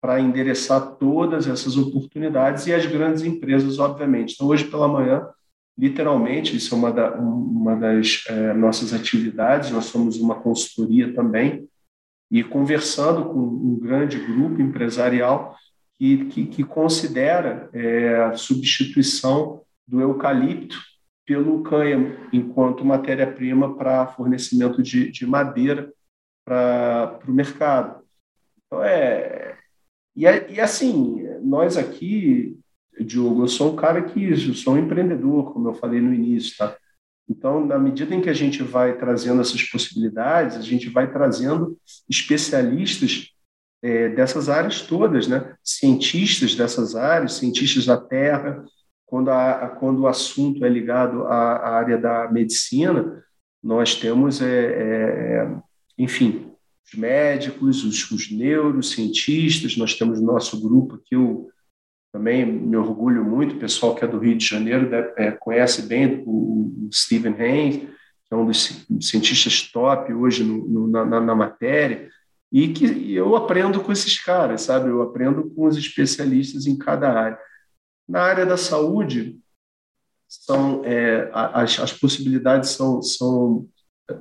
para 0.00 0.20
endereçar 0.20 0.96
todas 0.96 1.48
essas 1.48 1.78
oportunidades 1.78 2.66
e 2.66 2.74
as 2.74 2.84
grandes 2.84 3.22
empresas, 3.22 3.78
obviamente. 3.78 4.34
Então, 4.34 4.46
hoje 4.46 4.64
pela 4.64 4.86
manhã, 4.86 5.26
literalmente, 5.78 6.54
isso 6.54 6.74
é 6.74 6.78
uma, 6.78 6.92
da, 6.92 7.14
uma 7.14 7.74
das 7.74 8.22
é, 8.28 8.52
nossas 8.52 8.92
atividades, 8.92 9.70
nós 9.70 9.86
somos 9.86 10.18
uma 10.18 10.34
consultoria 10.34 11.14
também, 11.14 11.66
e 12.30 12.44
conversando 12.44 13.24
com 13.26 13.38
um 13.38 13.78
grande 13.80 14.18
grupo 14.18 14.60
empresarial 14.60 15.56
que, 15.96 16.26
que, 16.26 16.46
que 16.46 16.64
considera 16.64 17.70
é, 17.72 18.24
a 18.24 18.34
substituição 18.34 19.62
do 19.86 20.00
eucalipto 20.00 20.76
pelo 21.26 21.62
cânhamo, 21.62 22.16
enquanto 22.32 22.84
matéria-prima 22.84 23.76
para 23.76 24.06
fornecimento 24.06 24.82
de, 24.82 25.10
de 25.10 25.26
madeira 25.26 25.92
para 26.44 27.18
o 27.26 27.32
mercado. 27.32 28.02
Então, 28.66 28.82
é, 28.82 29.56
e, 30.14 30.26
é, 30.26 30.50
e 30.52 30.60
assim, 30.60 31.22
nós 31.42 31.76
aqui, 31.76 32.58
Diogo, 33.00 33.42
eu 33.42 33.48
sou 33.48 33.72
um 33.72 33.76
cara 33.76 34.02
que 34.02 34.30
eu 34.30 34.54
sou 34.54 34.74
um 34.74 34.78
empreendedor, 34.78 35.52
como 35.52 35.68
eu 35.68 35.74
falei 35.74 36.00
no 36.00 36.12
início, 36.12 36.56
tá? 36.56 36.76
Então, 37.28 37.64
na 37.64 37.78
medida 37.78 38.14
em 38.14 38.20
que 38.20 38.28
a 38.28 38.34
gente 38.34 38.62
vai 38.62 38.98
trazendo 38.98 39.40
essas 39.40 39.62
possibilidades, 39.62 40.58
a 40.58 40.62
gente 40.62 40.90
vai 40.90 41.10
trazendo 41.10 41.78
especialistas 42.08 43.30
é, 43.82 44.10
dessas 44.10 44.48
áreas 44.48 44.82
todas, 44.82 45.26
né? 45.26 45.56
Cientistas 45.62 46.54
dessas 46.54 46.94
áreas, 46.94 47.34
cientistas 47.34 47.86
da 47.86 47.96
terra, 47.96 48.62
quando, 49.06 49.30
a, 49.30 49.68
quando 49.78 50.00
o 50.00 50.06
assunto 50.06 50.64
é 50.64 50.68
ligado 50.68 51.24
à, 51.24 51.56
à 51.56 51.76
área 51.76 51.98
da 51.98 52.30
medicina, 52.30 53.22
nós 53.62 53.94
temos, 53.94 54.42
é, 54.42 54.46
é, 54.46 55.56
enfim, 55.98 56.50
os 56.86 56.98
médicos, 56.98 57.84
os, 57.84 58.10
os, 58.10 58.30
neurocientistas, 58.30 59.76
nós 59.76 59.94
temos 59.94 60.18
o 60.18 60.24
nosso 60.24 60.60
grupo 60.60 61.00
que 61.04 61.14
eu 61.14 61.48
também 62.12 62.44
me 62.44 62.76
orgulho 62.76 63.24
muito, 63.24 63.56
o 63.56 63.58
pessoal 63.58 63.94
que 63.94 64.04
é 64.04 64.08
do 64.08 64.18
Rio 64.18 64.36
de 64.36 64.46
Janeiro 64.46 64.88
deve, 64.88 65.12
é, 65.16 65.32
conhece 65.32 65.82
bem 65.82 66.22
o, 66.26 66.86
o 66.86 66.88
Stephen 66.92 67.34
Haynes, 67.34 67.88
que 68.26 68.32
é 68.32 68.36
um 68.36 68.46
dos 68.46 68.86
cientistas 69.00 69.62
top 69.72 70.12
hoje 70.12 70.44
no, 70.44 70.68
no, 70.68 70.86
na, 70.86 71.20
na, 71.20 71.34
matéria, 71.34 72.08
e 72.52 72.68
que 72.68 73.12
eu 73.12 73.34
aprendo 73.34 73.80
com 73.80 73.90
esses 73.90 74.22
caras, 74.22 74.62
sabe? 74.62 74.88
Eu 74.88 75.02
aprendo 75.02 75.50
com 75.50 75.66
os 75.66 75.76
especialistas 75.76 76.66
em 76.66 76.78
cada 76.78 77.10
área. 77.10 77.38
Na 78.08 78.22
área 78.22 78.44
da 78.44 78.56
saúde, 78.56 79.40
são 80.28 80.84
é, 80.84 81.30
as, 81.32 81.78
as 81.78 81.92
possibilidades 81.92 82.70
são, 82.70 83.00
são 83.02 83.68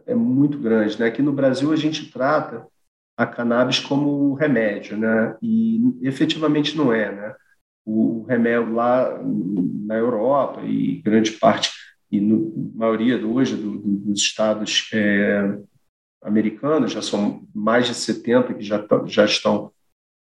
é 0.06 0.16
muito 0.16 0.58
grandes. 0.58 0.98
Né? 0.98 1.08
Aqui 1.08 1.22
no 1.22 1.34
Brasil, 1.34 1.72
a 1.72 1.76
gente 1.76 2.12
trata 2.12 2.66
a 3.18 3.26
cannabis 3.26 3.80
como 3.80 4.34
remédio, 4.34 4.98
né? 4.98 5.36
e 5.42 5.80
efetivamente 6.02 6.78
não 6.78 6.94
é. 6.94 7.12
Né? 7.12 7.36
O 7.86 8.26
remédio 8.28 8.74
lá 8.74 9.20
na 9.24 9.96
Europa 9.96 10.62
e 10.62 11.02
grande 11.02 11.32
parte, 11.34 11.72
e 12.12 12.20
no, 12.20 12.72
maioria 12.76 13.26
hoje 13.26 13.56
do, 13.56 13.78
do, 13.78 13.98
dos 13.98 14.22
estados 14.22 14.90
é, 14.94 15.58
americanos, 16.22 16.92
já 16.92 17.02
são 17.02 17.46
mais 17.54 17.88
de 17.88 17.94
70 17.94 18.54
que 18.54 18.64
já, 18.64 18.84
já 19.06 19.26
estão 19.26 19.72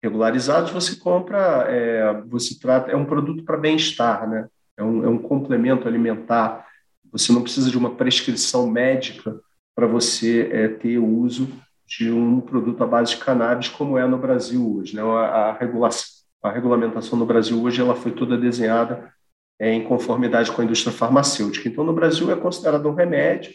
regularizados, 0.03 0.71
você 0.71 0.97
compra, 0.97 1.67
é, 1.69 2.23
você 2.27 2.59
trata, 2.59 2.91
é 2.91 2.97
um 2.97 3.05
produto 3.05 3.45
para 3.45 3.57
bem-estar, 3.57 4.29
né? 4.29 4.49
É 4.77 4.83
um, 4.83 5.05
é 5.05 5.09
um 5.09 5.19
complemento 5.19 5.87
alimentar. 5.87 6.67
Você 7.13 7.33
não 7.33 7.43
precisa 7.43 7.71
de 7.71 7.77
uma 7.77 7.95
prescrição 7.95 8.67
médica 8.67 9.39
para 9.75 9.87
você 9.87 10.49
é, 10.51 10.69
ter 10.69 10.99
o 10.99 11.07
uso 11.07 11.49
de 11.87 12.11
um 12.11 12.41
produto 12.41 12.83
à 12.83 12.87
base 12.87 13.17
de 13.17 13.19
cannabis, 13.19 13.69
como 13.69 13.99
é 13.99 14.07
no 14.07 14.17
Brasil 14.17 14.77
hoje. 14.77 14.97
Né? 14.97 15.03
A, 15.03 15.51
a, 15.51 15.53
regulação, 15.53 16.25
a 16.43 16.51
regulamentação 16.51 17.19
no 17.19 17.27
Brasil 17.27 17.61
hoje 17.63 17.81
ela 17.81 17.95
foi 17.95 18.13
toda 18.13 18.39
desenhada 18.39 19.13
é, 19.59 19.73
em 19.73 19.85
conformidade 19.85 20.51
com 20.51 20.63
a 20.63 20.65
indústria 20.65 20.97
farmacêutica. 20.97 21.69
Então, 21.69 21.85
no 21.85 21.93
Brasil 21.93 22.31
é 22.31 22.37
considerado 22.37 22.89
um 22.89 22.95
remédio. 22.95 23.53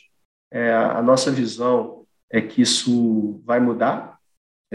É, 0.51 0.73
a 0.73 1.01
nossa 1.01 1.31
visão 1.31 2.03
é 2.29 2.39
que 2.39 2.61
isso 2.61 3.41
vai 3.43 3.59
mudar 3.59 4.14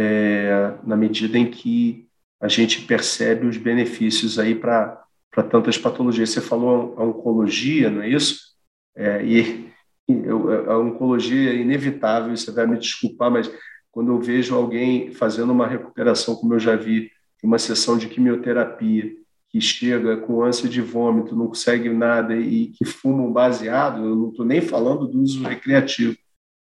é, 0.01 0.73
na 0.83 0.97
medida 0.97 1.39
em 1.39 1.51
que 1.51 2.09
a 2.41 2.49
gente 2.49 2.87
percebe 2.87 3.47
os 3.47 3.59
benefícios 3.59 4.39
aí 4.39 4.55
para 4.55 5.05
tantas 5.51 5.77
patologias. 5.77 6.31
Você 6.31 6.41
falou 6.41 6.95
a 6.97 7.05
oncologia, 7.05 7.91
não 7.91 8.01
é 8.01 8.09
isso? 8.09 8.41
É, 8.97 9.23
e 9.23 9.71
a 10.67 10.79
oncologia 10.79 11.51
é 11.51 11.57
inevitável, 11.57 12.35
você 12.35 12.51
vai 12.51 12.67
me 12.67 12.79
desculpar, 12.79 13.31
mas 13.31 13.53
quando 13.93 14.11
eu 14.11 14.19
vejo 14.19 14.55
alguém 14.55 15.13
fazendo 15.13 15.53
uma 15.53 15.67
recuperação, 15.67 16.35
como 16.35 16.55
eu 16.55 16.59
já 16.59 16.75
vi, 16.77 17.11
uma 17.43 17.59
sessão 17.59 17.99
de 17.99 18.09
quimioterapia, 18.09 19.13
que 19.51 19.61
chega 19.61 20.17
com 20.17 20.43
ânsia 20.43 20.69
de 20.69 20.81
vômito, 20.81 21.37
não 21.37 21.49
consegue 21.49 21.91
nada 21.91 22.37
e 22.37 22.69
que 22.69 22.85
fuma 22.85 23.23
um 23.23 23.33
baseado, 23.33 24.05
eu 24.05 24.17
não 24.17 24.31
estou 24.31 24.47
nem 24.47 24.61
falando 24.61 25.07
do 25.07 25.21
uso 25.21 25.43
recreativo, 25.43 26.17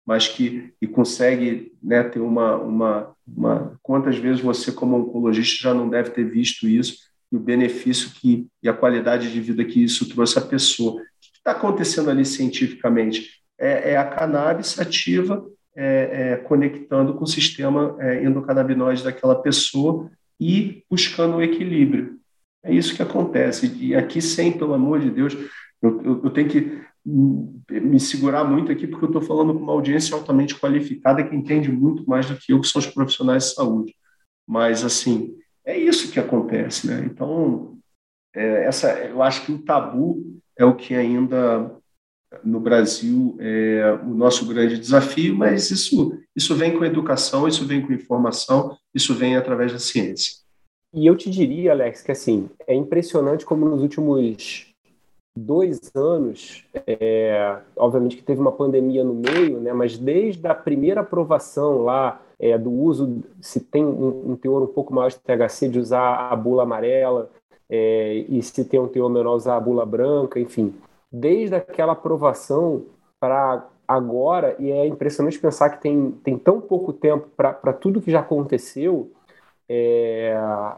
mas 0.07 0.29
que 0.29 0.73
e 0.81 0.87
consegue 0.87 1.73
né, 1.83 2.01
ter 2.01 2.21
uma, 2.21 2.55
uma, 2.55 3.11
uma. 3.27 3.77
Quantas 3.83 4.17
vezes 4.17 4.41
você, 4.41 4.71
como 4.71 4.95
oncologista, 4.95 5.63
já 5.63 5.73
não 5.73 5.89
deve 5.89 6.11
ter 6.11 6.23
visto 6.23 6.65
isso 6.65 7.05
e 7.29 7.35
o 7.35 7.39
benefício 7.41 8.11
que, 8.11 8.47
e 8.63 8.69
a 8.69 8.73
qualidade 8.73 9.29
de 9.29 9.41
vida 9.41 9.65
que 9.65 9.83
isso 9.83 10.07
trouxe 10.07 10.39
à 10.39 10.41
pessoa? 10.41 10.93
O 10.93 10.95
que 11.19 11.37
está 11.39 11.51
acontecendo 11.51 12.09
ali 12.09 12.23
cientificamente? 12.23 13.41
É, 13.59 13.91
é 13.91 13.97
a 13.97 14.05
cannabis 14.05 14.79
ativa 14.79 15.45
é, 15.75 16.31
é, 16.31 16.37
conectando 16.37 17.13
com 17.13 17.25
o 17.25 17.27
sistema 17.27 17.97
é, 17.99 18.23
endocannabinoide 18.23 19.03
daquela 19.03 19.35
pessoa 19.35 20.09
e 20.39 20.83
buscando 20.89 21.35
o 21.35 21.41
equilíbrio. 21.41 22.17
É 22.63 22.73
isso 22.73 22.95
que 22.95 23.03
acontece. 23.03 23.75
E 23.77 23.93
aqui, 23.93 24.21
sem, 24.21 24.53
pelo 24.53 24.73
amor 24.73 25.01
de 25.01 25.11
Deus, 25.11 25.35
eu, 25.81 26.01
eu, 26.01 26.21
eu 26.23 26.29
tenho 26.29 26.47
que 26.47 26.81
me 27.07 27.99
segurar 27.99 28.43
muito 28.43 28.71
aqui, 28.71 28.85
porque 28.85 29.05
eu 29.05 29.09
estou 29.09 29.21
falando 29.21 29.53
com 29.53 29.61
uma 29.61 29.71
audiência 29.71 30.13
altamente 30.13 30.55
qualificada 30.55 31.23
que 31.23 31.35
entende 31.35 31.71
muito 31.71 32.07
mais 32.07 32.25
do 32.25 32.35
que 32.35 32.51
eu, 32.51 32.59
que 32.59 32.67
são 32.67 32.79
os 32.79 32.87
profissionais 32.87 33.45
de 33.45 33.53
saúde. 33.53 33.95
Mas, 34.45 34.83
assim, 34.83 35.37
é 35.65 35.77
isso 35.77 36.11
que 36.11 36.19
acontece, 36.19 36.87
né? 36.87 37.03
Então, 37.05 37.77
é, 38.35 38.65
essa, 38.65 38.91
eu 39.05 39.23
acho 39.23 39.45
que 39.45 39.51
o 39.53 39.59
tabu 39.59 40.21
é 40.57 40.65
o 40.65 40.75
que 40.75 40.93
ainda 40.93 41.73
no 42.43 42.59
Brasil 42.59 43.37
é 43.39 43.93
o 44.03 44.13
nosso 44.13 44.45
grande 44.45 44.77
desafio, 44.77 45.33
mas 45.35 45.71
isso, 45.71 46.17
isso 46.35 46.55
vem 46.55 46.77
com 46.77 46.83
educação, 46.83 47.47
isso 47.47 47.65
vem 47.65 47.81
com 47.81 47.93
informação, 47.93 48.77
isso 48.93 49.13
vem 49.15 49.37
através 49.37 49.71
da 49.71 49.79
ciência. 49.79 50.35
E 50.93 51.05
eu 51.05 51.15
te 51.15 51.29
diria, 51.29 51.71
Alex, 51.71 52.01
que 52.01 52.11
assim, 52.11 52.49
é 52.65 52.75
impressionante 52.75 53.45
como 53.45 53.67
nos 53.67 53.81
últimos 53.81 54.66
dois 55.37 55.79
anos, 55.95 56.65
é, 56.85 57.57
obviamente 57.75 58.17
que 58.17 58.23
teve 58.23 58.41
uma 58.41 58.51
pandemia 58.51 59.03
no 59.03 59.13
meio, 59.13 59.59
né, 59.59 59.71
mas 59.73 59.97
desde 59.97 60.45
a 60.47 60.55
primeira 60.55 61.01
aprovação 61.01 61.83
lá 61.83 62.21
é, 62.39 62.57
do 62.57 62.71
uso, 62.71 63.23
se 63.41 63.59
tem 63.59 63.85
um, 63.85 64.31
um, 64.31 64.35
teor 64.35 64.61
um 64.63 64.67
pouco 64.67 64.93
maior 64.93 65.09
de 65.09 65.17
THC, 65.17 65.69
de 65.69 65.79
usar 65.79 66.31
a 66.31 66.35
bula 66.35 66.63
amarela, 66.63 67.29
é, 67.69 68.25
e 68.29 68.41
se 68.41 68.63
tem 68.63 68.79
um 68.79 68.87
teor 68.87 69.09
menor, 69.09 69.35
usar 69.35 69.57
a 69.57 69.59
bula 69.59 69.85
branca, 69.85 70.39
enfim. 70.39 70.73
Desde 71.11 71.55
aquela 71.55 71.93
aprovação 71.93 72.83
para 73.19 73.67
agora, 73.87 74.55
e 74.59 74.69
é 74.69 74.85
impressionante 74.85 75.39
pensar 75.39 75.69
que 75.69 75.81
tem, 75.81 76.11
tem 76.23 76.37
tão 76.37 76.59
pouco 76.59 76.91
tempo 76.91 77.27
para 77.35 77.73
tudo 77.73 78.01
que 78.01 78.11
já 78.11 78.19
aconteceu, 78.19 79.11
é, 79.69 80.33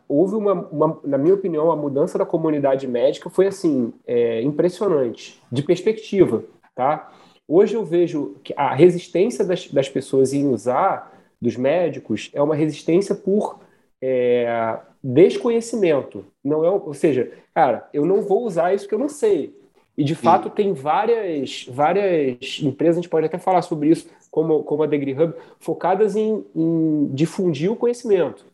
houve 0.08 0.36
uma, 0.36 0.54
uma, 0.54 1.00
na 1.04 1.18
minha 1.18 1.36
opinião, 1.36 1.72
a 1.72 1.76
mudança 1.76 2.18
da 2.18 2.26
comunidade 2.26 2.88
médica 2.88 3.30
foi 3.30 3.48
assim 3.48 3.94
é, 4.08 4.42
impressionante, 4.42 5.42
de 5.52 5.62
perspectiva, 5.62 6.44
tá? 6.76 7.12
Hoje 7.48 7.76
eu 7.76 7.84
vejo 7.84 8.36
que 8.44 8.54
a 8.56 8.74
resistência 8.74 9.46
das, 9.46 9.68
das 9.68 9.90
pessoas 9.90 10.34
em 10.34 10.48
usar 10.48 11.18
dos 11.42 11.56
médicos 11.56 12.30
é 12.34 12.42
uma 12.42 12.56
resistência 12.56 13.16
por 13.16 13.60
é, 14.02 14.80
desconhecimento, 15.04 16.26
não 16.44 16.66
é, 16.66 16.70
ou 16.70 16.94
seja, 16.94 17.32
cara, 17.54 17.88
eu 17.94 18.06
não 18.06 18.22
vou 18.22 18.44
usar 18.46 18.74
isso 18.74 18.88
que 18.88 18.94
eu 18.94 19.00
não 19.00 19.10
sei. 19.10 19.58
E 19.98 20.04
de 20.04 20.16
fato 20.16 20.48
Sim. 20.48 20.56
tem 20.56 20.74
várias, 20.74 21.68
várias 21.70 22.60
empresas, 22.62 22.98
a 22.98 23.02
gente 23.02 23.10
pode 23.10 23.26
até 23.26 23.38
falar 23.38 23.62
sobre 23.62 23.90
isso, 23.90 24.08
como, 24.32 24.64
como 24.64 24.84
a 24.84 24.88
Degree 24.88 25.14
Hub, 25.14 25.34
focadas 25.60 26.16
em, 26.16 26.46
em 26.56 27.10
difundir 27.14 27.72
o 27.72 27.76
conhecimento. 27.76 28.46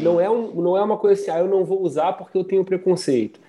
Não 0.00 0.20
é, 0.20 0.30
um, 0.30 0.60
não 0.60 0.76
é 0.76 0.82
uma 0.82 0.96
coisa 0.96 1.20
assim, 1.20 1.30
ah, 1.30 1.38
eu 1.38 1.48
não 1.48 1.64
vou 1.64 1.82
usar 1.82 2.12
porque 2.12 2.36
eu 2.36 2.44
tenho 2.44 2.64
preconceito. 2.64 3.40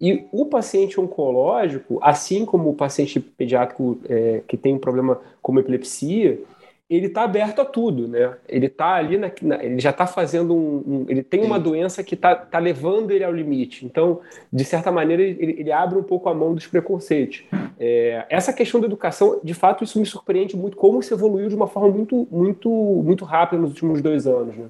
E 0.00 0.26
o 0.32 0.46
paciente 0.46 1.00
oncológico, 1.00 1.98
assim 2.02 2.44
como 2.44 2.70
o 2.70 2.74
paciente 2.74 3.18
pediátrico 3.18 3.98
é, 4.08 4.42
que 4.46 4.56
tem 4.56 4.74
um 4.74 4.78
problema 4.78 5.20
como 5.42 5.58
epilepsia, 5.58 6.40
ele 6.88 7.06
está 7.06 7.22
aberto 7.22 7.60
a 7.60 7.64
tudo, 7.66 8.08
né? 8.08 8.34
Ele 8.48 8.66
está 8.66 8.94
ali, 8.94 9.18
na, 9.18 9.30
na, 9.42 9.62
ele 9.62 9.78
já 9.78 9.90
está 9.90 10.06
fazendo 10.06 10.54
um, 10.54 10.76
um, 10.86 11.06
ele 11.06 11.22
tem 11.22 11.44
uma 11.44 11.60
doença 11.60 12.02
que 12.02 12.14
está 12.14 12.34
tá 12.34 12.58
levando 12.58 13.10
ele 13.10 13.24
ao 13.24 13.32
limite. 13.32 13.84
Então, 13.84 14.20
de 14.50 14.64
certa 14.64 14.90
maneira, 14.90 15.22
ele, 15.22 15.56
ele 15.58 15.70
abre 15.70 15.98
um 15.98 16.02
pouco 16.02 16.30
a 16.30 16.34
mão 16.34 16.54
dos 16.54 16.66
preconceitos. 16.66 17.44
É, 17.78 18.24
essa 18.30 18.54
questão 18.54 18.80
da 18.80 18.86
educação, 18.86 19.38
de 19.44 19.52
fato, 19.52 19.84
isso 19.84 20.00
me 20.00 20.06
surpreende 20.06 20.56
muito 20.56 20.78
como 20.78 21.02
se 21.02 21.12
evoluiu 21.12 21.48
de 21.48 21.54
uma 21.54 21.66
forma 21.66 21.90
muito, 21.90 22.26
muito, 22.30 22.70
muito 22.70 23.24
rápida 23.26 23.60
nos 23.60 23.72
últimos 23.72 24.00
dois 24.00 24.26
anos, 24.26 24.56
né? 24.56 24.66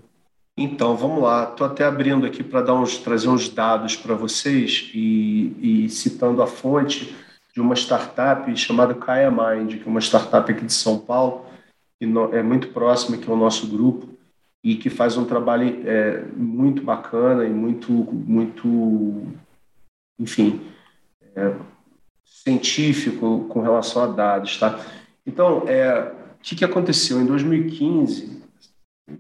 Então, 0.61 0.97
vamos 0.97 1.23
lá. 1.23 1.45
Estou 1.45 1.69
até 1.69 1.85
abrindo 1.85 2.27
aqui 2.27 2.43
para 2.43 2.75
uns, 2.75 2.99
trazer 2.99 3.29
uns 3.29 3.49
dados 3.49 3.95
para 3.95 4.17
vocês 4.17 4.91
e, 4.93 5.85
e, 5.85 5.89
citando 5.89 6.43
a 6.43 6.49
fonte 6.49 7.15
de 7.55 7.61
uma 7.61 7.77
startup 7.77 8.57
chamada 8.57 8.93
Kaya 8.93 9.31
Mind, 9.31 9.81
que 9.81 9.87
é 9.87 9.87
uma 9.87 10.01
startup 10.01 10.51
aqui 10.51 10.65
de 10.65 10.73
São 10.73 10.99
Paulo, 10.99 11.47
que 11.97 12.09
é 12.33 12.43
muito 12.43 12.69
próxima 12.69 13.17
que 13.17 13.31
é 13.31 13.33
o 13.33 13.37
nosso 13.37 13.69
grupo 13.69 14.09
e 14.65 14.75
que 14.75 14.91
faz 14.91 15.17
um 15.17 15.25
trabalho 15.25 15.89
é, 15.89 16.25
muito 16.37 16.83
bacana 16.83 17.45
e 17.45 17.51
muito, 17.51 17.93
muito, 17.93 19.23
enfim, 20.19 20.61
é, 21.37 21.55
científico 22.25 23.47
com 23.49 23.61
relação 23.61 24.03
a 24.03 24.07
dados, 24.09 24.59
tá? 24.59 24.85
Então, 25.25 25.63
é, 25.69 26.13
o 26.35 26.43
que, 26.43 26.57
que 26.57 26.65
aconteceu 26.65 27.21
em 27.21 27.27
2015? 27.27 28.38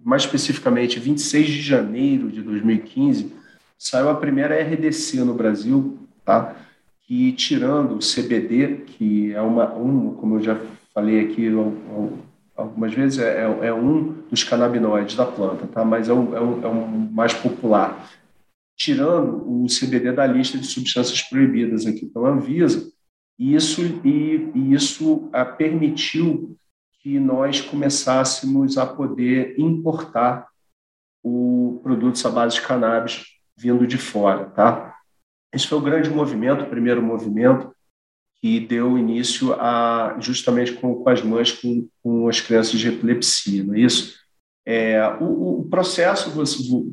Mais 0.04 0.22
especificamente 0.22 0.98
26 0.98 1.46
de 1.46 1.62
janeiro 1.62 2.30
de 2.30 2.42
2015, 2.42 3.32
saiu 3.78 4.08
a 4.08 4.14
primeira 4.14 4.60
RDC 4.60 5.20
no 5.20 5.34
Brasil, 5.34 5.98
tá? 6.24 6.56
que 7.02 7.32
tirando 7.32 7.96
o 7.96 7.98
CBD, 7.98 8.84
que 8.86 9.32
é 9.32 9.40
uma, 9.40 9.72
uma 9.72 10.14
como 10.14 10.36
eu 10.36 10.42
já 10.42 10.60
falei 10.92 11.20
aqui 11.20 11.48
algumas 12.54 12.92
vezes, 12.92 13.18
é, 13.18 13.44
é, 13.62 13.72
um 13.72 14.12
dos 14.30 14.44
canabinoides 14.44 15.16
da 15.16 15.24
planta, 15.24 15.66
tá? 15.66 15.84
mas 15.84 16.08
é 16.08 16.12
um, 16.12 16.36
é 16.36 16.40
um, 16.40 16.64
é 16.64 16.68
um 16.68 16.86
mais 17.10 17.32
popular. 17.32 18.10
Tirando 18.76 19.42
o 19.46 19.66
CBD 19.66 20.12
da 20.12 20.26
lista 20.26 20.58
de 20.58 20.66
substâncias 20.66 21.22
proibidas 21.22 21.86
aqui 21.86 22.06
pela 22.06 22.30
Anvisa, 22.30 22.92
isso, 23.38 23.80
e, 24.04 24.50
e 24.54 24.74
isso 24.74 25.30
permitiu 25.56 26.56
que 26.98 27.18
nós 27.18 27.60
começássemos 27.60 28.76
a 28.76 28.86
poder 28.86 29.58
importar 29.58 30.48
o 31.22 31.80
produtos 31.82 32.24
à 32.24 32.30
base 32.30 32.56
de 32.56 32.62
cannabis 32.62 33.24
vindo 33.56 33.86
de 33.86 33.98
fora, 33.98 34.46
tá? 34.46 34.94
Esse 35.52 35.66
foi 35.66 35.78
o 35.78 35.82
grande 35.82 36.10
movimento, 36.10 36.64
o 36.64 36.68
primeiro 36.68 37.02
movimento 37.02 37.74
que 38.40 38.60
deu 38.60 38.96
início 38.96 39.54
a 39.54 40.16
justamente 40.20 40.72
com, 40.74 40.94
com 40.94 41.10
as 41.10 41.22
mães 41.22 41.52
com, 41.52 41.88
com, 42.02 42.28
as 42.28 42.40
crianças 42.40 42.78
de 42.78 42.88
epilepsia, 42.88 43.64
não 43.64 43.74
é 43.74 43.80
isso? 43.80 44.16
É, 44.64 45.02
o, 45.20 45.60
o, 45.60 45.68
processo, 45.68 46.30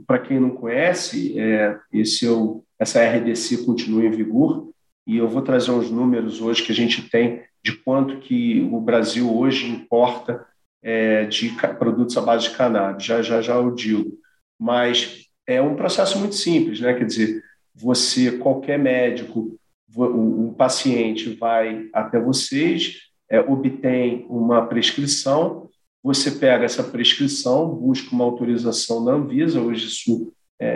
para 0.08 0.20
quem 0.20 0.40
não 0.40 0.52
conhece, 0.52 1.38
é, 1.38 1.78
esse 1.92 2.26
é 2.26 2.32
o, 2.32 2.64
essa 2.80 3.04
RDC 3.04 3.66
continua 3.66 4.06
em 4.06 4.10
vigor 4.10 4.74
e 5.06 5.18
eu 5.18 5.28
vou 5.28 5.42
trazer 5.42 5.72
uns 5.72 5.92
números 5.92 6.42
hoje 6.42 6.64
que 6.64 6.72
a 6.72 6.76
gente 6.76 7.10
tem 7.10 7.44
de 7.64 7.74
quanto 7.74 8.20
que 8.20 8.68
o 8.72 8.80
Brasil 8.80 9.36
hoje 9.36 9.70
importa 9.70 10.46
é, 10.84 11.26
de 11.26 11.50
produtos 11.80 12.18
à 12.18 12.22
base 12.22 12.50
de 12.50 12.56
cannabis, 12.56 13.06
já, 13.06 13.22
já, 13.22 13.42
já 13.42 13.60
o 13.60 13.72
digo. 13.72 14.18
Mas 14.60 15.26
é 15.48 15.62
um 15.62 15.76
processo 15.76 16.18
muito 16.20 16.36
simples, 16.36 16.80
né? 16.80 16.94
Quer 16.94 17.06
dizer, 17.06 17.44
você, 17.74 18.38
qualquer 18.38 18.80
médico, 18.80 19.60
o 19.96 20.54
paciente 20.58 21.34
vai 21.36 21.88
até 21.94 22.20
vocês, 22.20 23.06
é, 23.30 23.40
obtém 23.40 24.26
uma 24.30 24.66
prescrição, 24.66 25.70
você 26.04 26.32
pega 26.32 26.66
essa 26.66 26.84
prescrição, 26.84 27.68
busca 27.68 28.14
uma 28.14 28.24
autorização 28.24 29.04
da 29.04 29.14
Anvisa, 29.14 29.60
hoje 29.60 29.88
isso 29.88 30.32
é, 30.60 30.68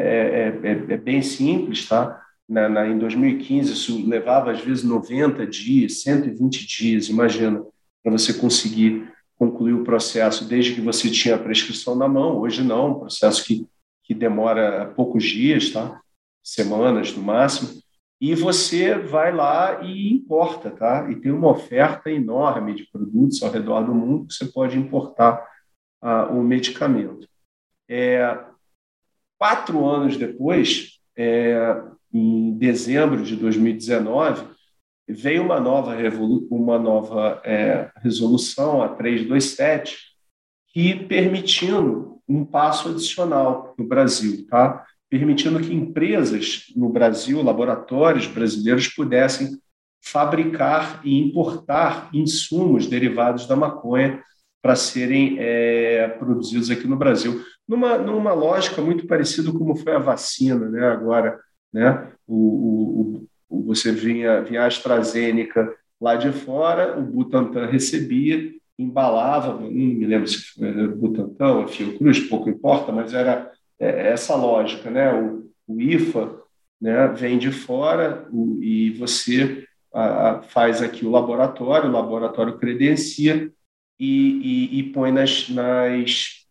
é, 0.63 0.67
é, 0.67 0.93
é 0.93 0.97
bem 0.97 1.21
simples, 1.21 1.87
tá? 1.87 2.19
Na, 2.49 2.67
na, 2.67 2.87
em 2.87 2.97
2015, 2.97 3.73
isso 3.73 4.09
levava 4.09 4.51
às 4.51 4.59
vezes 4.59 4.83
90 4.83 5.45
dias, 5.45 6.01
120 6.01 6.65
dias, 6.65 7.07
imagina, 7.07 7.63
para 8.01 8.11
você 8.11 8.33
conseguir 8.33 9.07
concluir 9.37 9.73
o 9.73 9.83
processo 9.83 10.43
desde 10.43 10.73
que 10.73 10.81
você 10.81 11.09
tinha 11.11 11.35
a 11.35 11.39
prescrição 11.39 11.95
na 11.95 12.07
mão. 12.07 12.39
Hoje 12.39 12.63
não, 12.63 12.91
um 12.91 12.99
processo 13.01 13.45
que, 13.45 13.67
que 14.03 14.13
demora 14.13 14.91
poucos 14.95 15.23
dias, 15.23 15.69
tá? 15.69 16.01
semanas 16.43 17.15
no 17.15 17.21
máximo. 17.21 17.69
E 18.19 18.35
você 18.35 18.97
vai 18.97 19.33
lá 19.33 19.81
e 19.81 20.11
importa, 20.11 20.69
tá? 20.69 21.09
E 21.09 21.15
tem 21.15 21.31
uma 21.31 21.49
oferta 21.49 22.11
enorme 22.11 22.75
de 22.75 22.85
produtos 22.91 23.41
ao 23.41 23.51
redor 23.51 23.81
do 23.83 23.95
mundo 23.95 24.27
que 24.27 24.33
você 24.33 24.45
pode 24.45 24.77
importar 24.77 25.47
ah, 26.01 26.25
o 26.25 26.43
medicamento. 26.43 27.27
É, 27.87 28.37
quatro 29.37 29.85
anos 29.85 30.17
depois, 30.17 30.99
é, 31.15 31.81
em 32.13 32.57
dezembro 32.57 33.23
de 33.23 33.35
2019, 33.35 34.45
veio 35.07 35.43
uma 35.43 35.59
nova, 35.59 35.95
uma 36.51 36.77
nova 36.77 37.41
é, 37.43 37.89
resolução, 37.97 38.81
a 38.81 38.89
327, 38.89 39.97
que 40.71 40.95
permitindo 41.05 42.19
um 42.27 42.45
passo 42.45 42.89
adicional 42.89 43.73
no 43.77 43.87
Brasil, 43.87 44.45
tá? 44.47 44.85
permitindo 45.09 45.59
que 45.59 45.73
empresas 45.73 46.65
no 46.75 46.89
Brasil, 46.89 47.41
laboratórios 47.41 48.27
brasileiros, 48.27 48.87
pudessem 48.87 49.57
fabricar 50.01 51.01
e 51.03 51.19
importar 51.19 52.09
insumos 52.13 52.85
derivados 52.85 53.47
da 53.47 53.55
maconha 53.55 54.21
para 54.61 54.75
serem 54.75 55.37
é, 55.39 56.07
produzidos 56.19 56.69
aqui 56.69 56.87
no 56.87 56.95
Brasil, 56.95 57.43
numa, 57.67 57.97
numa 57.97 58.33
lógica 58.33 58.81
muito 58.81 59.07
parecida 59.07 59.51
como 59.51 59.75
foi 59.75 59.95
a 59.95 59.99
vacina, 59.99 60.69
né? 60.69 60.87
Agora, 60.87 61.39
né? 61.73 62.11
O, 62.27 62.35
o, 62.35 63.27
o, 63.49 63.63
você 63.65 63.91
vinha, 63.91 64.41
vinha 64.41 64.63
a 64.63 64.67
AstraZeneca 64.67 65.73
lá 65.99 66.15
de 66.15 66.31
fora, 66.31 66.97
o 66.97 67.01
Butantan 67.01 67.65
recebia, 67.65 68.53
embalava, 68.77 69.59
não 69.59 69.69
me 69.69 70.05
lembro 70.05 70.27
se 70.27 70.37
foi 70.53 70.85
o 70.85 70.95
Butantan 70.95 71.53
ou 71.53 71.63
a 71.63 71.67
Fiocruz, 71.67 72.19
pouco 72.21 72.49
importa, 72.49 72.91
mas 72.91 73.13
era 73.13 73.51
é, 73.77 74.11
essa 74.11 74.35
lógica, 74.35 74.89
né? 74.89 75.13
O, 75.13 75.49
o 75.67 75.81
IFA 75.81 76.39
né, 76.81 77.07
vem 77.07 77.37
de 77.37 77.51
fora 77.51 78.27
o, 78.31 78.57
e 78.61 78.91
você 78.91 79.65
a, 79.93 80.29
a, 80.29 80.41
faz 80.41 80.81
aqui 80.81 81.05
o 81.05 81.11
laboratório, 81.11 81.89
o 81.89 81.91
laboratório 81.91 82.57
credencia 82.57 83.51
e, 83.99 84.69
e, 84.71 84.79
e 84.79 84.83
põe 84.93 85.11
nas, 85.11 85.49
nas 85.49 86.45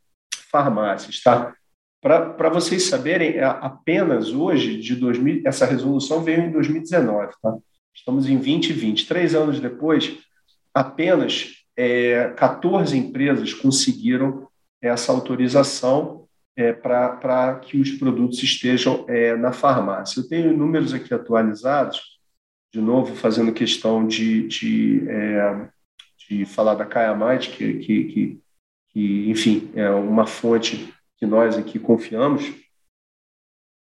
farmácias, 0.51 1.23
tá? 1.23 1.55
Para 2.01 2.49
vocês 2.49 2.85
saberem, 2.85 3.41
apenas 3.41 4.31
hoje, 4.31 4.79
de 4.79 4.95
2000, 4.95 5.43
essa 5.45 5.67
resolução 5.67 6.23
veio 6.23 6.43
em 6.43 6.53
2019, 6.53 7.33
tá? 7.43 7.57
Estamos 7.95 8.27
em 8.29 8.37
2020, 8.37 9.09
três 9.09 9.35
anos 9.35 9.59
depois, 9.59 10.17
apenas 10.73 11.65
é, 11.77 12.29
14 12.37 12.97
empresas 12.97 13.53
conseguiram 13.53 14.47
essa 14.81 15.11
autorização 15.11 16.29
é, 16.57 16.73
para 16.73 17.59
que 17.61 17.79
os 17.81 17.91
produtos 17.93 18.41
estejam 18.43 19.05
é, 19.09 19.37
na 19.37 19.53
farmácia. 19.53 20.21
Eu 20.21 20.29
tenho 20.29 20.57
números 20.57 20.95
aqui 20.95 21.13
atualizados, 21.13 22.19
de 22.73 22.81
novo, 22.81 23.17
fazendo 23.17 23.53
questão 23.53 24.07
de, 24.07 24.47
de, 24.47 25.09
é, 25.09 25.69
de 26.29 26.45
falar 26.45 26.75
da 26.75 26.87
Kayamite, 26.87 27.51
que, 27.51 27.75
que, 27.75 28.05
que, 28.05 28.41
que, 28.91 29.31
enfim, 29.31 29.71
é 29.75 29.91
uma 29.91 30.27
fonte 30.27 30.93
que 31.19 31.27
nós 31.27 31.59
aqui 31.59 31.79
confiamos, 31.79 32.53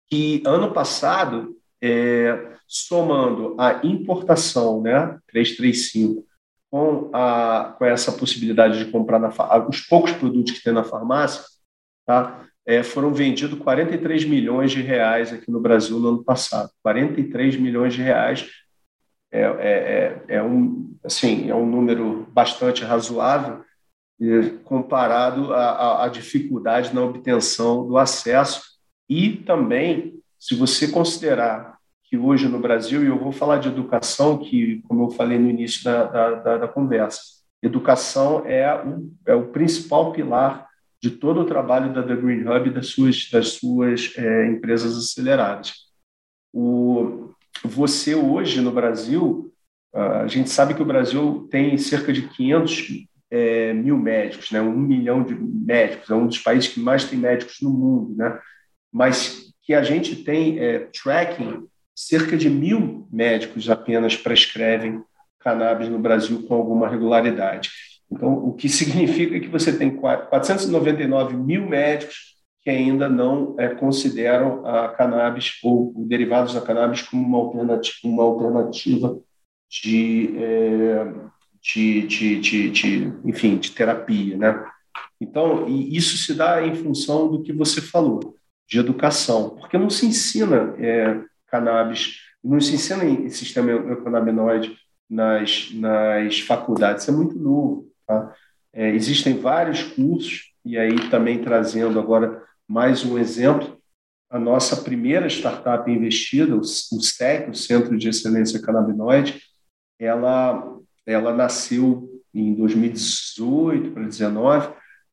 que 0.10 0.44
ano 0.46 0.74
passado, 0.74 1.58
é, 1.82 2.56
somando 2.68 3.56
a 3.58 3.86
importação, 3.86 4.82
né, 4.82 5.18
335, 5.28 6.26
com, 6.70 7.10
a, 7.14 7.76
com 7.78 7.86
essa 7.86 8.12
possibilidade 8.12 8.78
de 8.84 8.92
comprar 8.92 9.20
na, 9.20 9.30
os 9.68 9.82
poucos 9.82 10.12
produtos 10.12 10.54
que 10.54 10.64
tem 10.64 10.74
na 10.74 10.84
farmácia, 10.84 11.44
tá? 12.06 12.46
é, 12.66 12.84
foram 12.84 13.14
vendidos 13.14 13.60
43 13.60 14.26
milhões 14.26 14.72
de 14.72 14.82
reais 14.82 15.34
aqui 15.34 15.50
no 15.50 15.60
Brasil 15.60 16.00
no 16.00 16.10
ano 16.10 16.24
passado. 16.24 16.72
43 16.84 17.58
milhões 17.58 17.94
de 17.94 18.02
reais 18.02 18.50
é, 19.32 19.42
é, 19.42 20.26
é, 20.30 20.36
é 20.36 20.44
um, 20.44 20.96
assim, 21.04 21.50
é 21.50 21.56
um 21.56 21.66
número 21.66 22.28
bastante 22.32 22.84
razoável 22.84 23.64
comparado 24.64 25.54
à, 25.54 26.08
dificuldade 26.08 26.94
na 26.94 27.02
obtenção 27.02 27.88
do 27.88 27.98
acesso 27.98 28.62
e 29.10 29.38
também, 29.38 30.20
se 30.40 30.56
você 30.56 30.88
considerar 30.88 31.78
que 32.04 32.18
hoje 32.18 32.48
no 32.48 32.60
Brasil, 32.60 33.04
e 33.04 33.08
eu 33.08 33.18
vou 33.18 33.32
falar 33.32 33.58
de 33.58 33.70
educação, 33.70 34.38
que, 34.38 34.82
como 34.88 35.06
eu 35.06 35.10
falei 35.12 35.40
no 35.40 35.50
início 35.50 35.84
da, 35.84 36.36
da, 36.36 36.58
da 36.58 36.68
conversa, 36.68 37.22
educação 37.62 38.44
é 38.46 38.74
o, 38.84 39.12
é 39.26 39.34
o 39.34 39.48
principal 39.48 40.12
pilar 40.12 40.68
de 41.02 41.10
todo 41.10 41.42
o 41.42 41.46
trabalho 41.46 41.94
da 41.94 42.04
The 42.04 42.16
Green 42.16 42.48
Hub 42.48 42.70
e 42.70 42.74
das 42.74 42.88
suas, 42.88 43.30
das 43.32 43.54
suas 43.54 44.14
é, 44.18 44.48
empresas 44.48 44.96
aceleradas. 44.98 45.74
O, 46.54 47.34
você 47.64 48.14
hoje 48.14 48.62
no 48.62 48.72
Brasil, 48.72 49.52
a 49.94 50.28
gente 50.28 50.50
sabe 50.50 50.74
que 50.74 50.82
o 50.82 50.86
Brasil 50.86 51.48
tem 51.50 51.78
cerca 51.78 52.14
de 52.14 52.28
500 52.30 53.08
é, 53.32 53.74
mil 53.74 53.98
médicos, 53.98 54.52
né? 54.52 54.62
um 54.62 54.78
milhão 54.78 55.24
de 55.24 55.34
médicos, 55.34 56.10
é 56.10 56.14
um 56.14 56.28
dos 56.28 56.38
países 56.38 56.70
que 56.70 56.80
mais 56.80 57.06
tem 57.06 57.18
médicos 57.18 57.58
no 57.62 57.70
mundo, 57.70 58.16
né? 58.16 58.38
mas 58.92 59.54
que 59.64 59.74
a 59.74 59.82
gente 59.82 60.18
tem 60.18 60.60
é, 60.60 60.90
tracking, 61.02 61.66
cerca 61.96 62.36
de 62.36 62.50
mil 62.50 63.08
médicos 63.12 63.70
apenas 63.70 64.16
prescrevem 64.16 65.02
cannabis 65.40 65.88
no 65.88 65.98
Brasil 65.98 66.44
com 66.44 66.54
alguma 66.54 66.90
regularidade. 66.90 67.70
Então, 68.12 68.34
o 68.34 68.54
que 68.54 68.68
significa 68.68 69.40
que 69.40 69.48
você 69.48 69.76
tem 69.76 69.90
499 69.90 71.36
mil 71.36 71.68
médicos 71.68 72.32
que 72.62 72.70
ainda 72.70 73.10
não 73.10 73.56
é, 73.58 73.70
consideram 73.70 74.66
a 74.66 74.90
cannabis 74.90 75.58
ou 75.64 75.94
derivados 75.98 76.54
da 76.54 76.62
cannabis 76.62 77.02
como 77.02 77.26
uma 77.26 77.38
alternativa, 77.40 77.98
uma 78.04 78.24
alternativa 78.24 79.18
de, 79.68 80.36
é, 80.38 81.14
de, 81.62 82.08
de, 82.08 82.40
de, 82.40 82.72
de, 82.72 83.14
enfim, 83.26 83.58
de 83.58 83.72
terapia, 83.72 84.38
né? 84.38 84.66
Então, 85.20 85.68
isso 85.68 86.18
se 86.18 86.34
dá 86.34 86.66
em 86.66 86.74
função 86.74 87.30
do 87.30 87.44
que 87.44 87.54
você 87.54 87.80
falou, 87.80 88.36
de 88.68 88.80
educação, 88.80 89.52
porque 89.52 89.78
não 89.78 89.90
se 89.90 90.06
ensina 90.06 90.74
é, 90.80 91.22
cannabis, 91.48 92.18
não 92.44 92.60
se 92.60 92.74
ensina 92.74 93.06
em 93.06 93.30
sistema 93.30 93.72
endocannabinoide 93.72 94.76
nas, 95.08 95.72
nas 95.74 96.40
faculdades, 96.40 97.04
isso 97.04 97.12
é 97.12 97.16
muito 97.16 97.38
novo. 97.38 97.88
Tá? 98.08 98.34
É, 98.74 98.90
existem 98.90 99.38
vários 99.38 99.84
cursos, 99.84 100.52
e 100.66 100.78
aí 100.78 101.10
também 101.10 101.44
trazendo 101.44 102.00
agora 102.00 102.44
mais 102.68 103.06
um 103.06 103.20
exemplo, 103.20 103.78
a 104.30 104.40
nossa 104.40 104.78
primeira 104.78 105.28
startup 105.28 105.92
investida, 105.92 106.56
o 106.56 106.64
SEC, 106.64 107.50
o 107.50 107.54
Centro 107.54 107.98
de 107.98 108.08
Excelência 108.08 108.62
Canabinoide, 108.62 109.42
ela, 110.00 110.80
ela 111.06 111.34
nasceu 111.34 112.10
em 112.34 112.54
2018 112.54 113.92
para 113.92 114.04
2019, 114.04 114.68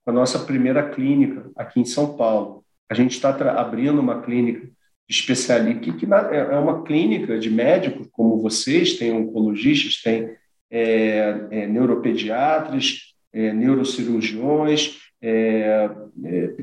com 0.04 0.10
a 0.10 0.12
nossa 0.12 0.38
primeira 0.38 0.88
clínica 0.88 1.50
aqui 1.56 1.80
em 1.80 1.84
São 1.84 2.16
Paulo. 2.16 2.64
A 2.90 2.94
gente 2.94 3.12
está 3.12 3.30
abrindo 3.60 4.00
uma 4.00 4.22
clínica 4.22 4.68
especialista, 5.08 5.80
que, 5.80 5.92
que 5.92 6.06
é, 6.06 6.36
é 6.36 6.58
uma 6.58 6.82
clínica 6.82 7.38
de 7.38 7.50
médicos 7.50 8.08
como 8.12 8.42
vocês, 8.42 8.98
tem 8.98 9.12
oncologistas, 9.12 10.02
tem 10.02 10.36
é, 10.70 11.46
é, 11.50 11.66
neuropediatras, 11.66 13.14
é, 13.32 13.52
neurocirurgiões, 13.52 14.98
é, 15.20 15.90
é, 16.24 16.54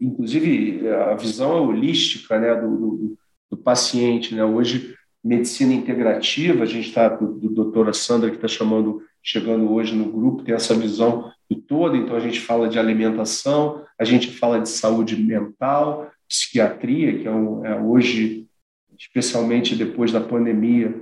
inclusive 0.00 0.88
a 0.88 1.14
visão 1.14 1.68
holística 1.68 2.38
né, 2.38 2.54
do, 2.54 2.76
do, 2.76 3.18
do, 3.50 3.56
paciente. 3.56 4.34
Né? 4.34 4.44
Hoje, 4.44 4.94
medicina 5.28 5.74
integrativa, 5.74 6.62
a 6.62 6.66
gente 6.66 6.88
está, 6.88 7.08
do, 7.08 7.34
do 7.34 7.48
doutora 7.50 7.92
Sandra, 7.92 8.30
que 8.30 8.36
está 8.36 8.48
chamando, 8.48 9.02
chegando 9.22 9.72
hoje 9.72 9.94
no 9.94 10.10
grupo, 10.10 10.42
tem 10.42 10.54
essa 10.54 10.74
visão 10.74 11.30
do 11.50 11.56
todo, 11.56 11.96
então 11.96 12.16
a 12.16 12.20
gente 12.20 12.40
fala 12.40 12.68
de 12.68 12.78
alimentação, 12.78 13.84
a 13.98 14.04
gente 14.04 14.30
fala 14.30 14.60
de 14.60 14.68
saúde 14.68 15.16
mental, 15.16 16.10
psiquiatria, 16.28 17.18
que 17.18 17.28
é, 17.28 17.30
um, 17.30 17.64
é 17.64 17.80
hoje, 17.80 18.46
especialmente 18.98 19.76
depois 19.76 20.12
da 20.12 20.20
pandemia, 20.20 20.94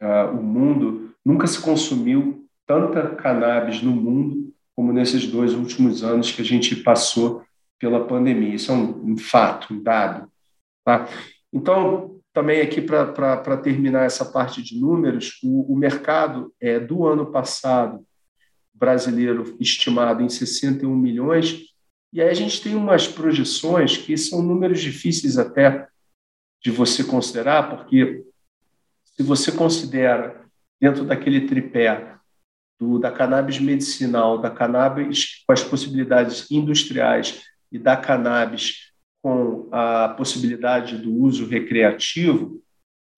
uh, 0.00 0.36
o 0.36 0.42
mundo 0.42 1.08
Nunca 1.28 1.46
se 1.46 1.60
consumiu 1.60 2.48
tanta 2.66 3.14
cannabis 3.14 3.82
no 3.82 3.92
mundo 3.92 4.50
como 4.74 4.94
nesses 4.94 5.26
dois 5.26 5.52
últimos 5.52 6.02
anos 6.02 6.32
que 6.32 6.40
a 6.40 6.44
gente 6.44 6.74
passou 6.76 7.42
pela 7.78 8.06
pandemia. 8.06 8.54
Isso 8.54 8.72
é 8.72 8.74
um, 8.74 9.12
um 9.12 9.18
fato, 9.18 9.74
um 9.74 9.82
dado. 9.82 10.26
Tá? 10.82 11.06
Então, 11.52 12.17
também 12.38 12.60
aqui 12.60 12.80
para 12.80 13.56
terminar 13.56 14.04
essa 14.04 14.24
parte 14.24 14.62
de 14.62 14.78
números, 14.78 15.40
o, 15.42 15.72
o 15.72 15.76
mercado 15.76 16.54
é, 16.60 16.78
do 16.78 17.04
ano 17.04 17.32
passado 17.32 18.06
brasileiro 18.72 19.56
estimado 19.58 20.22
em 20.22 20.28
61 20.28 20.94
milhões, 20.94 21.64
e 22.12 22.22
aí 22.22 22.28
a 22.28 22.34
gente 22.34 22.62
tem 22.62 22.76
umas 22.76 23.08
projeções 23.08 23.96
que 23.96 24.16
são 24.16 24.40
números 24.40 24.80
difíceis 24.80 25.36
até 25.36 25.88
de 26.62 26.70
você 26.70 27.02
considerar, 27.02 27.70
porque 27.70 28.24
se 29.02 29.24
você 29.24 29.50
considera 29.50 30.44
dentro 30.80 31.04
daquele 31.04 31.40
tripé 31.40 32.14
do, 32.78 33.00
da 33.00 33.10
cannabis 33.10 33.58
medicinal, 33.58 34.38
da 34.38 34.48
cannabis 34.48 35.42
com 35.44 35.52
as 35.52 35.64
possibilidades 35.64 36.48
industriais 36.52 37.42
e 37.72 37.80
da 37.80 37.96
cannabis 37.96 38.87
com 39.22 39.68
a 39.72 40.08
possibilidade 40.10 40.98
do 40.98 41.14
uso 41.14 41.46
recreativo, 41.46 42.62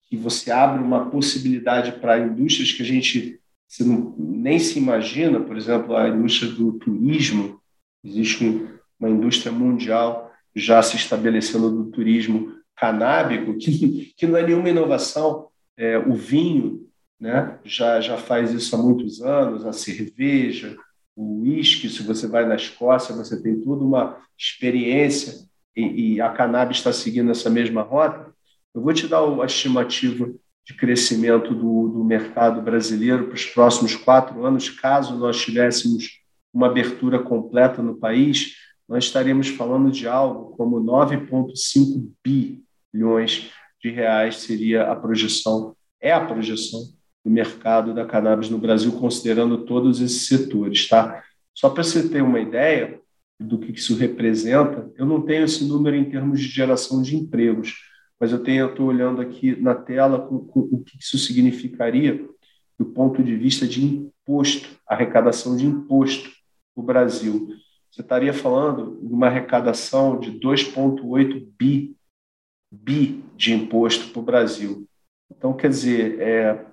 que 0.09 0.17
você 0.17 0.51
abre 0.51 0.83
uma 0.83 1.09
possibilidade 1.09 1.93
para 1.93 2.19
indústrias 2.19 2.71
que 2.71 2.81
a 2.81 2.85
gente 2.85 3.39
não, 3.79 4.13
nem 4.17 4.59
se 4.59 4.77
imagina, 4.77 5.39
por 5.39 5.55
exemplo, 5.55 5.95
a 5.95 6.09
indústria 6.09 6.51
do 6.51 6.73
turismo, 6.73 7.61
existe 8.03 8.43
um, 8.43 8.67
uma 8.99 9.09
indústria 9.09 9.51
mundial 9.51 10.29
já 10.53 10.81
se 10.81 10.97
estabelecendo 10.97 11.71
do 11.71 11.91
turismo 11.91 12.53
canábico, 12.75 13.57
que, 13.57 14.13
que 14.17 14.27
não 14.27 14.37
é 14.37 14.45
nenhuma 14.45 14.69
inovação. 14.69 15.47
É, 15.77 15.97
o 15.97 16.13
vinho 16.13 16.85
né, 17.17 17.57
já, 17.63 18.01
já 18.01 18.17
faz 18.17 18.51
isso 18.51 18.75
há 18.75 18.79
muitos 18.79 19.21
anos, 19.21 19.65
a 19.65 19.71
cerveja, 19.71 20.75
o 21.15 21.41
uísque, 21.41 21.87
se 21.87 22.03
você 22.03 22.27
vai 22.27 22.45
na 22.45 22.55
Escócia, 22.55 23.15
você 23.15 23.41
tem 23.41 23.61
toda 23.61 23.83
uma 23.83 24.17
experiência 24.37 25.47
e, 25.75 26.13
e 26.13 26.21
a 26.21 26.29
cannabis 26.29 26.77
está 26.77 26.91
seguindo 26.91 27.31
essa 27.31 27.49
mesma 27.49 27.81
rota. 27.81 28.31
Eu 28.73 28.81
vou 28.81 28.93
te 28.93 29.07
dar 29.07 29.21
a 29.21 29.45
estimativa 29.45 30.31
de 30.65 30.73
crescimento 30.75 31.53
do, 31.53 31.89
do 31.89 32.03
mercado 32.03 32.61
brasileiro 32.61 33.25
para 33.25 33.35
os 33.35 33.45
próximos 33.45 33.95
quatro 33.95 34.45
anos, 34.45 34.69
caso 34.69 35.17
nós 35.17 35.41
tivéssemos 35.41 36.21
uma 36.53 36.67
abertura 36.67 37.19
completa 37.19 37.81
no 37.81 37.95
país, 37.95 38.55
nós 38.87 39.05
estaríamos 39.05 39.47
falando 39.47 39.89
de 39.89 40.07
algo 40.07 40.55
como 40.55 40.81
9,5 40.81 42.11
bilhões 42.23 43.49
de 43.81 43.89
reais 43.89 44.37
seria 44.37 44.91
a 44.91 44.95
projeção, 44.95 45.75
é 45.99 46.11
a 46.11 46.23
projeção 46.23 46.81
do 47.23 47.31
mercado 47.31 47.93
da 47.93 48.05
cannabis 48.05 48.49
no 48.49 48.57
Brasil, 48.57 48.91
considerando 48.93 49.59
todos 49.65 50.01
esses 50.01 50.27
setores, 50.27 50.87
tá? 50.87 51.23
Só 51.53 51.69
para 51.69 51.83
você 51.83 52.07
ter 52.07 52.21
uma 52.21 52.39
ideia 52.39 52.99
do 53.41 53.57
que 53.57 53.71
isso 53.71 53.95
representa, 53.95 54.91
eu 54.95 55.05
não 55.05 55.21
tenho 55.21 55.45
esse 55.45 55.63
número 55.65 55.95
em 55.95 56.09
termos 56.09 56.39
de 56.39 56.47
geração 56.47 57.01
de 57.01 57.15
empregos, 57.15 57.75
mas 58.19 58.31
eu 58.31 58.39
tenho, 58.43 58.69
estou 58.69 58.87
olhando 58.87 59.21
aqui 59.21 59.59
na 59.59 59.75
tela 59.75 60.19
com, 60.19 60.39
com, 60.39 60.59
o 60.59 60.83
que 60.83 60.97
isso 60.99 61.17
significaria 61.17 62.25
do 62.77 62.85
ponto 62.85 63.23
de 63.23 63.35
vista 63.35 63.67
de 63.67 63.83
imposto, 63.83 64.69
arrecadação 64.87 65.55
de 65.55 65.65
imposto 65.65 66.29
para 66.73 66.81
o 66.81 66.85
Brasil 66.85 67.61
você 67.91 68.01
estaria 68.01 68.33
falando 68.33 68.97
de 69.05 69.13
uma 69.13 69.27
arrecadação 69.27 70.17
de 70.17 70.31
2,8 70.39 71.45
bi, 71.59 71.93
bi 72.71 73.21
de 73.35 73.53
imposto 73.53 74.11
para 74.11 74.19
o 74.19 74.23
Brasil. 74.23 74.87
Então, 75.29 75.53
quer 75.53 75.69
dizer, 75.69 76.19
é, 76.21 76.65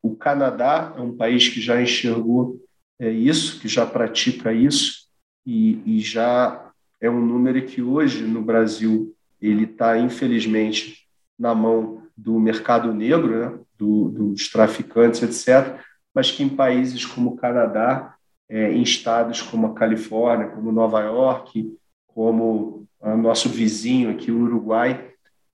o 0.00 0.14
Canadá 0.14 0.94
é 0.96 1.00
um 1.00 1.16
país 1.16 1.48
que 1.48 1.60
já 1.60 1.82
enxergou 1.82 2.64
é, 3.00 3.10
isso, 3.10 3.60
que 3.60 3.66
já 3.66 3.84
pratica 3.84 4.52
isso, 4.52 4.99
e, 5.46 5.82
e 5.84 6.00
já 6.00 6.70
é 7.00 7.08
um 7.08 7.24
número 7.24 7.64
que 7.64 7.82
hoje 7.82 8.22
no 8.24 8.42
Brasil 8.42 9.14
ele 9.40 9.64
está, 9.64 9.98
infelizmente, 9.98 11.06
na 11.38 11.54
mão 11.54 12.02
do 12.16 12.38
mercado 12.38 12.92
negro, 12.92 13.40
né? 13.40 13.58
do, 13.78 14.10
dos 14.10 14.48
traficantes, 14.50 15.22
etc., 15.22 15.80
mas 16.14 16.30
que 16.30 16.42
em 16.42 16.48
países 16.48 17.06
como 17.06 17.30
o 17.30 17.36
Canadá 17.36 18.14
é, 18.48 18.72
em 18.72 18.82
estados 18.82 19.40
como 19.40 19.68
a 19.68 19.74
Califórnia, 19.74 20.48
como 20.48 20.72
Nova 20.72 21.00
York, 21.00 21.72
como 22.08 22.86
o 23.00 23.16
nosso 23.16 23.48
vizinho 23.48 24.10
aqui, 24.10 24.30
o 24.30 24.42
Uruguai. 24.42 25.08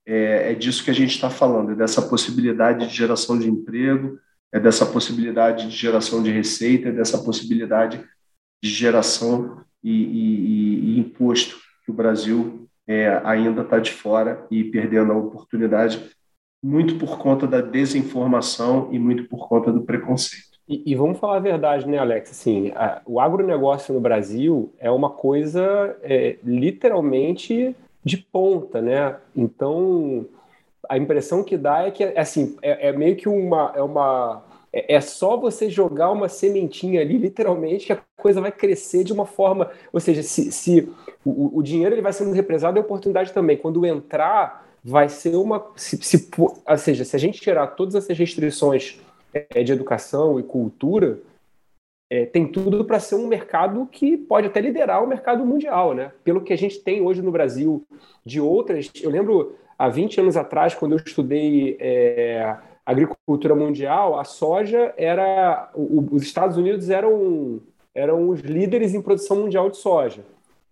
É, 0.05 0.51
é 0.51 0.55
disso 0.55 0.83
que 0.83 0.89
a 0.89 0.95
gente 0.95 1.11
está 1.11 1.29
falando, 1.29 1.71
é 1.71 1.75
dessa 1.75 2.01
possibilidade 2.01 2.87
de 2.87 2.93
geração 2.93 3.37
de 3.37 3.47
emprego, 3.47 4.19
é 4.51 4.59
dessa 4.59 4.85
possibilidade 4.85 5.69
de 5.69 5.75
geração 5.75 6.23
de 6.23 6.31
receita, 6.31 6.89
é 6.89 6.91
dessa 6.91 7.17
possibilidade 7.19 8.03
de 8.63 8.69
geração 8.69 9.63
e, 9.87 10.03
e, 10.03 10.95
e 10.95 10.99
imposto 10.99 11.57
que 11.85 11.91
o 11.91 11.93
Brasil 11.93 12.67
é, 12.87 13.21
ainda 13.23 13.61
está 13.61 13.79
de 13.79 13.91
fora 13.91 14.45
e 14.51 14.63
perdendo 14.65 15.11
a 15.11 15.17
oportunidade, 15.17 16.09
muito 16.63 16.95
por 16.95 17.17
conta 17.17 17.47
da 17.47 17.61
desinformação 17.61 18.89
e 18.91 18.99
muito 18.99 19.25
por 19.25 19.47
conta 19.47 19.71
do 19.71 19.81
preconceito. 19.81 20.57
E, 20.67 20.83
e, 20.85 20.95
vamos 20.95 21.17
falar 21.17 21.37
a 21.37 21.41
verdade, 21.41 21.87
né, 21.87 21.97
Alex? 21.97 22.31
Assim, 22.31 22.73
a, 22.75 23.01
o 23.05 23.21
agronegócio 23.21 23.93
no 23.93 24.01
Brasil 24.01 24.73
é 24.79 24.91
uma 24.91 25.09
coisa 25.09 25.97
é, 26.01 26.37
literalmente 26.43 27.73
de 28.03 28.17
ponta, 28.17 28.81
né? 28.81 29.15
Então, 29.33 30.25
a 30.89 30.97
impressão 30.97 31.41
que 31.41 31.55
dá 31.55 31.83
é 31.83 31.91
que 31.91 32.03
assim, 32.03 32.57
é, 32.61 32.89
é 32.89 32.91
meio 32.91 33.15
que 33.15 33.29
uma. 33.29 33.71
É, 33.75 33.81
uma 33.81 34.43
é, 34.77 34.95
é 34.95 35.01
só 35.01 35.35
você 35.35 35.69
jogar 35.69 36.11
uma 36.11 36.29
sementinha 36.29 37.01
ali, 37.01 37.17
literalmente, 37.17 37.87
que 37.87 37.93
a 37.93 38.01
coisa 38.15 38.39
vai 38.39 38.51
crescer 38.51 39.03
de 39.03 39.11
uma 39.11 39.25
forma. 39.25 39.71
Ou 39.91 39.99
seja, 39.99 40.21
se, 40.21 40.51
se 40.51 40.87
o, 41.25 41.57
o 41.57 41.63
dinheiro 41.63 41.95
ele 41.95 42.01
vai 42.01 42.13
sendo 42.13 42.31
represado, 42.31 42.77
é 42.77 42.81
oportunidade 42.81 43.33
também. 43.33 43.57
Quando 43.57 43.85
entrar, 43.85 44.67
vai 44.83 45.09
ser 45.09 45.35
uma. 45.35 45.71
Se, 45.75 45.97
se, 45.97 46.29
ou 46.37 46.77
seja, 46.77 47.03
se 47.03 47.15
a 47.15 47.19
gente 47.19 47.41
tirar 47.41 47.67
todas 47.67 47.95
essas 47.95 48.17
restrições 48.17 48.99
é, 49.33 49.63
de 49.63 49.71
educação 49.71 50.39
e 50.39 50.43
cultura, 50.43 51.19
é, 52.09 52.25
tem 52.27 52.47
tudo 52.47 52.85
para 52.85 52.99
ser 52.99 53.15
um 53.15 53.27
mercado 53.27 53.87
que 53.91 54.15
pode 54.15 54.47
até 54.47 54.61
liderar 54.61 55.03
o 55.03 55.07
mercado 55.07 55.43
mundial, 55.43 55.95
né? 55.95 56.11
Pelo 56.23 56.41
que 56.41 56.53
a 56.53 56.57
gente 56.57 56.79
tem 56.79 57.01
hoje 57.01 57.21
no 57.23 57.31
Brasil, 57.31 57.83
de 58.23 58.39
outras. 58.39 58.91
Eu 59.01 59.09
lembro 59.09 59.55
há 59.77 59.89
20 59.89 60.21
anos 60.21 60.37
atrás, 60.37 60.75
quando 60.75 60.91
eu 60.91 60.99
estudei 61.03 61.77
é, 61.79 62.55
agricultura 62.87 63.53
mundial, 63.53 64.17
a 64.17 64.23
soja 64.23 64.93
era. 64.97 65.69
O, 65.75 66.07
os 66.15 66.23
Estados 66.23 66.55
Unidos 66.55 66.89
eram, 66.89 67.59
eram 67.93 68.29
os 68.29 68.39
líderes 68.39 68.93
em 68.93 69.01
produção 69.01 69.41
mundial 69.41 69.69
de 69.69 69.75
soja. 69.75 70.21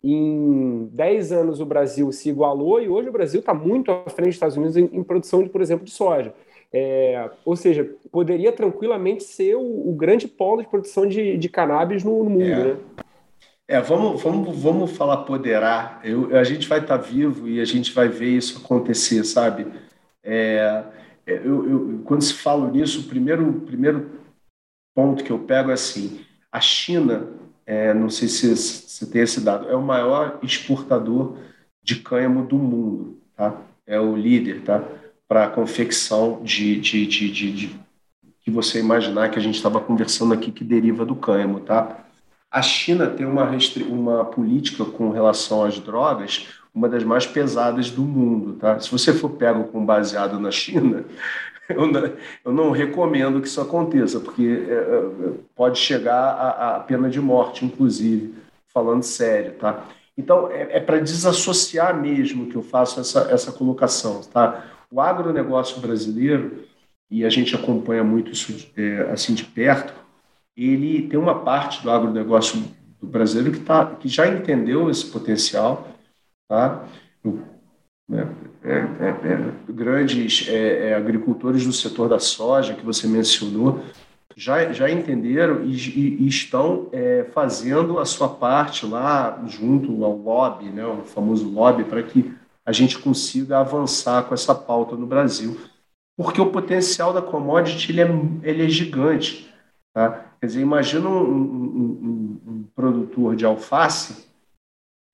Em 0.02 0.88
10 0.94 1.32
anos 1.34 1.60
o 1.60 1.66
Brasil 1.66 2.10
se 2.12 2.30
igualou 2.30 2.82
e 2.82 2.88
hoje 2.88 3.10
o 3.10 3.12
Brasil 3.12 3.42
está 3.42 3.54
muito 3.54 3.92
à 3.92 4.10
frente 4.10 4.28
dos 4.28 4.36
Estados 4.36 4.56
Unidos 4.56 4.78
em, 4.78 4.90
em 4.94 5.04
produção, 5.04 5.44
de, 5.44 5.50
por 5.50 5.62
exemplo, 5.62 5.84
de 5.84 5.92
soja. 5.92 6.34
É, 6.72 7.30
ou 7.44 7.56
seja, 7.56 7.90
poderia 8.12 8.52
tranquilamente 8.52 9.24
ser 9.24 9.56
o, 9.56 9.90
o, 9.90 9.94
grande 9.94 10.28
polo 10.28 10.62
de 10.62 10.68
produção 10.68 11.08
de, 11.08 11.38
de 11.38 11.50
cannabis 11.50 12.04
no, 12.04 12.24
no 12.24 12.30
mundo, 12.30 12.44
é. 12.44 12.64
né? 12.64 12.78
É, 13.68 13.82
vamos, 13.82 14.22
vamos, 14.22 14.62
vamos 14.62 14.92
falar 14.92 15.18
poderar. 15.18 16.00
Eu, 16.04 16.38
a 16.38 16.44
gente 16.44 16.68
vai 16.68 16.80
estar 16.80 17.00
tá 17.00 17.04
vivo 17.04 17.48
e 17.48 17.60
a 17.60 17.66
gente 17.66 17.92
vai 17.94 18.08
ver 18.08 18.30
isso 18.30 18.62
acontecer, 18.64 19.24
sabe? 19.24 19.68
É, 20.24 20.84
eu, 21.26 21.70
eu, 21.70 22.02
quando 22.06 22.24
se 22.24 22.34
fala 22.34 22.70
nisso, 22.70 23.02
o 23.02 23.04
primeiro, 23.04 23.62
primeiro 23.62 24.10
ponto 24.94 25.24
que 25.24 25.32
eu 25.32 25.40
pego 25.40 25.72
é 25.72 25.74
assim: 25.74 26.22
a 26.52 26.60
China, 26.60 27.28
é, 27.66 27.94
não 27.94 28.10
sei 28.10 28.28
se 28.28 28.56
você 28.56 29.06
tem 29.06 29.22
esse 29.22 29.42
dado, 29.42 29.68
é 29.70 29.76
o 29.76 29.82
maior 29.82 30.40
exportador 30.44 31.38
de 31.82 31.98
cânhamo 31.98 32.46
do 32.46 32.58
mundo, 32.58 33.20
tá? 33.36 33.62
É 33.86 34.00
o 34.00 34.16
líder, 34.16 34.62
tá? 34.62 34.84
para 35.28 35.46
a 35.46 35.50
confecção 35.50 36.42
de, 36.44 36.80
de, 36.80 37.06
de, 37.06 37.32
de, 37.32 37.52
de 37.52 37.80
que 38.42 38.52
você 38.52 38.80
imaginar 38.80 39.30
que 39.30 39.40
a 39.40 39.42
gente 39.42 39.56
estava 39.56 39.82
conversando 39.82 40.34
aqui 40.34 40.52
que 40.52 40.64
deriva 40.64 41.06
do 41.06 41.16
cânhamo, 41.16 41.60
tá? 41.62 42.06
A 42.52 42.62
China 42.62 43.08
tem 43.08 43.26
uma, 43.26 43.50
uma 43.90 44.26
política 44.26 44.86
com 44.86 45.10
relação 45.10 45.64
às 45.64 45.80
drogas, 45.80 46.48
uma 46.76 46.90
das 46.90 47.06
mais 47.06 47.26
pesadas 47.26 47.90
do 47.90 48.04
mundo, 48.04 48.54
tá? 48.56 48.78
Se 48.82 48.92
você 48.92 49.14
for 49.14 49.30
pego 49.30 49.64
com 49.64 49.86
baseado 49.86 50.38
na 50.42 50.52
China, 50.52 51.06
eu 51.70 51.88
não, 51.88 52.12
eu 52.44 52.52
não 52.52 52.72
recomendo 52.72 53.40
que 53.40 53.48
isso 53.48 53.62
aconteça, 53.62 54.20
porque 54.20 54.66
é, 54.68 54.74
é, 54.74 55.34
pode 55.56 55.80
chegar 55.80 56.32
à, 56.32 56.80
pena 56.82 57.10
de 57.10 57.22
morte, 57.22 57.64
inclusive, 57.64 58.36
falando 58.68 59.04
sério, 59.04 59.54
tá? 59.54 59.86
Então, 60.18 60.52
é, 60.52 60.78
é 60.78 60.80
para 60.82 61.00
desassociar 61.00 62.00
mesmo 62.00 62.48
que 62.48 62.58
eu 62.58 62.62
faço 62.62 63.00
essa, 63.00 63.22
essa 63.32 63.54
colocação, 63.54 64.22
tá? 64.22 64.66
O 64.92 65.00
agronegócio 65.00 65.80
brasileiro, 65.80 66.66
e 67.10 67.24
a 67.24 67.30
gente 67.30 67.56
acompanha 67.56 68.04
muito 68.04 68.32
isso 68.32 68.70
é, 68.76 69.10
assim 69.14 69.34
de 69.34 69.46
perto, 69.46 69.94
ele 70.58 71.08
tem 71.08 71.18
uma 71.18 71.40
parte 71.40 71.82
do 71.82 71.90
agronegócio 71.90 72.62
do 73.00 73.08
brasileiro 73.08 73.58
que, 73.58 73.64
tá, 73.64 73.86
que 73.86 74.10
já 74.10 74.28
entendeu 74.28 74.90
esse 74.90 75.06
potencial, 75.06 75.95
tá? 76.48 76.86
Né, 78.08 78.28
é, 78.64 78.74
é, 78.74 79.10
é, 79.10 79.72
grandes 79.72 80.48
é, 80.48 80.90
é, 80.90 80.96
agricultores 80.96 81.66
do 81.66 81.74
setor 81.74 82.08
da 82.08 82.20
soja 82.20 82.76
que 82.76 82.86
você 82.86 83.08
mencionou 83.08 83.84
já, 84.36 84.72
já 84.74 84.90
entenderam 84.90 85.64
e, 85.64 85.74
e, 85.74 86.28
estão 86.28 86.90
é, 86.92 87.26
fazendo 87.34 88.00
a 88.00 88.06
sua 88.06 88.28
parte 88.28 88.86
lá 88.86 89.42
junto 89.48 90.04
ao 90.04 90.18
lobby, 90.18 90.66
né, 90.66 90.86
o 90.86 91.04
famoso 91.04 91.50
lobby, 91.50 91.86
para 91.86 92.04
que 92.04 92.34
a 92.66 92.72
gente 92.72 93.00
consiga 93.00 93.60
avançar 93.60 94.24
com 94.24 94.34
essa 94.34 94.54
pauta 94.54 94.96
no 94.96 95.06
Brasil, 95.06 95.58
porque 96.18 96.42
o 96.42 96.52
potencial 96.52 97.14
da 97.14 97.22
commodity 97.22 97.92
ele 97.92 98.02
é, 98.02 98.10
ele 98.44 98.66
é 98.66 98.70
gigante. 98.70 99.54
Tá? 99.94 100.26
Quer 100.40 100.48
dizer, 100.48 100.62
imagina 100.62 101.08
um, 101.08 102.40
um, 102.46 102.66
produtor 102.76 103.36
de 103.36 103.46
alface 103.46 104.25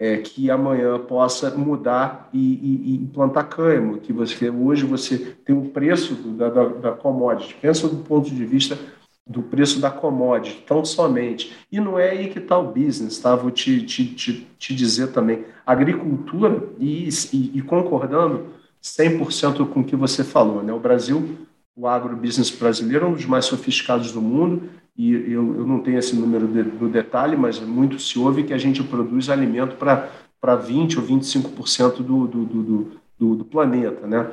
é, 0.01 0.17
que 0.17 0.49
amanhã 0.49 0.97
possa 0.97 1.55
mudar 1.55 2.27
e, 2.33 2.39
e, 2.39 2.91
e 2.91 2.95
implantar 2.95 3.47
cânhamo, 3.47 3.99
que 3.99 4.11
você 4.11 4.49
hoje 4.49 4.83
você 4.83 5.35
tem 5.45 5.55
um 5.55 5.69
preço 5.69 6.15
da, 6.15 6.49
da, 6.49 6.65
da 6.65 6.91
commodity. 6.91 7.55
Pensa 7.61 7.87
do 7.87 7.97
ponto 7.97 8.27
de 8.27 8.43
vista 8.43 8.79
do 9.27 9.43
preço 9.43 9.79
da 9.79 9.91
commodity, 9.91 10.63
tão 10.65 10.83
somente. 10.83 11.55
E 11.71 11.79
não 11.79 11.99
é 11.99 12.09
aí 12.09 12.29
que 12.29 12.39
está 12.39 12.57
o 12.57 12.71
business, 12.71 13.19
tá? 13.19 13.35
Vou 13.35 13.51
te, 13.51 13.85
te, 13.85 14.07
te, 14.07 14.47
te 14.57 14.73
dizer 14.73 15.11
também. 15.11 15.45
Agricultura, 15.63 16.63
e, 16.79 17.07
e, 17.31 17.59
e 17.59 17.61
concordando 17.61 18.47
100% 18.81 19.69
com 19.69 19.81
o 19.81 19.85
que 19.85 19.95
você 19.95 20.23
falou, 20.23 20.63
né? 20.63 20.73
O 20.73 20.79
Brasil, 20.79 21.37
o 21.75 21.87
agrobusiness 21.87 22.49
brasileiro 22.49 23.05
é 23.05 23.09
um 23.09 23.13
dos 23.13 23.27
mais 23.27 23.45
sofisticados 23.45 24.11
do 24.11 24.19
mundo, 24.19 24.63
e 24.97 25.13
eu, 25.13 25.55
eu 25.55 25.65
não 25.65 25.79
tenho 25.79 25.97
esse 25.97 26.15
número 26.15 26.47
de, 26.47 26.63
do 26.63 26.89
detalhe, 26.89 27.35
mas 27.35 27.59
muito 27.59 27.99
se 27.99 28.19
ouve 28.19 28.43
que 28.43 28.53
a 28.53 28.57
gente 28.57 28.83
produz 28.83 29.29
alimento 29.29 29.75
para 29.75 30.09
20% 30.43 30.97
ou 30.97 31.03
25% 31.03 31.97
do, 31.97 32.27
do, 32.27 32.45
do, 32.45 33.01
do, 33.17 33.35
do 33.35 33.45
planeta, 33.45 34.05
né? 34.05 34.29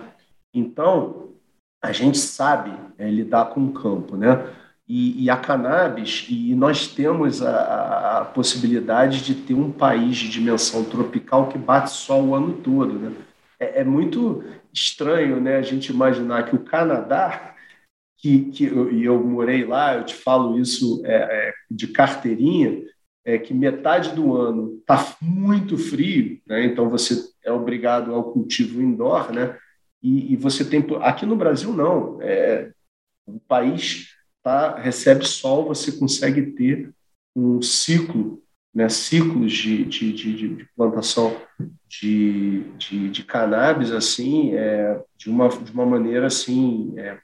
Então, 0.53 1.29
a 1.83 1.93
gente 1.93 2.19
sabe 2.19 2.73
é, 2.99 3.09
lidar 3.09 3.47
com 3.47 3.65
o 3.65 3.73
campo, 3.73 4.17
né? 4.17 4.51
E, 4.89 5.25
e, 5.25 5.29
a 5.29 5.37
cannabis, 5.37 6.27
e 6.31 6.55
nós 6.55 6.87
temos 6.87 7.43
a, 7.43 8.21
a, 8.21 8.25
possibilidade 8.25 9.23
de 9.23 9.35
ter 9.35 9.53
um 9.53 9.71
país 9.71 10.17
de 10.17 10.31
dimensão 10.31 10.83
tropical 10.83 11.49
que 11.49 11.59
bate 11.59 11.91
sol 11.91 12.29
o 12.29 12.35
ano 12.35 12.55
todo. 12.55 12.95
Né? 12.95 13.13
É, 13.61 13.83
é, 13.83 13.85
muito 13.85 14.43
estranho 14.73 15.43
né, 15.43 15.57
a 15.57 15.63
gente 15.63 15.93
imaginar 15.93 16.47
que 16.47 16.57
o 16.57 16.61
Canadá, 16.61 17.55
que, 18.19 18.51
que 18.51 18.65
eu, 18.65 18.93
e 18.93 19.05
eu 19.05 19.23
morei 19.25 19.65
lá, 19.65 19.95
eu 19.95 20.05
te 20.05 20.15
falo 20.15 20.59
isso 20.59 21.03
é, 21.05 21.15
é, 21.15 21.55
de 21.71 21.87
carteirinha, 21.89 22.83
é 23.25 23.39
que 23.39 23.55
metade 23.55 24.15
do 24.15 24.35
ano 24.37 24.79
está 24.81 25.17
muito 25.21 25.77
frio, 25.79 26.41
né? 26.47 26.65
então 26.65 26.89
você 26.89 27.15
é 27.45 27.53
obrigado 27.53 28.15
ao 28.15 28.33
cultivo 28.33 28.83
indoor, 28.83 29.33
né? 29.33 29.57
e, 30.03 30.33
e 30.33 30.37
você 30.37 30.65
tem. 30.65 30.85
Aqui 31.01 31.27
no 31.27 31.37
Brasil, 31.37 31.73
não. 31.73 32.21
É, 32.23 32.71
o 33.27 33.39
país 33.41 34.15
tá, 34.43 34.79
recebe 34.79 35.27
sol, 35.27 35.67
você 35.67 35.93
consegue 35.93 36.43
ter 36.53 36.91
um 37.37 37.61
ciclo, 37.61 38.43
né, 38.75 38.89
ciclos 38.89 39.53
de, 39.53 39.85
de, 39.85 40.13
de, 40.13 40.57
de 40.57 40.69
plantação 40.77 41.37
de, 41.87 42.65
de, 42.77 43.11
de, 43.11 43.25
cannabis 43.25 43.93
assim, 43.93 44.55
é, 44.55 45.01
de, 45.17 45.31
uma, 45.31 45.49
de 45.49 45.71
uma 45.73 45.87
maneira 45.87 46.27
assim 46.27 46.95
é, 46.97 47.19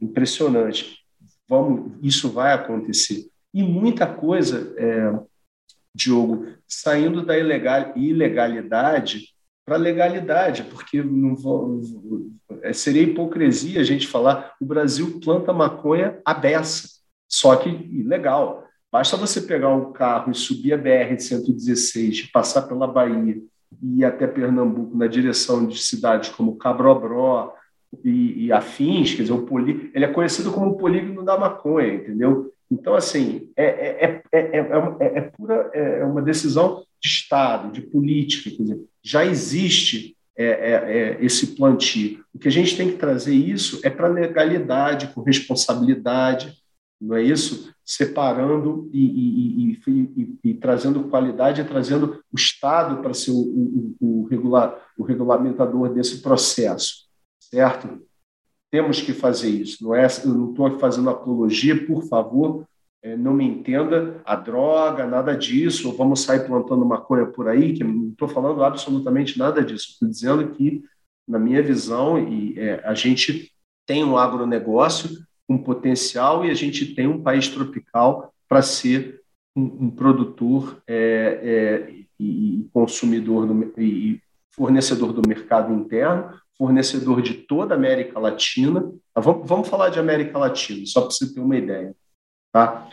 impressionante. 0.00 0.98
Vamos, 1.48 1.92
isso 2.02 2.30
vai 2.30 2.52
acontecer. 2.52 3.28
E 3.54 3.62
muita 3.62 4.06
coisa, 4.06 4.74
é, 4.76 5.18
Diogo, 5.94 6.46
saindo 6.66 7.24
da 7.24 7.38
ilegal, 7.38 7.92
ilegalidade 7.96 9.34
para 9.64 9.76
legalidade, 9.76 10.62
porque 10.64 11.02
não 11.02 11.34
vou, 11.34 11.80
é, 12.62 12.72
seria 12.72 13.02
hipocrisia 13.02 13.80
a 13.80 13.84
gente 13.84 14.06
falar 14.06 14.54
o 14.60 14.64
Brasil 14.64 15.20
planta 15.20 15.52
maconha 15.52 16.20
à 16.24 16.32
beça, 16.34 17.00
só 17.28 17.56
que 17.56 17.68
ilegal. 17.68 18.64
Basta 18.92 19.16
você 19.16 19.40
pegar 19.40 19.74
um 19.74 19.92
carro 19.92 20.30
e 20.30 20.34
subir 20.34 20.72
a 20.72 20.78
BR-116, 20.78 22.30
passar 22.32 22.62
pela 22.62 22.86
Bahia 22.86 23.36
e 23.82 23.98
ir 23.98 24.04
até 24.04 24.26
Pernambuco 24.26 24.96
na 24.96 25.06
direção 25.06 25.66
de 25.66 25.78
cidades 25.78 26.28
como 26.30 26.56
Cabrobró 26.56 27.52
e, 28.04 28.46
e 28.46 28.52
afins, 28.52 29.14
quer 29.14 29.22
dizer, 29.22 29.34
o 29.34 29.46
poli, 29.46 29.90
ele 29.94 30.04
é 30.04 30.12
conhecido 30.12 30.52
como 30.52 30.70
o 30.70 30.76
polígono 30.76 31.24
da 31.24 31.38
maconha, 31.38 31.94
entendeu? 31.94 32.52
Então, 32.70 32.94
assim, 32.94 33.50
é, 33.56 33.64
é, 33.64 34.22
é, 34.32 34.58
é, 34.58 34.58
é 35.00 35.20
pura 35.20 35.70
é 35.72 36.04
uma 36.04 36.20
decisão 36.20 36.82
de 37.00 37.08
Estado, 37.08 37.70
de 37.70 37.80
política, 37.80 38.50
quer 38.50 38.62
dizer, 38.62 38.80
já 39.02 39.24
existe 39.24 40.16
é, 40.36 40.44
é, 40.44 40.72
é, 40.72 41.24
esse 41.24 41.54
plantio. 41.54 42.22
O 42.34 42.38
que 42.38 42.48
a 42.48 42.52
gente 42.52 42.76
tem 42.76 42.90
que 42.90 42.98
trazer 42.98 43.34
isso 43.34 43.80
é 43.82 43.88
para 43.88 44.08
legalidade, 44.08 45.08
com 45.14 45.22
responsabilidade, 45.22 46.54
não 47.00 47.16
é 47.16 47.22
isso? 47.22 47.72
Separando 47.84 48.90
e, 48.92 49.06
e, 49.06 49.80
e, 49.86 50.38
e 50.44 50.54
trazendo 50.54 51.04
qualidade, 51.04 51.64
trazendo 51.64 52.22
o 52.32 52.36
Estado 52.36 53.00
para 53.00 53.14
ser 53.14 53.30
o, 53.30 53.38
o, 53.38 53.96
o, 54.00 54.26
regular, 54.28 54.76
o 54.98 55.04
regulamentador 55.04 55.88
desse 55.94 56.20
processo, 56.20 57.05
certo? 57.50 58.02
Temos 58.70 59.00
que 59.00 59.12
fazer 59.12 59.48
isso. 59.48 59.84
Não 59.84 59.94
é, 59.94 60.06
eu 60.24 60.34
não 60.34 60.50
estou 60.50 60.78
fazendo 60.78 61.10
apologia, 61.10 61.86
por 61.86 62.02
favor, 62.04 62.66
é, 63.02 63.16
não 63.16 63.32
me 63.32 63.44
entenda 63.44 64.20
a 64.24 64.34
droga, 64.34 65.06
nada 65.06 65.36
disso, 65.36 65.88
ou 65.88 65.96
vamos 65.96 66.22
sair 66.22 66.44
plantando 66.44 66.84
maconha 66.84 67.26
por 67.26 67.48
aí, 67.48 67.72
que 67.72 67.84
não 67.84 68.08
estou 68.08 68.26
falando 68.26 68.64
absolutamente 68.64 69.38
nada 69.38 69.62
disso. 69.62 69.90
Estou 69.92 70.08
dizendo 70.08 70.50
que, 70.50 70.82
na 71.26 71.38
minha 71.38 71.62
visão, 71.62 72.18
e, 72.18 72.58
é, 72.58 72.82
a 72.84 72.94
gente 72.94 73.52
tem 73.86 74.02
um 74.02 74.16
agronegócio 74.18 75.24
com 75.46 75.56
potencial 75.56 76.44
e 76.44 76.50
a 76.50 76.54
gente 76.54 76.94
tem 76.94 77.06
um 77.06 77.22
país 77.22 77.48
tropical 77.48 78.34
para 78.48 78.60
ser 78.60 79.20
um, 79.54 79.86
um 79.86 79.90
produtor 79.90 80.82
é, 80.86 81.40
é, 81.42 81.94
e 82.18 82.68
consumidor 82.72 83.46
do, 83.46 83.80
e 83.80 84.20
fornecedor 84.50 85.12
do 85.12 85.26
mercado 85.26 85.72
interno, 85.72 86.30
fornecedor 86.58 87.22
de 87.22 87.34
toda 87.34 87.74
a 87.74 87.76
América 87.76 88.18
Latina. 88.18 88.92
Vamos, 89.14 89.48
vamos 89.48 89.68
falar 89.68 89.90
de 89.90 89.98
América 89.98 90.38
Latina, 90.38 90.84
só 90.86 91.02
para 91.02 91.10
você 91.10 91.32
ter 91.32 91.40
uma 91.40 91.56
ideia. 91.56 91.94
Tá? 92.52 92.88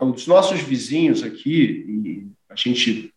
Os 0.00 0.26
nossos 0.26 0.60
vizinhos 0.60 1.22
aqui, 1.22 2.26
a 2.50 2.56
gente, 2.56 3.12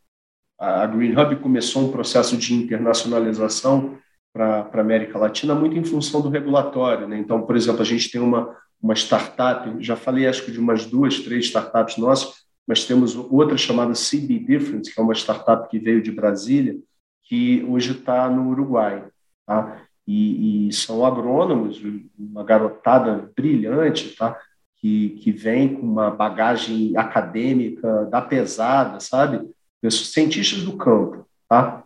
a 0.60 0.86
Green 0.86 1.18
Hub 1.18 1.36
começou 1.38 1.84
um 1.84 1.92
processo 1.92 2.38
de 2.38 2.54
internacionalização 2.54 3.98
para 4.34 4.70
a 4.72 4.80
América 4.80 5.18
Latina 5.18 5.56
muito 5.56 5.78
em 5.78 5.84
função 5.84 6.22
do 6.22 6.30
regulatório. 6.30 7.08
Né? 7.08 7.18
Então, 7.18 7.42
por 7.42 7.56
exemplo, 7.56 7.82
a 7.82 7.86
gente 7.86 8.12
tem 8.12 8.22
uma, 8.22 8.56
uma 8.82 8.94
startup, 8.94 9.84
já 9.84 9.96
falei 9.96 10.28
acho 10.28 10.46
que 10.46 10.52
de 10.52 10.60
umas 10.60 10.86
duas, 10.86 11.20
três 11.20 11.46
startups 11.46 11.98
nossas, 11.98 12.46
mas 12.68 12.86
temos 12.86 13.16
outra 13.16 13.58
chamada 13.58 13.94
CB 13.94 14.40
Difference, 14.40 14.94
que 14.94 15.00
é 15.00 15.04
uma 15.04 15.14
startup 15.14 15.70
que 15.70 15.80
veio 15.80 16.02
de 16.02 16.12
Brasília, 16.12 16.78
que 17.24 17.66
hoje 17.68 17.94
está 17.94 18.30
no 18.30 18.50
Uruguai. 18.50 19.04
Tá? 19.48 19.82
E, 20.06 20.68
e, 20.68 20.74
são 20.74 21.06
agrônomos, 21.06 21.82
uma 22.18 22.44
garotada 22.44 23.32
brilhante, 23.36 24.16
tá? 24.16 24.38
que, 24.76 25.10
que 25.22 25.32
vem 25.32 25.76
com 25.76 25.82
uma 25.82 26.12
bagagem 26.12 26.96
acadêmica 26.96 28.06
da 28.06 28.22
pesada, 28.22 29.00
sabe? 29.00 29.42
Cientistas 29.90 30.64
do 30.64 30.78
campo, 30.78 31.26
tá? 31.48 31.84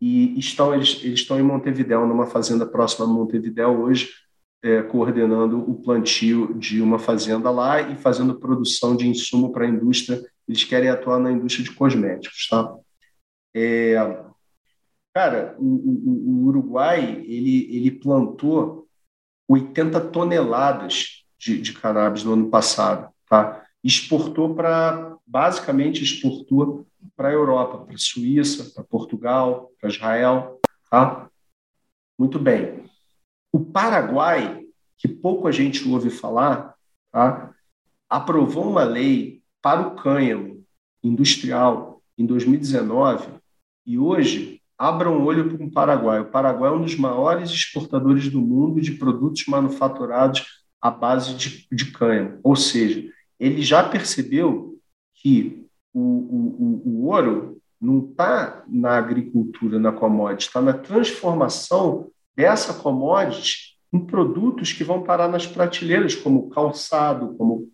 E 0.00 0.38
estão, 0.38 0.74
eles, 0.74 1.00
eles 1.02 1.20
estão 1.20 1.38
em 1.38 1.42
Montevidéu, 1.42 2.06
numa 2.06 2.26
fazenda 2.26 2.66
próxima 2.66 3.06
a 3.06 3.08
Montevidéu 3.08 3.80
hoje, 3.80 4.10
é, 4.62 4.82
coordenando 4.82 5.58
o 5.58 5.74
plantio 5.76 6.54
de 6.54 6.82
uma 6.82 6.98
fazenda 6.98 7.50
lá 7.50 7.80
e 7.80 7.96
fazendo 7.96 8.38
produção 8.38 8.96
de 8.96 9.08
insumo 9.08 9.52
para 9.52 9.64
a 9.64 9.68
indústria. 9.68 10.22
Eles 10.48 10.64
querem 10.64 10.88
atuar 10.88 11.18
na 11.18 11.32
indústria 11.32 11.64
de 11.64 11.72
cosméticos, 11.72 12.48
tá? 12.48 12.74
É, 13.54 13.96
cara, 15.16 15.56
o, 15.58 15.64
o, 15.64 16.42
o 16.44 16.46
Uruguai 16.48 17.24
ele, 17.26 17.74
ele 17.74 17.90
plantou 17.90 18.86
80 19.48 19.98
toneladas 20.10 21.24
de, 21.38 21.58
de 21.58 21.72
cannabis 21.72 22.22
no 22.22 22.34
ano 22.34 22.50
passado, 22.50 23.10
tá? 23.26 23.64
Exportou 23.82 24.54
para, 24.54 25.16
basicamente, 25.26 26.02
exportou 26.02 26.86
para 27.16 27.30
a 27.30 27.32
Europa, 27.32 27.86
para 27.86 27.94
a 27.94 27.98
Suíça, 27.98 28.70
para 28.74 28.84
Portugal, 28.84 29.72
para 29.80 29.88
Israel, 29.88 30.60
tá? 30.90 31.30
Muito 32.18 32.38
bem. 32.38 32.84
O 33.50 33.64
Paraguai, 33.64 34.66
que 34.98 35.08
pouco 35.08 35.48
a 35.48 35.52
gente 35.52 35.88
ouve 35.88 36.10
falar, 36.10 36.74
tá? 37.10 37.54
aprovou 38.06 38.68
uma 38.68 38.84
lei 38.84 39.42
para 39.62 39.80
o 39.80 39.96
cânhamo 39.96 40.62
industrial 41.02 42.02
em 42.18 42.26
2019 42.26 43.30
e 43.86 43.98
hoje 43.98 44.60
abram 44.78 45.18
um 45.18 45.24
olho 45.24 45.56
para 45.56 45.66
o 45.66 45.70
Paraguai. 45.70 46.20
O 46.20 46.30
Paraguai 46.30 46.70
é 46.70 46.74
um 46.74 46.82
dos 46.82 46.96
maiores 46.96 47.50
exportadores 47.50 48.28
do 48.28 48.40
mundo 48.40 48.80
de 48.80 48.92
produtos 48.92 49.44
manufaturados 49.46 50.44
à 50.80 50.90
base 50.90 51.34
de, 51.34 51.66
de 51.72 51.92
cânhamo. 51.92 52.38
Ou 52.42 52.54
seja, 52.54 53.08
ele 53.38 53.62
já 53.62 53.88
percebeu 53.88 54.78
que 55.14 55.66
o, 55.92 56.00
o, 56.00 56.82
o 56.84 57.06
ouro 57.06 57.58
não 57.80 58.08
está 58.10 58.64
na 58.68 58.96
agricultura, 58.96 59.78
na 59.78 59.92
commodity, 59.92 60.46
está 60.46 60.60
na 60.60 60.72
transformação 60.72 62.10
dessa 62.34 62.74
commodity 62.74 63.76
em 63.92 64.00
produtos 64.00 64.72
que 64.72 64.84
vão 64.84 65.02
parar 65.02 65.28
nas 65.28 65.46
prateleiras, 65.46 66.14
como 66.14 66.50
calçado, 66.50 67.34
como, 67.36 67.68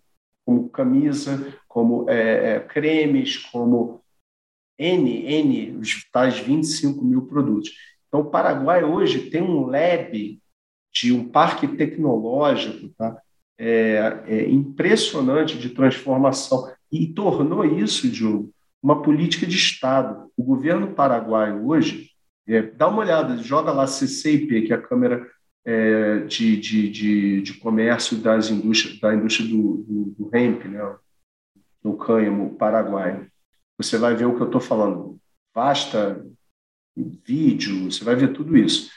como 0.45 0.69
camisa, 0.69 1.53
como 1.67 2.09
é, 2.09 2.55
é, 2.55 2.59
cremes, 2.59 3.37
como 3.37 4.02
N, 4.77 5.25
N, 5.25 5.77
os 5.77 6.09
tais 6.11 6.39
25 6.39 7.03
mil 7.03 7.23
produtos. 7.23 7.71
Então, 8.07 8.21
o 8.21 8.29
Paraguai 8.29 8.83
hoje 8.83 9.29
tem 9.29 9.41
um 9.41 9.65
lab 9.65 10.39
de 10.93 11.11
um 11.11 11.27
parque 11.27 11.67
tecnológico 11.67 12.89
tá? 12.97 13.17
é, 13.57 14.23
é 14.27 14.49
impressionante 14.49 15.57
de 15.57 15.69
transformação. 15.69 16.71
e 16.91 17.07
tornou 17.07 17.65
isso, 17.65 18.09
Diogo, 18.09 18.53
uma 18.81 19.01
política 19.01 19.45
de 19.45 19.55
Estado. 19.55 20.29
O 20.37 20.43
governo 20.43 20.93
paraguaio 20.93 21.65
hoje, 21.65 22.11
é, 22.47 22.61
dá 22.61 22.87
uma 22.87 22.99
olhada, 22.99 23.37
joga 23.37 23.71
lá 23.71 23.87
CCIP, 23.87 24.63
que 24.63 24.73
é 24.73 24.75
a 24.75 24.81
Câmara 24.81 25.25
é, 25.65 26.19
de, 26.19 26.57
de, 26.57 26.89
de, 26.89 27.41
de, 27.41 27.53
Comércio 27.53 28.17
das 28.17 28.49
indústrias, 28.49 28.99
da 28.99 29.15
indústria 29.15 29.47
do, 29.47 29.77
do, 29.77 30.15
do 30.17 30.35
hemp, 30.35 30.65
né, 30.65 30.95
do 31.81 31.93
cânhamo 31.93 32.55
paraguaio. 32.55 33.31
Você 33.83 33.97
vai 33.97 34.15
ver 34.15 34.25
o 34.25 34.35
que 34.35 34.41
eu 34.41 34.47
estou 34.47 34.61
falando. 34.61 35.19
Basta 35.53 36.25
vídeo, 36.95 37.91
você 37.91 38.03
vai 38.03 38.15
ver 38.15 38.33
tudo 38.33 38.57
isso. 38.57 38.89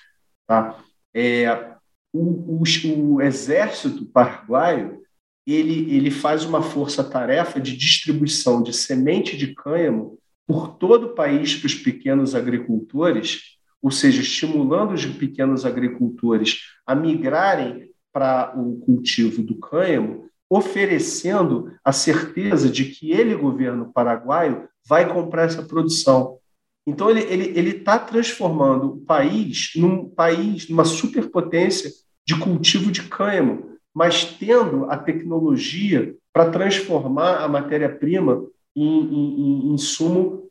Tá? 0.47 0.79
É, 1.15 1.75
o, 2.13 2.61
o, 2.61 3.15
o 3.15 3.23
exército 3.23 4.07
paraguaio 4.07 5.03
ele, 5.47 5.95
ele 5.95 6.11
faz 6.11 6.45
uma 6.45 6.61
força-tarefa 6.61 7.61
de 7.61 7.77
distribuição 7.77 8.63
de 8.63 8.73
semente 8.73 9.37
de 9.37 9.55
cânhamo 9.55 10.19
por 10.47 10.77
todo 10.77 11.09
o 11.09 11.15
país 11.15 11.55
para 11.55 11.67
os 11.67 11.75
pequenos 11.75 12.35
agricultores, 12.35 13.57
ou 13.81 13.91
seja, 13.91 14.21
estimulando 14.21 14.93
os 14.93 15.07
pequenos 15.07 15.65
agricultores 15.65 16.61
a 16.85 16.95
migrarem 16.95 17.91
para 18.13 18.53
o 18.57 18.79
cultivo 18.79 19.43
do 19.43 19.57
cânhamo, 19.57 20.27
oferecendo 20.49 21.73
a 21.85 21.93
certeza 21.93 22.69
de 22.69 22.87
que 22.87 23.13
ele, 23.13 23.35
governo 23.35 23.93
paraguaio, 23.93 24.69
vai 24.87 25.13
comprar 25.13 25.45
essa 25.45 25.63
produção. 25.63 26.39
Então, 26.87 27.11
ele 27.11 27.21
está 27.21 27.33
ele, 27.33 27.59
ele 27.59 27.73
tá 27.81 27.99
transformando 27.99 28.93
o 28.93 29.01
país 29.01 29.73
num 29.75 30.09
país, 30.09 30.69
numa 30.69 30.85
superpotência 30.85 31.91
de 32.25 32.39
cultivo 32.39 32.93
de 32.93 33.03
cânhamo, 33.03 33.77
mas 33.95 34.25
tendo 34.25 34.85
a 34.91 34.97
tecnologia 34.97 36.15
para 36.33 36.51
transformar 36.51 37.39
a 37.39 37.49
matéria-prima 37.49 38.47
em, 38.75 38.85
em, 38.85 39.41
em 39.41 39.75
insumo 39.75 40.49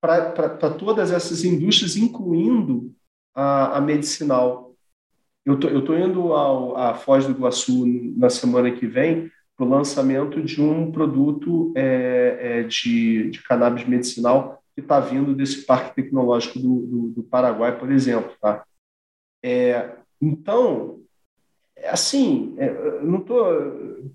para 0.00 0.70
todas 0.70 1.10
essas 1.10 1.44
indústrias, 1.44 1.96
incluindo 1.96 2.92
a, 3.34 3.78
a 3.78 3.80
medicinal. 3.80 4.74
Eu 5.46 5.58
tô, 5.58 5.68
estou 5.68 5.98
indo 5.98 6.32
ao, 6.32 6.76
à 6.76 6.94
Foz 6.94 7.24
do 7.24 7.32
Iguaçu 7.32 7.86
na 8.16 8.28
semana 8.28 8.70
que 8.70 8.86
vem 8.86 9.30
para 9.56 9.66
o 9.66 9.68
lançamento 9.68 10.42
de 10.42 10.60
um 10.60 10.90
produto 10.90 11.72
é, 11.76 12.38
é, 12.40 12.62
de, 12.64 13.30
de 13.30 13.42
cannabis 13.42 13.86
medicinal 13.86 14.62
que 14.74 14.80
está 14.80 14.98
vindo 14.98 15.34
desse 15.34 15.64
parque 15.64 15.94
tecnológico 15.94 16.58
do, 16.58 16.86
do, 16.86 17.08
do 17.10 17.22
Paraguai, 17.22 17.78
por 17.78 17.92
exemplo. 17.92 18.32
Tá? 18.40 18.64
É, 19.42 19.96
então, 20.20 21.00
é 21.76 21.90
assim, 21.90 22.54
é, 22.58 23.00
não 23.02 23.20
tô, 23.20 23.44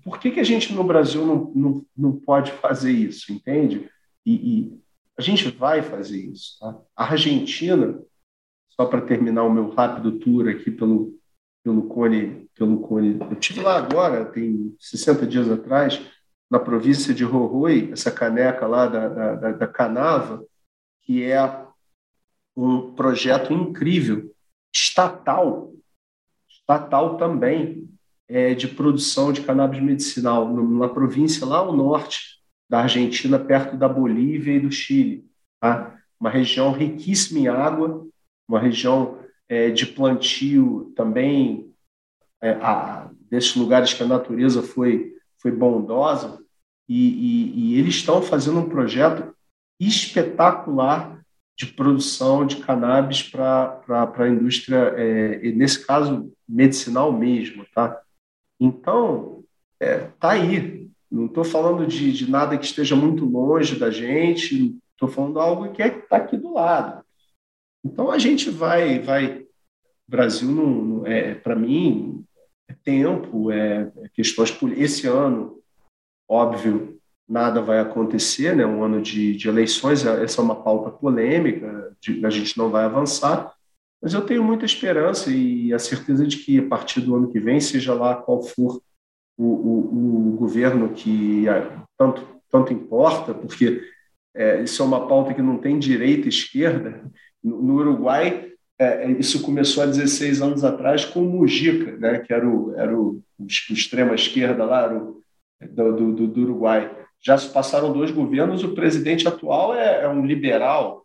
por 0.04 0.18
que, 0.18 0.30
que 0.30 0.40
a 0.40 0.44
gente 0.44 0.74
no 0.74 0.84
Brasil 0.84 1.24
não, 1.24 1.52
não, 1.54 1.86
não 1.96 2.12
pode 2.12 2.52
fazer 2.52 2.92
isso, 2.92 3.32
entende? 3.32 3.88
E, 4.26 4.34
e 4.34 4.80
a 5.16 5.22
gente 5.22 5.48
vai 5.50 5.80
fazer 5.80 6.18
isso. 6.18 6.58
Tá? 6.58 6.78
A 6.94 7.04
Argentina, 7.12 7.98
só 8.70 8.84
para 8.84 9.00
terminar 9.00 9.44
o 9.44 9.52
meu 9.52 9.70
rápido 9.70 10.18
tour 10.18 10.48
aqui 10.48 10.70
pelo, 10.70 11.18
pelo 11.64 11.84
Cone, 11.84 12.49
pelo 12.60 12.78
Cone, 12.80 13.16
eu 13.18 13.36
tive 13.36 13.62
lá 13.62 13.78
agora, 13.78 14.22
tem 14.26 14.76
60 14.78 15.26
dias 15.26 15.50
atrás, 15.50 15.98
na 16.50 16.58
província 16.58 17.14
de 17.14 17.24
Roroi, 17.24 17.88
essa 17.90 18.10
caneca 18.10 18.66
lá 18.66 18.86
da, 18.86 19.08
da, 19.08 19.52
da 19.52 19.66
Canava, 19.66 20.44
que 21.00 21.24
é 21.24 21.64
um 22.54 22.92
projeto 22.92 23.54
incrível, 23.54 24.30
estatal, 24.70 25.72
estatal 26.46 27.16
também 27.16 27.88
é, 28.28 28.52
de 28.52 28.68
produção 28.68 29.32
de 29.32 29.40
cannabis 29.40 29.80
medicinal, 29.80 30.46
numa 30.46 30.92
província 30.92 31.46
lá 31.46 31.58
ao 31.58 31.74
norte 31.74 32.42
da 32.68 32.80
Argentina, 32.80 33.38
perto 33.38 33.74
da 33.74 33.88
Bolívia 33.88 34.52
e 34.52 34.60
do 34.60 34.70
Chile. 34.70 35.24
Tá? 35.58 35.98
Uma 36.20 36.28
região 36.28 36.72
riquíssima 36.72 37.40
em 37.40 37.48
água, 37.48 38.06
uma 38.46 38.60
região 38.60 39.18
é, 39.48 39.70
de 39.70 39.86
plantio 39.86 40.92
também 40.94 41.69
é, 42.42 42.52
a, 42.52 43.10
desses 43.30 43.54
lugares 43.54 43.92
que 43.92 44.02
a 44.02 44.06
natureza 44.06 44.62
foi, 44.62 45.14
foi 45.38 45.50
bondosa, 45.52 46.40
e, 46.88 46.94
e, 46.96 47.74
e 47.74 47.78
eles 47.78 47.94
estão 47.96 48.20
fazendo 48.20 48.58
um 48.58 48.68
projeto 48.68 49.32
espetacular 49.78 51.20
de 51.56 51.66
produção 51.66 52.46
de 52.46 52.56
cannabis 52.56 53.22
para 53.22 53.80
a 54.16 54.28
indústria, 54.28 54.94
é, 54.96 55.52
nesse 55.52 55.86
caso, 55.86 56.32
medicinal 56.48 57.12
mesmo, 57.12 57.64
tá? 57.74 58.00
Então, 58.58 59.44
é, 59.78 60.08
tá 60.18 60.30
aí. 60.30 60.88
Não 61.10 61.26
estou 61.26 61.44
falando 61.44 61.86
de, 61.86 62.12
de 62.12 62.30
nada 62.30 62.56
que 62.56 62.64
esteja 62.64 62.96
muito 62.96 63.24
longe 63.24 63.78
da 63.78 63.90
gente, 63.90 64.76
estou 64.92 65.08
falando 65.08 65.38
algo 65.38 65.70
que 65.72 65.82
é, 65.82 65.88
está 65.88 66.16
aqui 66.16 66.36
do 66.36 66.54
lado. 66.54 67.04
Então, 67.84 68.10
a 68.10 68.18
gente 68.18 68.50
vai... 68.50 68.98
vai 68.98 69.46
Brasil, 70.08 70.50
não, 70.50 70.66
não 70.66 71.06
é, 71.06 71.36
para 71.36 71.54
mim, 71.54 72.09
tempo, 72.84 73.50
é, 73.50 73.90
é 73.96 74.08
questões... 74.14 74.56
Esse 74.76 75.06
ano, 75.06 75.58
óbvio, 76.28 77.00
nada 77.28 77.62
vai 77.62 77.78
acontecer, 77.78 78.56
né? 78.56 78.66
um 78.66 78.82
ano 78.82 79.00
de, 79.00 79.36
de 79.36 79.48
eleições, 79.48 80.04
essa 80.04 80.40
é 80.40 80.44
uma 80.44 80.62
pauta 80.62 80.90
polêmica, 80.90 81.96
de, 82.00 82.24
a 82.26 82.30
gente 82.30 82.58
não 82.58 82.70
vai 82.70 82.84
avançar, 82.84 83.54
mas 84.02 84.14
eu 84.14 84.22
tenho 84.22 84.42
muita 84.42 84.64
esperança 84.64 85.30
e 85.30 85.72
a 85.72 85.78
certeza 85.78 86.26
de 86.26 86.38
que 86.38 86.58
a 86.58 86.66
partir 86.66 87.00
do 87.00 87.14
ano 87.14 87.30
que 87.30 87.38
vem, 87.38 87.60
seja 87.60 87.94
lá 87.94 88.16
qual 88.16 88.42
for 88.42 88.82
o, 89.38 89.44
o, 89.44 90.32
o 90.32 90.36
governo 90.36 90.90
que 90.90 91.48
é, 91.48 91.70
tanto, 91.96 92.26
tanto 92.50 92.72
importa, 92.72 93.32
porque 93.32 93.82
é, 94.34 94.62
isso 94.62 94.82
é 94.82 94.86
uma 94.86 95.06
pauta 95.06 95.32
que 95.32 95.42
não 95.42 95.58
tem 95.58 95.78
direita 95.78 96.26
e 96.26 96.30
esquerda. 96.30 97.04
No, 97.42 97.62
no 97.62 97.74
Uruguai, 97.74 98.49
é, 98.80 99.04
é 99.04 99.10
isso 99.12 99.42
começou 99.42 99.82
há 99.82 99.86
16 99.86 100.40
anos 100.40 100.64
atrás 100.64 101.04
com 101.04 101.20
o 101.20 101.28
Mujica, 101.28 101.96
né, 101.98 102.18
que 102.20 102.32
era 102.32 102.48
o, 102.48 102.74
era 102.74 102.98
o, 102.98 103.22
o 103.38 103.72
extrema 103.72 104.14
esquerda 104.14 104.64
lá, 104.64 104.92
o, 104.92 105.22
do, 105.60 106.12
do, 106.12 106.26
do 106.26 106.40
Uruguai 106.42 106.90
já 107.22 107.36
se 107.36 107.50
passaram 107.50 107.92
dois 107.92 108.10
governos, 108.10 108.64
o 108.64 108.74
presidente 108.74 109.28
atual 109.28 109.74
é, 109.74 110.04
é 110.04 110.08
um 110.08 110.24
liberal, 110.24 111.04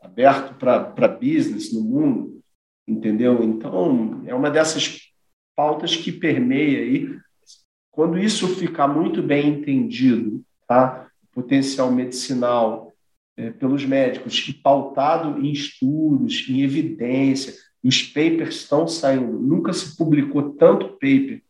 aberto 0.00 0.54
para 0.54 1.08
business 1.08 1.72
no 1.72 1.80
mundo, 1.80 2.42
entendeu? 2.86 3.42
Então, 3.44 4.22
é 4.26 4.34
uma 4.34 4.50
dessas 4.50 5.12
pautas 5.54 5.94
que 5.94 6.10
permeia 6.10 6.80
aí. 6.80 7.16
Quando 7.92 8.18
isso 8.18 8.48
ficar 8.56 8.88
muito 8.88 9.22
bem 9.22 9.48
entendido, 9.48 10.42
tá? 10.66 11.08
potencial 11.32 11.90
medicinal 11.92 12.91
é, 13.36 13.50
pelos 13.50 13.84
médicos 13.84 14.46
e 14.48 14.52
pautado 14.52 15.40
em 15.40 15.50
estudos, 15.50 16.46
em 16.48 16.62
evidência, 16.62 17.54
os 17.82 18.02
papers 18.02 18.56
estão 18.56 18.86
saindo. 18.86 19.38
Nunca 19.38 19.72
se 19.72 19.96
publicou 19.96 20.50
tanto 20.54 20.90
paper 20.92 21.42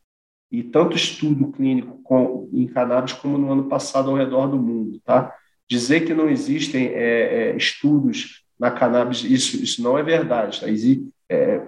e 0.51 0.63
tanto 0.63 0.97
estudo 0.97 1.51
clínico 1.53 2.01
com, 2.03 2.49
em 2.53 2.67
cannabis 2.67 3.13
como 3.13 3.39
no 3.39 3.51
ano 3.51 3.69
passado 3.69 4.11
ao 4.11 4.17
redor 4.17 4.47
do 4.47 4.59
mundo, 4.59 5.01
tá? 5.05 5.35
Dizer 5.69 6.05
que 6.07 6.15
não 6.15 6.29
existem 6.29 6.89
é, 6.89 7.51
é, 7.51 7.57
estudos 7.57 8.45
na 8.59 8.71
cannabis, 8.71 9.25
isso, 9.25 9.63
isso 9.63 9.83
não 9.83 9.99
é 9.99 10.03
verdade, 10.03 10.61
tá? 10.61 10.69
Existe, 10.69 11.09
é, 11.29 11.67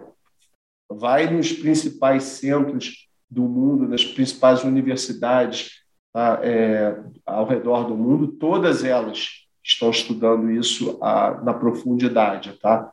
vai 0.90 1.30
nos 1.30 1.52
principais 1.52 2.24
centros 2.24 3.08
do 3.28 3.42
mundo, 3.42 3.88
nas 3.88 4.04
principais 4.04 4.62
universidades 4.64 5.84
tá? 6.14 6.38
É, 6.42 6.96
ao 7.26 7.44
redor 7.44 7.84
do 7.84 7.96
mundo, 7.96 8.28
todas 8.28 8.84
elas 8.84 9.43
estão 9.64 9.90
estudando 9.90 10.50
isso 10.50 10.98
a, 11.02 11.40
na 11.42 11.54
profundidade, 11.54 12.58
tá? 12.60 12.92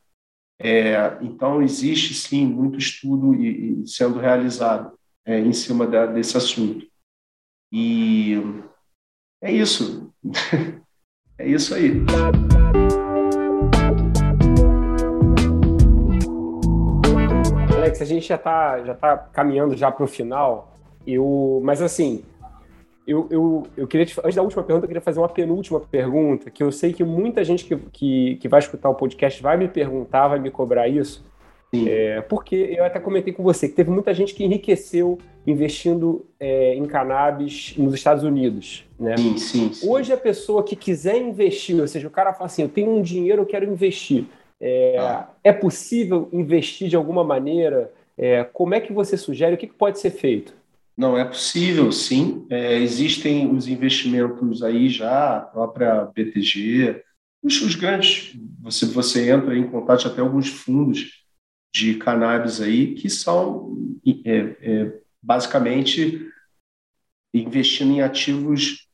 É, 0.59 1.17
então, 1.21 1.61
existe 1.61 2.13
sim 2.13 2.45
muito 2.45 2.77
estudo 2.77 3.35
e, 3.35 3.81
e 3.81 3.87
sendo 3.87 4.19
realizado 4.19 4.97
é, 5.25 5.39
em 5.39 5.51
cima 5.51 5.85
desse 6.07 6.37
assunto. 6.37 6.85
E 7.71 8.35
é 9.41 9.51
isso. 9.51 10.13
é 11.37 11.47
isso 11.47 11.73
aí. 11.73 11.93
Alex, 17.75 18.01
a 18.01 18.05
gente 18.05 18.27
já 18.27 18.35
está 18.35 18.83
já 18.83 18.93
tá 18.93 19.17
caminhando 19.17 19.75
já 19.75 19.91
para 19.91 20.05
o 20.05 20.07
final. 20.07 20.77
Eu, 21.05 21.59
mas 21.63 21.81
assim, 21.81 22.23
eu, 23.11 23.27
eu, 23.29 23.67
eu 23.75 23.87
queria 23.87 24.05
te, 24.05 24.19
antes 24.19 24.35
da 24.35 24.41
última 24.41 24.63
pergunta, 24.63 24.85
eu 24.85 24.87
queria 24.87 25.01
fazer 25.01 25.19
uma 25.19 25.29
penúltima 25.29 25.79
pergunta, 25.79 26.49
que 26.49 26.63
eu 26.63 26.71
sei 26.71 26.93
que 26.93 27.03
muita 27.03 27.43
gente 27.43 27.65
que, 27.65 27.75
que, 27.91 28.35
que 28.37 28.47
vai 28.47 28.59
escutar 28.59 28.89
o 28.89 28.95
podcast 28.95 29.41
vai 29.41 29.57
me 29.57 29.67
perguntar, 29.67 30.29
vai 30.29 30.39
me 30.39 30.49
cobrar 30.49 30.87
isso. 30.87 31.23
É, 31.73 32.19
porque 32.21 32.75
eu 32.77 32.83
até 32.83 32.99
comentei 32.99 33.31
com 33.31 33.43
você 33.43 33.69
que 33.69 33.75
teve 33.75 33.89
muita 33.89 34.13
gente 34.13 34.33
que 34.33 34.43
enriqueceu 34.43 35.17
investindo 35.47 36.25
é, 36.37 36.75
em 36.75 36.85
cannabis 36.85 37.73
nos 37.77 37.93
Estados 37.93 38.23
Unidos. 38.23 38.85
Né? 38.99 39.15
Sim, 39.15 39.37
sim, 39.37 39.73
sim, 39.73 39.89
Hoje 39.89 40.11
a 40.11 40.17
pessoa 40.17 40.63
que 40.63 40.75
quiser 40.75 41.17
investir, 41.17 41.79
ou 41.79 41.87
seja, 41.87 42.07
o 42.07 42.11
cara 42.11 42.33
fala 42.33 42.47
assim, 42.47 42.63
eu 42.63 42.69
tenho 42.69 42.91
um 42.91 43.01
dinheiro, 43.01 43.41
eu 43.41 43.45
quero 43.45 43.65
investir. 43.65 44.25
É, 44.59 44.97
ah. 44.99 45.29
é 45.43 45.53
possível 45.53 46.27
investir 46.33 46.89
de 46.89 46.95
alguma 46.95 47.23
maneira? 47.23 47.91
É, 48.17 48.43
como 48.43 48.75
é 48.75 48.81
que 48.81 48.91
você 48.91 49.15
sugere? 49.15 49.55
O 49.55 49.57
que, 49.57 49.67
que 49.67 49.73
pode 49.73 49.97
ser 49.97 50.11
feito? 50.11 50.53
Não 51.01 51.17
é 51.17 51.25
possível, 51.25 51.91
sim. 51.91 52.45
É, 52.47 52.77
existem 52.77 53.51
os 53.51 53.67
investimentos 53.67 54.61
aí 54.61 54.87
já, 54.87 55.37
a 55.37 55.41
própria 55.41 56.05
BTG, 56.05 57.03
os, 57.41 57.59
os, 57.59 57.73
grandes. 57.73 58.37
Você, 58.59 58.85
você 58.85 59.31
entra 59.31 59.57
em 59.57 59.67
contato 59.67 60.07
até 60.07 60.21
alguns 60.21 60.47
fundos 60.47 61.25
de 61.73 61.95
cannabis 61.95 62.61
aí 62.61 62.93
que 62.93 63.09
são 63.09 63.75
é, 64.23 64.55
é, 64.61 64.99
basicamente 65.19 66.29
investindo 67.33 67.93
em 67.93 68.03
ativos 68.03 68.87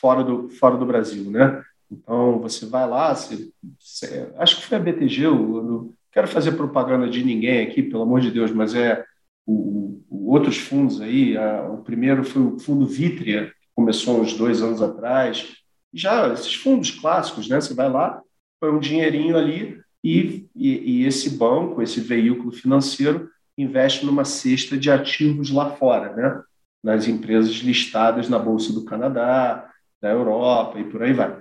fora 0.00 0.24
do, 0.24 0.48
fora 0.48 0.76
do 0.76 0.84
Brasil, 0.84 1.30
né? 1.30 1.62
Então 1.88 2.40
você 2.40 2.66
vai 2.66 2.88
lá, 2.88 3.14
você, 3.14 3.52
você, 3.78 4.28
acho 4.38 4.56
que 4.56 4.66
foi 4.66 4.76
a 4.76 4.80
BTG, 4.80 5.22
eu, 5.22 5.34
eu 5.34 5.62
não 5.62 5.94
quero 6.10 6.26
fazer 6.26 6.56
propaganda 6.56 7.08
de 7.08 7.22
ninguém 7.22 7.64
aqui, 7.64 7.80
pelo 7.80 8.02
amor 8.02 8.20
de 8.20 8.32
Deus, 8.32 8.50
mas 8.50 8.74
é 8.74 9.06
o, 9.46 9.52
o, 9.52 9.83
outros 10.30 10.58
fundos 10.58 11.00
aí. 11.00 11.36
A, 11.36 11.68
o 11.68 11.78
primeiro 11.78 12.24
foi 12.24 12.42
o 12.42 12.58
fundo 12.58 12.86
Vitria, 12.86 13.46
que 13.46 13.68
começou 13.74 14.20
uns 14.20 14.34
dois 14.34 14.62
anos 14.62 14.82
atrás. 14.82 15.56
Já 15.92 16.32
esses 16.32 16.54
fundos 16.54 16.90
clássicos, 16.90 17.48
né? 17.48 17.60
Você 17.60 17.74
vai 17.74 17.88
lá, 17.90 18.20
põe 18.60 18.70
um 18.70 18.80
dinheirinho 18.80 19.36
ali 19.36 19.80
e, 20.02 20.46
e, 20.54 21.00
e 21.00 21.06
esse 21.06 21.30
banco, 21.30 21.82
esse 21.82 22.00
veículo 22.00 22.52
financeiro, 22.52 23.30
investe 23.56 24.04
numa 24.04 24.24
cesta 24.24 24.76
de 24.76 24.90
ativos 24.90 25.50
lá 25.50 25.70
fora, 25.76 26.14
né? 26.14 26.42
Nas 26.82 27.08
empresas 27.08 27.54
listadas 27.56 28.28
na 28.28 28.38
Bolsa 28.38 28.72
do 28.72 28.84
Canadá, 28.84 29.70
da 30.02 30.10
Europa 30.10 30.78
e 30.78 30.84
por 30.84 31.02
aí 31.02 31.12
vai. 31.12 31.38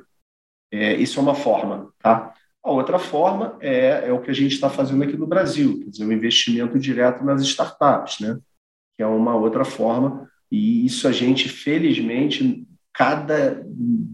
É, 0.72 0.96
isso 0.96 1.20
é 1.20 1.22
uma 1.22 1.36
forma, 1.36 1.92
tá? 2.00 2.34
A 2.64 2.72
outra 2.72 2.98
forma 2.98 3.58
é, 3.60 4.08
é 4.08 4.14
o 4.14 4.22
que 4.22 4.32
a 4.32 4.34
gente 4.34 4.54
está 4.54 4.70
fazendo 4.70 5.04
aqui 5.04 5.18
no 5.18 5.28
Brasil, 5.28 5.80
quer 5.84 5.90
dizer, 5.90 6.06
o 6.06 6.14
investimento 6.14 6.80
direto 6.80 7.24
nas 7.24 7.42
startups, 7.42 8.22
né? 8.22 8.40
Que 8.96 9.04
é 9.04 9.08
uma 9.08 9.36
outra 9.36 9.66
forma, 9.66 10.30
e 10.52 10.86
isso 10.86 11.08
a 11.08 11.12
gente, 11.12 11.50
felizmente, 11.50 12.66
cada 12.94 13.66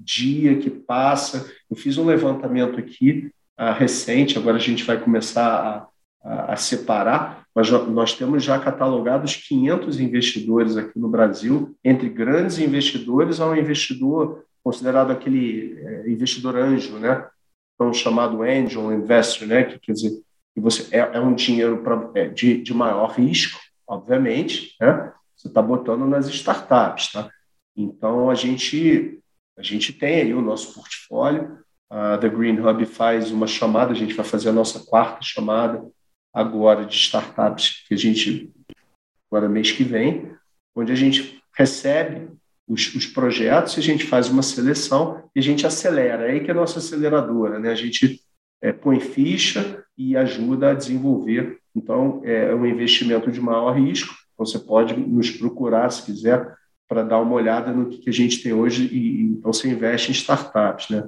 dia 0.04 0.58
que 0.58 0.70
passa, 0.70 1.52
eu 1.70 1.76
fiz 1.76 1.98
um 1.98 2.06
levantamento 2.06 2.80
aqui 2.80 3.30
uh, 3.60 3.74
recente, 3.78 4.38
agora 4.38 4.56
a 4.56 4.62
gente 4.62 4.84
vai 4.86 4.98
começar 4.98 5.90
a, 6.24 6.30
a, 6.30 6.54
a 6.54 6.56
separar, 6.56 7.46
mas 7.54 7.70
nós 7.70 8.14
temos 8.14 8.44
já 8.44 8.58
catalogados 8.58 9.36
500 9.36 10.00
investidores 10.00 10.78
aqui 10.78 10.98
no 10.98 11.10
Brasil, 11.10 11.76
entre 11.84 12.08
grandes 12.08 12.58
investidores 12.58 13.42
ao 13.42 13.56
investidor 13.56 14.46
considerado 14.64 15.12
aquele 15.12 15.78
é, 15.78 16.10
investidor 16.10 16.56
anjo, 16.56 16.98
né? 16.98 17.26
então 17.74 17.94
chamado 17.94 18.42
angel 18.44 18.94
investor, 18.94 19.48
né, 19.48 19.64
que 19.64 19.80
quer 19.80 19.94
dizer 19.94 20.12
que 20.54 20.62
você 20.62 20.96
é, 20.96 21.00
é 21.00 21.20
um 21.20 21.34
dinheiro 21.34 21.82
pra, 21.82 22.10
é, 22.16 22.28
de, 22.28 22.62
de 22.62 22.74
maior 22.74 23.12
risco, 23.12 23.60
obviamente, 23.90 24.76
né? 24.80 25.12
Você 25.36 25.48
está 25.48 25.62
botando 25.62 26.06
nas 26.06 26.28
startups, 26.28 27.12
tá? 27.12 27.30
Então 27.76 28.30
a 28.30 28.36
gente 28.36 29.20
a 29.58 29.64
gente 29.64 29.92
tem 29.92 30.22
aí 30.22 30.34
o 30.34 30.42
nosso 30.42 30.74
portfólio. 30.74 31.60
A 31.90 32.18
The 32.18 32.30
Green 32.30 32.60
Hub 32.60 32.86
faz 32.86 33.32
uma 33.32 33.48
chamada, 33.48 33.92
a 33.92 33.96
gente 33.96 34.14
vai 34.14 34.26
fazer 34.26 34.50
a 34.50 34.54
nossa 34.54 34.80
quarta 34.86 35.22
chamada 35.22 35.84
agora 36.32 36.86
de 36.86 36.96
startups 36.96 37.84
que 37.88 37.96
a 37.96 37.98
gente 37.98 38.52
agora 39.30 39.50
mês 39.50 39.72
que 39.72 39.84
vem, 39.84 40.32
onde 40.76 40.92
a 40.92 40.96
gente 40.96 41.44
recebe 41.54 42.30
os, 42.68 42.94
os, 42.96 43.06
projetos, 43.08 43.78
a 43.78 43.82
gente 43.82 44.06
faz 44.06 44.30
uma 44.30 44.44
seleção 44.44 45.24
e 45.36 45.40
a 45.40 45.44
gente 45.44 45.66
acelera. 45.66 46.28
É 46.28 46.32
aí 46.32 46.40
que 46.44 46.52
é 46.52 46.54
a 46.54 46.58
nossa 46.58 46.80
aceleradora, 46.80 47.60
né? 47.60 47.72
A 47.72 47.76
gente 47.76 48.22
é, 48.62 48.72
põe 48.72 49.00
ficha 49.00 49.84
e 49.98 50.16
ajuda 50.16 50.72
a 50.72 50.74
desenvolver. 50.74 51.60
Então, 51.76 52.22
é 52.24 52.54
um 52.54 52.66
investimento 52.66 53.32
de 53.32 53.40
maior 53.40 53.72
risco. 53.72 54.14
Então, 54.34 54.46
você 54.46 54.60
pode 54.60 54.96
nos 54.96 55.32
procurar, 55.32 55.90
se 55.90 56.06
quiser, 56.06 56.56
para 56.88 57.04
dar 57.04 57.20
uma 57.20 57.36
olhada 57.36 57.72
no 57.72 57.90
que, 57.90 58.10
a 58.10 58.14
gente 58.14 58.42
tem 58.42 58.54
hoje. 58.54 58.86
E, 58.92 59.24
então, 59.24 59.54
você 59.54 59.70
investe 59.70 60.10
em 60.10 60.14
startups, 60.14 60.90
né? 60.90 61.08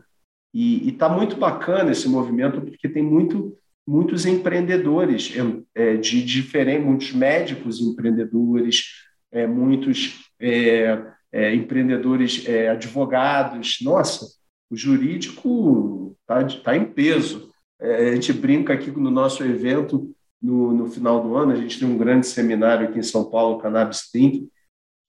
E 0.54 0.90
está 0.90 1.08
muito 1.08 1.38
bacana 1.38 1.92
esse 1.92 2.10
movimento, 2.10 2.62
porque 2.62 2.90
tem 2.90 3.02
muito, 3.02 3.58
muitos 3.88 4.26
empreendedores 4.26 5.34
é, 5.74 5.96
de 5.96 6.24
diferentes, 6.24 6.86
muitos 6.86 7.14
médicos 7.14 7.80
empreendedores, 7.80 8.86
é, 9.32 9.48
muitos 9.48 10.26
é, 10.40 11.02
é, 11.32 11.56
empreendedores, 11.56 12.46
é, 12.48 12.70
advogados. 12.70 13.78
Nossa, 13.82 14.26
o 14.72 14.76
jurídico 14.76 16.16
está 16.22 16.44
tá 16.64 16.76
em 16.76 16.86
peso. 16.86 17.52
É, 17.80 18.10
a 18.10 18.16
gente 18.16 18.34
brinca 18.34 18.74
aqui 18.74 18.90
no 18.90 19.12
nosso 19.12 19.44
evento, 19.44 20.16
no, 20.42 20.72
no, 20.72 20.90
final 20.90 21.22
do 21.22 21.36
ano, 21.36 21.52
a 21.52 21.56
gente 21.56 21.78
tem 21.78 21.88
um 21.88 21.98
grande 21.98 22.26
seminário 22.26 22.88
aqui 22.88 22.98
em 22.98 23.04
São 23.04 23.30
Paulo, 23.30 23.60
Cannabis 23.60 24.10
Think, 24.12 24.50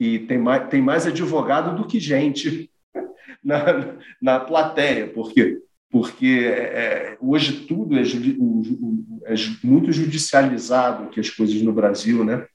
e 0.00 0.18
tem 0.20 0.36
mais, 0.36 0.68
tem 0.68 0.82
mais 0.82 1.06
advogado 1.06 1.76
do 1.76 1.86
que 1.86 2.00
gente 2.00 2.70
na, 3.42 3.96
na 4.20 4.40
plateia. 4.40 5.08
Porque 5.08 6.44
é, 6.44 7.16
hoje 7.20 7.66
tudo 7.66 7.96
é, 7.96 8.02
é 8.02 9.34
muito 9.62 9.92
judicializado, 9.92 11.08
que 11.10 11.20
as 11.20 11.30
coisas 11.30 11.62
no 11.62 11.72
Brasil, 11.72 12.24
né? 12.24 12.46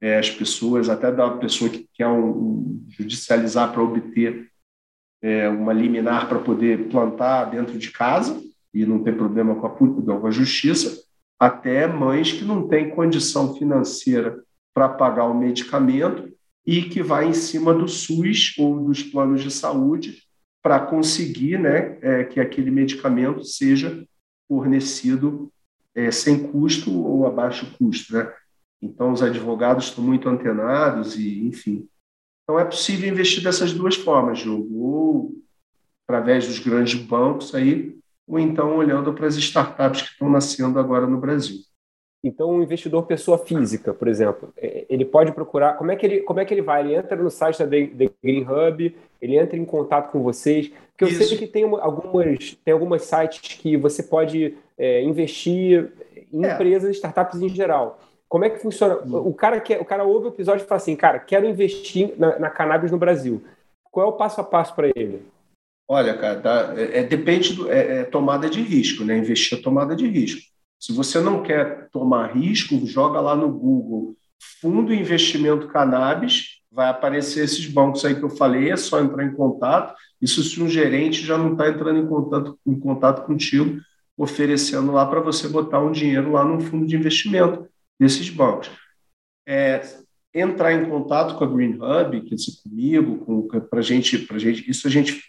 é, 0.00 0.18
as 0.18 0.30
pessoas, 0.30 0.88
até 0.88 1.12
da 1.12 1.30
pessoa 1.30 1.70
que 1.70 1.86
quer 1.92 2.06
um, 2.06 2.30
um 2.30 2.86
judicializar 2.88 3.72
para 3.72 3.82
obter 3.82 4.48
é, 5.22 5.48
uma 5.48 5.72
liminar 5.72 6.28
para 6.28 6.38
poder 6.38 6.88
plantar 6.88 7.44
dentro 7.46 7.78
de 7.78 7.90
casa 7.90 8.40
e 8.72 8.86
não 8.86 9.02
ter 9.02 9.16
problema 9.16 9.54
com 9.54 9.66
a, 9.66 9.70
com 9.70 10.26
a 10.26 10.30
justiça, 10.30 11.04
até 11.38 11.86
mães 11.86 12.32
que 12.32 12.44
não 12.44 12.68
têm 12.68 12.90
condição 12.90 13.54
financeira 13.54 14.42
para 14.72 14.88
pagar 14.88 15.24
o 15.24 15.34
medicamento 15.34 16.30
e 16.66 16.82
que 16.82 17.02
vai 17.02 17.26
em 17.26 17.34
cima 17.34 17.74
do 17.74 17.88
SUS 17.88 18.54
ou 18.58 18.80
dos 18.80 19.02
planos 19.02 19.42
de 19.42 19.50
saúde 19.50 20.22
para 20.62 20.78
conseguir 20.78 21.58
né, 21.58 21.98
é, 22.02 22.24
que 22.24 22.38
aquele 22.38 22.70
medicamento 22.70 23.44
seja 23.44 24.06
fornecido 24.46 25.50
é, 25.94 26.10
sem 26.10 26.50
custo 26.50 26.92
ou 27.02 27.26
a 27.26 27.30
baixo 27.30 27.74
custo. 27.78 28.14
Né? 28.14 28.30
Então, 28.82 29.12
os 29.12 29.22
advogados 29.22 29.86
estão 29.86 30.04
muito 30.04 30.28
antenados 30.28 31.18
e, 31.18 31.46
enfim. 31.46 31.88
Então, 32.50 32.58
é 32.58 32.64
possível 32.64 33.08
investir 33.08 33.44
dessas 33.44 33.72
duas 33.72 33.94
formas, 33.94 34.40
Diogo, 34.40 34.76
ou 34.76 35.32
através 36.04 36.48
dos 36.48 36.58
grandes 36.58 37.00
bancos 37.00 37.54
aí, 37.54 37.96
ou 38.26 38.40
então 38.40 38.76
olhando 38.76 39.14
para 39.14 39.28
as 39.28 39.36
startups 39.36 40.02
que 40.02 40.08
estão 40.08 40.28
nascendo 40.28 40.76
agora 40.80 41.06
no 41.06 41.16
Brasil. 41.16 41.58
Então, 42.24 42.50
um 42.50 42.60
investidor 42.60 43.06
pessoa 43.06 43.38
física, 43.38 43.94
por 43.94 44.08
exemplo, 44.08 44.52
é, 44.56 44.84
ele 44.90 45.04
pode 45.04 45.30
procurar. 45.30 45.74
Como 45.74 45.92
é 45.92 45.96
que 45.96 46.04
ele, 46.04 46.20
como 46.22 46.40
é 46.40 46.44
que 46.44 46.52
ele 46.52 46.60
vai? 46.60 46.80
Ele 46.80 46.96
entra 46.96 47.14
no 47.14 47.30
site 47.30 47.60
da 47.60 47.68
The 47.68 48.10
Green 48.20 48.44
Hub, 48.44 48.96
ele 49.22 49.38
entra 49.38 49.56
em 49.56 49.64
contato 49.64 50.10
com 50.10 50.20
vocês. 50.20 50.72
Porque 50.88 51.04
eu 51.04 51.08
Isso. 51.08 51.22
sei 51.22 51.38
que 51.38 51.46
tem 51.46 51.62
algumas, 51.62 52.58
tem 52.64 52.74
algumas 52.74 53.02
sites 53.02 53.58
que 53.58 53.76
você 53.76 54.02
pode 54.02 54.56
é, 54.76 55.04
investir 55.04 55.92
em 56.32 56.44
é. 56.44 56.52
empresas, 56.52 56.96
startups 56.96 57.40
em 57.40 57.48
geral. 57.48 58.00
Como 58.30 58.44
é 58.44 58.50
que 58.50 58.62
funciona? 58.62 59.00
Hum. 59.04 59.28
O 59.28 59.34
cara, 59.34 59.60
quer, 59.60 59.80
o 59.80 59.84
cara 59.84 60.04
ouve 60.04 60.26
o 60.26 60.28
episódio 60.28 60.64
e 60.64 60.66
fala 60.66 60.80
assim, 60.80 60.94
cara, 60.94 61.18
quero 61.18 61.44
investir 61.46 62.14
na, 62.16 62.38
na 62.38 62.48
cannabis 62.48 62.92
no 62.92 62.96
Brasil. 62.96 63.44
Qual 63.90 64.06
é 64.06 64.08
o 64.08 64.12
passo 64.12 64.40
a 64.40 64.44
passo 64.44 64.72
para 64.72 64.88
ele? 64.94 65.26
Olha, 65.88 66.16
cara, 66.16 66.40
tá, 66.40 66.74
é, 66.76 67.00
é, 67.00 67.02
depende 67.02 67.54
do 67.54 67.68
é, 67.68 67.98
é, 67.98 68.04
tomada 68.04 68.48
de 68.48 68.62
risco, 68.62 69.04
né? 69.04 69.18
Investir 69.18 69.58
é 69.58 69.60
tomada 69.60 69.96
de 69.96 70.06
risco. 70.06 70.40
Se 70.78 70.92
você 70.92 71.18
não 71.18 71.42
quer 71.42 71.88
tomar 71.90 72.28
risco, 72.28 72.86
joga 72.86 73.20
lá 73.20 73.34
no 73.34 73.50
Google 73.50 74.14
Fundo 74.60 74.94
Investimento 74.94 75.66
Cannabis, 75.66 76.60
vai 76.70 76.88
aparecer 76.88 77.44
esses 77.44 77.66
bancos 77.66 78.04
aí 78.04 78.14
que 78.14 78.22
eu 78.22 78.30
falei, 78.30 78.70
é 78.70 78.76
só 78.76 79.00
entrar 79.00 79.24
em 79.24 79.34
contato. 79.34 79.92
Isso 80.22 80.40
se 80.44 80.62
um 80.62 80.68
gerente 80.68 81.26
já 81.26 81.36
não 81.36 81.52
está 81.52 81.68
entrando 81.68 81.98
em 81.98 82.06
contato, 82.06 82.56
em 82.64 82.78
contato 82.78 83.26
contigo, 83.26 83.80
oferecendo 84.16 84.92
lá 84.92 85.04
para 85.04 85.18
você 85.18 85.48
botar 85.48 85.80
um 85.80 85.90
dinheiro 85.90 86.30
lá 86.30 86.44
no 86.44 86.60
fundo 86.60 86.86
de 86.86 86.94
investimento 86.94 87.68
desses 88.00 88.30
bancos. 88.30 88.70
É, 89.46 89.82
entrar 90.34 90.72
em 90.72 90.88
contato 90.88 91.36
com 91.36 91.44
a 91.44 91.46
Green 91.46 91.74
Hub, 91.74 92.20
quer 92.22 92.34
dizer, 92.34 92.52
comigo, 92.62 93.48
para 93.68 93.82
gente, 93.82 94.18
para 94.18 94.38
gente, 94.38 94.68
isso 94.68 94.88
a 94.88 94.90
gente 94.90 95.22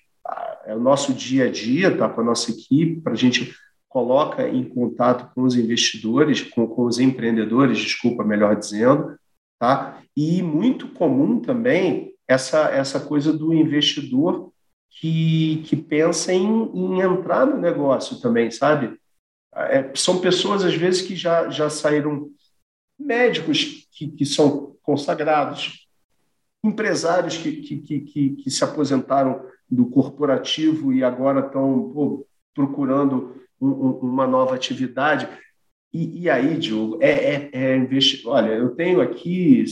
é 0.66 0.76
o 0.76 0.80
nosso 0.80 1.14
dia 1.14 1.46
a 1.46 1.52
dia, 1.52 1.96
tá? 1.96 2.08
Com 2.08 2.22
a 2.22 2.24
nossa 2.24 2.52
equipe, 2.52 3.02
para 3.02 3.14
a 3.14 3.18
gente 3.18 3.54
coloca 3.90 4.48
em 4.48 4.64
contato 4.64 5.34
com 5.34 5.42
os 5.42 5.56
investidores, 5.56 6.42
com, 6.42 6.66
com 6.66 6.86
os 6.86 7.00
empreendedores, 7.00 7.78
desculpa, 7.80 8.24
melhor 8.24 8.56
dizendo, 8.56 9.18
tá? 9.60 10.02
E 10.16 10.42
muito 10.42 10.88
comum 10.90 11.40
também 11.40 12.14
essa 12.28 12.70
essa 12.70 13.00
coisa 13.00 13.34
do 13.34 13.54
investidor 13.54 14.52
que, 14.90 15.64
que 15.66 15.76
pensa 15.76 16.32
em, 16.32 16.72
em 16.74 17.02
entrar 17.02 17.46
no 17.46 17.58
negócio 17.58 18.22
também, 18.22 18.50
sabe? 18.52 18.98
É, 19.54 19.92
são 19.96 20.22
pessoas 20.22 20.64
às 20.64 20.76
vezes 20.76 21.02
que 21.02 21.16
já 21.16 21.50
já 21.50 21.70
saíram 21.70 22.30
médicos 23.02 23.88
que, 23.92 24.08
que 24.08 24.26
são 24.26 24.76
consagrados, 24.82 25.88
empresários 26.64 27.38
que, 27.38 27.62
que, 27.62 27.80
que, 27.80 28.30
que, 28.36 28.52
se 28.52 28.64
aposentaram 28.64 29.46
do 29.70 29.86
corporativo 29.86 30.94
e 30.94 31.04
agora 31.04 31.46
estão 31.46 31.92
pô, 31.94 32.28
procurando 32.54 33.42
um, 33.60 33.68
um, 33.68 33.92
uma 34.00 34.28
nova 34.28 34.56
atividade. 34.56 35.28
E, 35.94 36.22
e 36.22 36.30
aí, 36.30 36.58
Diogo, 36.58 36.98
é, 37.02 37.10
é, 37.10 37.50
é. 37.54 37.88
Olha, 38.26 38.50
eu 38.50 38.76
tenho 38.76 39.02
aqui 39.02 39.66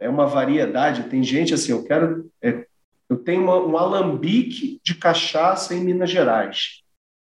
é 0.00 0.08
uma 0.08 0.26
variedade. 0.26 1.08
Tem 1.08 1.22
gente 1.22 1.54
assim, 1.54 1.72
eu 1.72 1.84
quero. 1.84 2.30
É, 2.42 2.66
eu 3.08 3.16
tenho 3.18 3.42
uma, 3.42 3.58
um 3.58 3.76
alambique 3.76 4.80
de 4.82 4.94
cachaça 4.94 5.74
em 5.74 5.82
Minas 5.82 6.10
Gerais. 6.10 6.82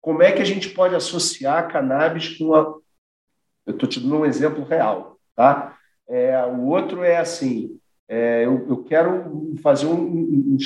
Como 0.01 0.23
é 0.23 0.33
que 0.33 0.43
a 0.43 0.45
gente 0.45 0.71
pode 0.71 0.95
associar 0.95 1.71
cannabis 1.71 2.37
com 2.37 2.55
a. 2.55 2.75
Eu 3.67 3.75
estou 3.75 3.89
te 3.89 4.01
dando 4.01 4.19
um 4.19 4.27
exemplo 4.27 4.65
real, 4.65 5.12
tá? 5.35 5.77
É, 6.09 6.45
o 6.45 6.67
outro 6.67 7.03
é 7.03 7.19
assim: 7.19 7.79
é, 8.09 8.45
eu, 8.45 8.67
eu, 8.69 8.85
quero 8.85 9.55
fazer 9.63 9.87
um, 9.87 10.03
um, 10.03 10.59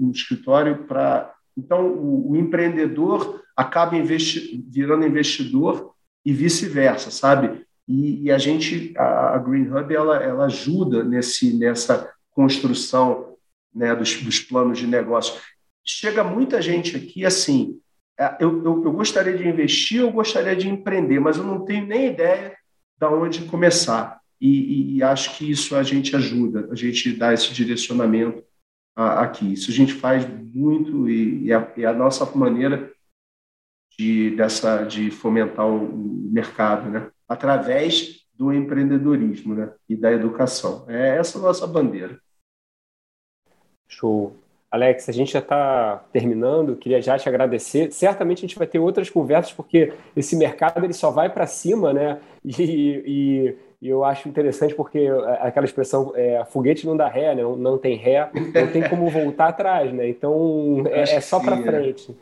um 0.00 0.10
escritório 0.10 0.84
para. 0.84 1.34
Então, 1.56 1.86
o, 1.86 2.30
o, 2.30 2.36
empreendedor 2.36 3.42
acaba 3.56 3.96
investi 3.96 4.64
virando 4.68 5.06
investidor 5.06 5.92
e 6.24 6.32
vice-versa, 6.32 7.10
sabe? 7.10 7.66
E, 7.86 8.22
e, 8.22 8.30
a 8.30 8.38
gente, 8.38 8.94
a, 8.96 9.34
a 9.34 9.38
Green 9.38 9.68
Hub, 9.68 9.94
ela, 9.94 10.16
ela 10.22 10.44
ajuda 10.46 11.02
nesse, 11.02 11.58
nessa 11.58 12.10
construção 12.30 13.34
né, 13.74 13.94
dos, 13.94 14.22
dos 14.22 14.38
planos 14.40 14.78
de 14.78 14.86
negócio. 14.86 15.40
Chega 15.84 16.22
muita 16.22 16.62
gente 16.62 16.96
aqui 16.96 17.26
assim, 17.26 17.80
é, 18.18 18.36
eu, 18.40 18.64
eu, 18.64 18.84
eu, 18.84 18.92
gostaria 18.92 19.36
de 19.36 19.46
investir, 19.46 20.00
eu 20.00 20.12
gostaria 20.12 20.54
de 20.54 20.68
empreender, 20.68 21.18
mas 21.18 21.36
eu 21.36 21.44
não 21.44 21.64
tenho 21.64 21.86
nem 21.86 22.06
ideia 22.06 22.56
de 23.08 23.14
onde 23.14 23.44
começar. 23.46 24.20
E, 24.40 24.96
e 24.96 25.02
acho 25.02 25.36
que 25.36 25.48
isso 25.48 25.76
a 25.76 25.82
gente 25.82 26.16
ajuda, 26.16 26.68
a 26.70 26.74
gente 26.74 27.12
dá 27.12 27.32
esse 27.32 27.52
direcionamento 27.52 28.44
aqui. 28.94 29.52
Isso 29.52 29.70
a 29.70 29.74
gente 29.74 29.94
faz 29.94 30.26
muito 30.26 31.08
e, 31.08 31.44
e, 31.44 31.52
a, 31.52 31.72
e 31.76 31.84
a, 31.84 31.92
nossa 31.92 32.24
maneira 32.36 32.92
de, 33.96 34.34
dessa, 34.36 34.84
de 34.84 35.10
fomentar 35.10 35.66
o 35.66 35.96
mercado, 36.30 36.90
né? 36.90 37.10
através 37.28 38.26
do 38.34 38.52
empreendedorismo 38.52 39.54
né? 39.54 39.72
e 39.88 39.96
da 39.96 40.10
educação. 40.10 40.84
É 40.88 41.18
essa 41.18 41.38
a 41.38 41.42
nossa 41.42 41.66
bandeira. 41.66 42.20
Show. 43.86 44.41
Alex, 44.72 45.06
a 45.06 45.12
gente 45.12 45.34
já 45.34 45.40
está 45.40 46.02
terminando, 46.10 46.76
queria 46.76 47.02
já 47.02 47.18
te 47.18 47.28
agradecer. 47.28 47.92
Certamente 47.92 48.38
a 48.38 48.48
gente 48.48 48.56
vai 48.56 48.66
ter 48.66 48.78
outras 48.78 49.10
conversas, 49.10 49.52
porque 49.52 49.92
esse 50.16 50.34
mercado 50.34 50.82
ele 50.82 50.94
só 50.94 51.10
vai 51.10 51.28
para 51.28 51.46
cima, 51.46 51.92
né? 51.92 52.18
E, 52.42 53.54
e, 53.82 53.88
eu 53.90 54.02
acho 54.02 54.30
interessante 54.30 54.74
porque 54.74 55.08
aquela 55.40 55.66
expressão 55.66 56.12
é, 56.14 56.42
foguete 56.46 56.86
não 56.86 56.96
dá 56.96 57.06
ré, 57.06 57.34
né? 57.34 57.42
não, 57.42 57.76
tem 57.76 57.96
ré, 57.96 58.30
não 58.32 58.72
tem 58.72 58.88
como 58.88 59.10
voltar 59.10 59.48
atrás, 59.48 59.92
né? 59.92 60.08
Então 60.08 60.84
é, 60.86 61.02
é 61.02 61.20
só 61.20 61.38
para 61.38 61.58
é. 61.58 61.62
frente. 61.62 62.16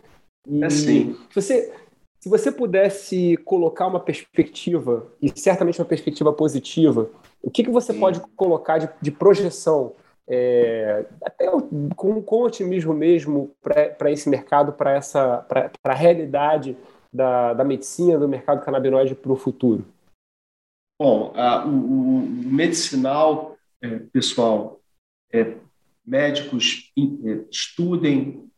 E, 0.44 0.60
é 0.60 0.66
assim. 0.66 1.16
Se 1.28 1.40
você, 1.40 1.72
se 2.18 2.28
você 2.28 2.50
pudesse 2.50 3.36
colocar 3.44 3.86
uma 3.86 4.00
perspectiva, 4.00 5.06
e 5.22 5.30
certamente 5.38 5.80
uma 5.80 5.86
perspectiva 5.86 6.32
positiva, 6.32 7.08
o 7.40 7.48
que, 7.48 7.62
que 7.62 7.70
você 7.70 7.92
sim. 7.92 8.00
pode 8.00 8.20
colocar 8.34 8.78
de, 8.78 8.88
de 9.00 9.12
projeção 9.12 9.92
é, 10.32 11.06
até 11.24 11.50
com, 11.96 12.22
com 12.22 12.42
otimismo 12.42 12.94
mesmo 12.94 13.52
para 13.60 14.12
esse 14.12 14.28
mercado, 14.28 14.72
para 14.72 14.92
essa 14.92 15.38
para 15.38 15.72
a 15.82 15.94
realidade 15.94 16.76
da, 17.12 17.52
da 17.52 17.64
medicina, 17.64 18.16
do 18.16 18.28
mercado 18.28 18.64
canabinoide 18.64 19.16
para 19.16 19.32
o 19.32 19.36
futuro? 19.36 19.84
Bom, 21.00 21.32
a, 21.34 21.66
o, 21.66 21.70
o, 21.70 22.20
medicinal, 22.22 23.56
é, 23.82 23.98
pessoal, 24.12 24.80
é, 25.32 25.56
médicos 26.06 26.92
é, 26.96 27.44
estudem, 27.50 28.48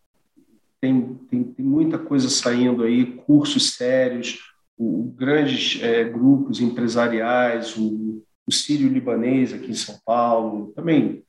tem, 0.78 1.14
tem, 1.30 1.44
tem, 1.44 1.64
muita 1.64 1.98
coisa 1.98 2.28
saindo 2.28 2.82
aí, 2.82 3.06
cursos 3.06 3.76
sérios, 3.76 4.52
o, 4.76 5.04
grandes 5.16 5.82
é, 5.82 6.04
grupos 6.04 6.60
empresariais, 6.60 7.78
o, 7.78 8.22
o 8.46 8.52
Sírio-Libanês 8.52 9.54
aqui 9.54 9.70
em 9.70 9.74
São 9.74 9.98
Paulo, 10.04 10.72
também 10.74 11.24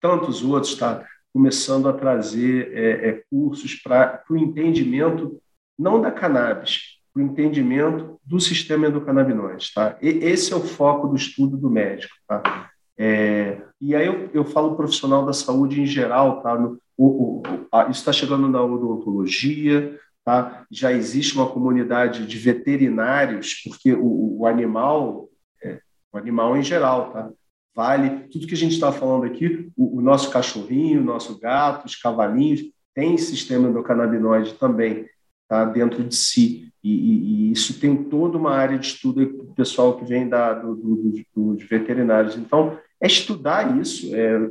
tantos 0.00 0.44
outros, 0.44 0.72
está 0.72 1.04
começando 1.32 1.88
a 1.88 1.92
trazer 1.92 2.72
é, 2.72 3.08
é, 3.08 3.22
cursos 3.30 3.74
para 3.74 4.22
o 4.30 4.36
entendimento, 4.36 5.38
não 5.78 6.00
da 6.00 6.10
cannabis, 6.10 6.96
para 7.12 7.22
o 7.22 7.26
entendimento 7.26 8.18
do 8.24 8.40
sistema 8.40 8.86
endocannabinoide. 8.86 9.70
Tá? 9.74 9.98
E, 10.00 10.08
esse 10.08 10.52
é 10.52 10.56
o 10.56 10.60
foco 10.60 11.08
do 11.08 11.16
estudo 11.16 11.56
do 11.56 11.68
médico. 11.68 12.14
Tá? 12.26 12.70
É, 12.96 13.60
e 13.80 13.94
aí 13.94 14.06
eu, 14.06 14.30
eu 14.32 14.44
falo 14.44 14.76
profissional 14.76 15.26
da 15.26 15.32
saúde 15.34 15.80
em 15.80 15.86
geral, 15.86 16.40
tá? 16.40 16.58
No, 16.58 16.78
o, 16.96 17.06
o, 17.06 17.42
a, 17.70 17.82
isso 17.82 18.00
está 18.00 18.12
chegando 18.12 18.48
na 18.48 18.62
odontologia, 18.62 20.00
tá? 20.24 20.64
já 20.70 20.90
existe 20.90 21.34
uma 21.34 21.50
comunidade 21.50 22.26
de 22.26 22.38
veterinários, 22.38 23.62
porque 23.62 23.92
o, 23.92 24.38
o 24.40 24.46
animal, 24.46 25.28
é, 25.62 25.80
o 26.10 26.16
animal 26.16 26.56
em 26.56 26.62
geral, 26.62 27.12
tá? 27.12 27.30
Vale. 27.76 28.26
Tudo 28.30 28.46
que 28.46 28.54
a 28.54 28.56
gente 28.56 28.72
está 28.72 28.90
falando 28.90 29.24
aqui, 29.24 29.70
o, 29.76 29.98
o, 29.98 30.00
nosso 30.00 30.30
cachorrinho, 30.30 31.02
o 31.02 31.04
nosso 31.04 31.38
gato, 31.38 31.84
os 31.84 31.94
cavalinhos, 31.94 32.62
tem 32.94 33.18
sistema 33.18 33.68
endocannabinoide 33.68 34.54
também 34.54 35.06
tá, 35.46 35.66
dentro 35.66 36.02
de 36.02 36.16
si. 36.16 36.72
E, 36.82 36.90
e, 36.90 37.48
e 37.48 37.52
isso 37.52 37.78
tem 37.78 38.04
toda 38.04 38.38
uma 38.38 38.52
área 38.52 38.78
de 38.78 38.86
estudo 38.86 39.26
do 39.26 39.52
pessoal 39.54 39.98
que 39.98 40.06
vem 40.06 40.26
da, 40.26 40.54
do, 40.54 40.74
do, 40.74 41.24
dos 41.34 41.62
veterinários. 41.68 42.36
Então, 42.36 42.78
é 42.98 43.06
estudar 43.06 43.78
isso, 43.78 44.14
é, 44.14 44.48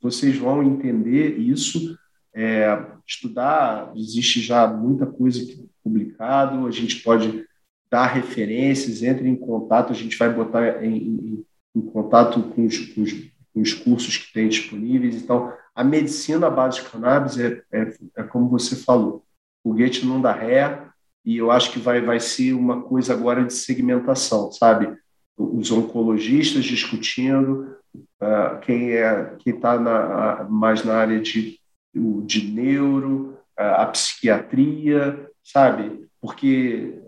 vocês 0.00 0.36
vão 0.36 0.62
entender 0.62 1.36
isso, 1.38 1.98
é, 2.32 2.86
estudar, 3.04 3.92
existe 3.96 4.40
já 4.40 4.68
muita 4.68 5.04
coisa 5.04 5.40
publicado, 5.82 6.66
a 6.66 6.70
gente 6.70 7.02
pode 7.02 7.44
dar 7.90 8.06
referências, 8.06 9.02
entre 9.02 9.28
em 9.28 9.34
contato, 9.34 9.92
a 9.92 9.96
gente 9.96 10.16
vai 10.16 10.32
botar 10.32 10.84
em, 10.84 10.96
em 10.96 11.44
em 11.74 11.80
contato 11.80 12.42
com 12.42 12.66
os, 12.66 12.78
com 12.78 13.02
os, 13.02 13.12
com 13.12 13.60
os 13.60 13.72
cursos 13.74 14.16
que 14.16 14.32
tem 14.32 14.48
disponíveis. 14.48 15.16
Então, 15.16 15.52
a 15.74 15.84
medicina 15.84 16.46
à 16.46 16.50
base 16.50 16.82
de 16.82 16.88
cannabis 16.88 17.38
é, 17.38 17.62
é, 17.72 17.94
é 18.16 18.22
como 18.22 18.48
você 18.48 18.76
falou, 18.76 19.24
o 19.64 19.70
foguete 19.70 20.04
não 20.04 20.20
dá 20.20 20.32
ré, 20.32 20.86
e 21.24 21.36
eu 21.36 21.50
acho 21.50 21.70
que 21.72 21.78
vai, 21.78 22.00
vai 22.00 22.18
ser 22.18 22.54
uma 22.54 22.82
coisa 22.82 23.12
agora 23.12 23.44
de 23.44 23.52
segmentação, 23.52 24.50
sabe? 24.50 24.96
Os 25.36 25.70
oncologistas 25.70 26.64
discutindo, 26.64 27.76
uh, 28.22 28.58
quem 28.62 28.92
é 28.92 29.36
quem 29.38 29.54
está 29.54 30.46
mais 30.48 30.82
na 30.84 30.94
área 30.94 31.20
de, 31.20 31.58
de 31.94 32.50
neuro, 32.50 33.38
uh, 33.58 33.62
a 33.62 33.86
psiquiatria, 33.86 35.30
sabe? 35.44 36.08
Porque 36.20 36.98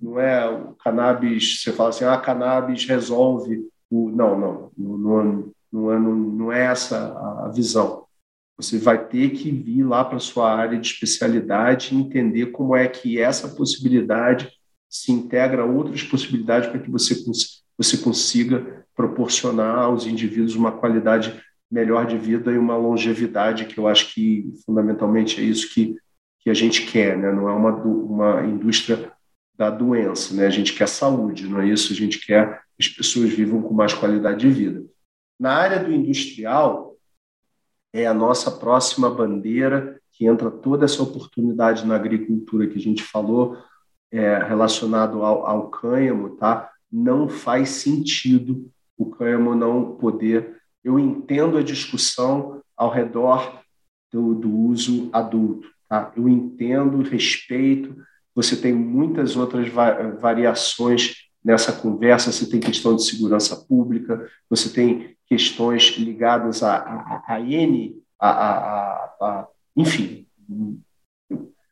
não 0.00 0.18
é 0.18 0.48
o 0.48 0.74
cannabis, 0.74 1.62
você 1.62 1.72
fala 1.72 1.90
assim, 1.90 2.04
ah, 2.04 2.18
cannabis 2.18 2.84
resolve 2.84 3.68
o, 3.90 4.10
não, 4.10 4.38
não, 4.76 5.52
não, 5.72 5.92
é, 5.92 5.98
não 5.98 6.52
é 6.52 6.64
essa 6.64 7.12
a 7.44 7.48
visão. 7.48 8.04
Você 8.56 8.78
vai 8.78 9.06
ter 9.06 9.30
que 9.30 9.50
vir 9.50 9.84
lá 9.84 10.04
para 10.04 10.18
sua 10.18 10.52
área 10.52 10.78
de 10.78 10.86
especialidade 10.86 11.94
e 11.94 11.98
entender 11.98 12.46
como 12.46 12.74
é 12.74 12.88
que 12.88 13.20
essa 13.20 13.48
possibilidade 13.48 14.50
se 14.88 15.12
integra 15.12 15.62
a 15.62 15.66
outras 15.66 16.02
possibilidades 16.02 16.68
para 16.70 16.78
que 16.78 16.90
você, 16.90 17.14
você 17.76 17.98
consiga 17.98 18.84
proporcionar 18.94 19.80
aos 19.80 20.06
indivíduos 20.06 20.56
uma 20.56 20.72
qualidade 20.72 21.38
melhor 21.70 22.06
de 22.06 22.16
vida 22.16 22.50
e 22.50 22.58
uma 22.58 22.76
longevidade, 22.76 23.66
que 23.66 23.78
eu 23.78 23.86
acho 23.86 24.14
que 24.14 24.50
fundamentalmente 24.64 25.40
é 25.40 25.44
isso 25.44 25.72
que, 25.74 25.96
que 26.40 26.48
a 26.48 26.54
gente 26.54 26.86
quer, 26.86 27.18
né? 27.18 27.30
não 27.32 27.48
é 27.48 27.52
uma, 27.52 27.72
uma 27.74 28.44
indústria 28.44 29.12
da 29.56 29.68
doença, 29.68 30.34
né? 30.34 30.46
a 30.46 30.50
gente 30.50 30.72
quer 30.72 30.88
saúde, 30.88 31.48
não 31.48 31.60
é 31.60 31.68
isso? 31.68 31.92
A 31.92 31.96
gente 31.96 32.24
quer 32.24 32.62
as 32.78 32.88
pessoas 32.88 33.30
vivam 33.30 33.62
com 33.62 33.74
mais 33.74 33.94
qualidade 33.94 34.40
de 34.40 34.50
vida. 34.50 34.84
Na 35.38 35.54
área 35.54 35.82
do 35.82 35.92
industrial, 35.92 36.96
é 37.92 38.06
a 38.06 38.14
nossa 38.14 38.50
próxima 38.50 39.10
bandeira, 39.10 40.00
que 40.12 40.26
entra 40.26 40.50
toda 40.50 40.84
essa 40.84 41.02
oportunidade 41.02 41.86
na 41.86 41.94
agricultura 41.94 42.66
que 42.66 42.78
a 42.78 42.80
gente 42.80 43.02
falou, 43.02 43.56
é, 44.10 44.38
relacionado 44.38 45.22
ao, 45.22 45.46
ao 45.46 45.68
cânhamo, 45.68 46.36
tá? 46.36 46.70
não 46.90 47.28
faz 47.28 47.70
sentido 47.70 48.70
o 48.96 49.10
cânhamo 49.10 49.54
não 49.54 49.96
poder. 49.96 50.60
Eu 50.82 50.98
entendo 50.98 51.58
a 51.58 51.62
discussão 51.62 52.62
ao 52.76 52.90
redor 52.90 53.60
do, 54.12 54.34
do 54.34 54.50
uso 54.50 55.10
adulto, 55.12 55.68
tá? 55.88 56.12
eu 56.16 56.28
entendo, 56.28 57.02
respeito, 57.02 57.96
você 58.34 58.56
tem 58.56 58.72
muitas 58.72 59.36
outras 59.36 59.68
variações 60.20 61.25
nessa 61.46 61.72
conversa, 61.72 62.32
você 62.32 62.44
tem 62.50 62.58
questão 62.58 62.96
de 62.96 63.04
segurança 63.04 63.54
pública, 63.54 64.28
você 64.50 64.68
tem 64.68 65.16
questões 65.28 65.96
ligadas 65.96 66.60
a, 66.64 66.76
a, 66.76 67.34
a 67.34 67.40
N, 67.40 68.02
a, 68.18 68.28
a, 68.28 69.14
a, 69.20 69.48
enfim. 69.76 70.26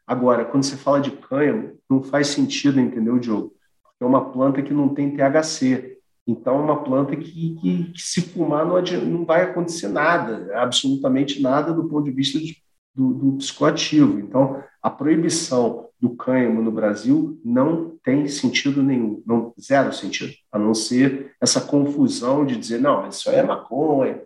Agora, 0.07 0.45
quando 0.45 0.63
você 0.63 0.77
fala 0.77 1.01
de 1.01 1.11
cânhamo, 1.11 1.77
não 1.91 2.05
faz 2.05 2.29
sentido, 2.29 2.79
entendeu, 2.79 3.19
Diogo? 3.19 3.53
É 3.99 4.05
uma 4.05 4.31
planta 4.31 4.63
que 4.63 4.73
não 4.73 4.95
tem 4.95 5.17
THC. 5.17 5.99
Então, 6.25 6.61
é 6.61 6.63
uma 6.63 6.85
planta 6.85 7.17
que, 7.17 7.57
que, 7.57 7.85
que 7.93 8.01
se 8.01 8.21
fumar 8.21 8.65
não, 8.65 8.81
não, 8.81 9.25
vai 9.25 9.43
acontecer 9.43 9.89
nada, 9.89 10.57
absolutamente 10.57 11.43
nada 11.43 11.73
do 11.73 11.89
ponto 11.89 12.05
de 12.05 12.13
vista 12.13 12.39
de, 12.39 12.63
do, 12.95 13.13
do 13.13 13.33
psicoativo. 13.39 14.21
Então, 14.21 14.63
a 14.85 14.91
proibição 14.91 15.89
do 15.99 16.11
cânhamo 16.11 16.61
no 16.61 16.71
Brasil 16.71 17.41
não 17.43 17.97
tem 18.05 18.29
sentido 18.29 18.83
nenhum, 18.83 19.23
não, 19.25 19.55
zero 19.59 19.91
sentido, 19.95 20.35
a 20.53 20.59
não 20.59 20.75
ser 20.75 21.35
essa 21.41 21.63
confusão 21.63 22.45
de 22.45 22.55
dizer, 22.55 22.83
não, 22.83 23.09
isso 23.09 23.31
aí 23.31 23.37
é 23.37 23.43
maconha, 23.43 24.21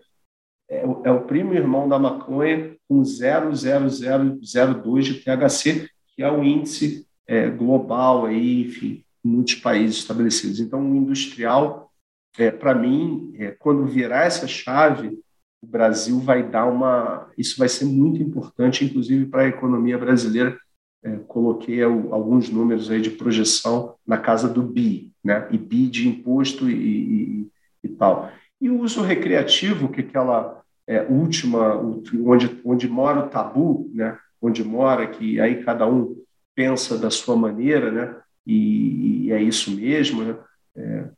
é, 0.68 0.82
é 1.04 1.12
o 1.12 1.20
primo 1.20 1.54
irmão 1.54 1.88
da 1.88 1.96
maconha 1.96 2.74
com 2.88 3.02
0,0002 3.02 5.02
de 5.02 5.14
THC, 5.20 5.88
que 6.16 6.24
é 6.24 6.30
o 6.30 6.42
índice 6.42 7.06
é, 7.24 7.48
global, 7.48 8.26
aí, 8.26 8.62
enfim, 8.62 9.04
em 9.24 9.28
muitos 9.28 9.54
países 9.54 9.98
estabelecidos. 9.98 10.58
Então, 10.58 10.80
o 10.80 10.96
industrial, 10.96 11.92
é, 12.36 12.50
para 12.50 12.74
mim, 12.74 13.32
é, 13.38 13.52
quando 13.52 13.86
virar 13.86 14.24
essa 14.24 14.48
chave, 14.48 15.20
o 15.62 15.66
Brasil 15.66 16.18
vai 16.20 16.42
dar 16.42 16.66
uma. 16.66 17.30
Isso 17.36 17.58
vai 17.58 17.68
ser 17.68 17.84
muito 17.84 18.22
importante, 18.22 18.84
inclusive 18.84 19.26
para 19.26 19.42
a 19.42 19.48
economia 19.48 19.98
brasileira. 19.98 20.58
É, 21.02 21.16
coloquei 21.28 21.82
alguns 21.82 22.50
números 22.50 22.90
aí 22.90 23.00
de 23.00 23.10
projeção 23.10 23.94
na 24.06 24.18
casa 24.18 24.48
do 24.48 24.62
BI, 24.62 25.12
né? 25.22 25.48
E 25.50 25.58
BI 25.58 25.86
de 25.88 26.08
imposto 26.08 26.68
e, 26.68 26.74
e, 26.74 27.50
e 27.84 27.88
tal. 27.88 28.30
E 28.60 28.68
o 28.68 28.80
uso 28.80 29.02
recreativo, 29.02 29.88
que 29.88 30.00
é 30.00 30.04
aquela 30.04 30.62
é, 30.86 31.02
última, 31.02 31.76
onde, 31.76 32.60
onde 32.64 32.88
mora 32.88 33.20
o 33.20 33.28
tabu, 33.28 33.90
né? 33.94 34.18
Onde 34.40 34.64
mora, 34.64 35.06
que 35.06 35.40
aí 35.40 35.62
cada 35.62 35.86
um 35.86 36.16
pensa 36.54 36.98
da 36.98 37.10
sua 37.10 37.36
maneira, 37.36 37.90
né? 37.90 38.16
E, 38.46 39.26
e 39.26 39.32
é 39.32 39.42
isso 39.42 39.70
mesmo, 39.70 40.22
né? 40.22 40.36
É, 40.76 41.08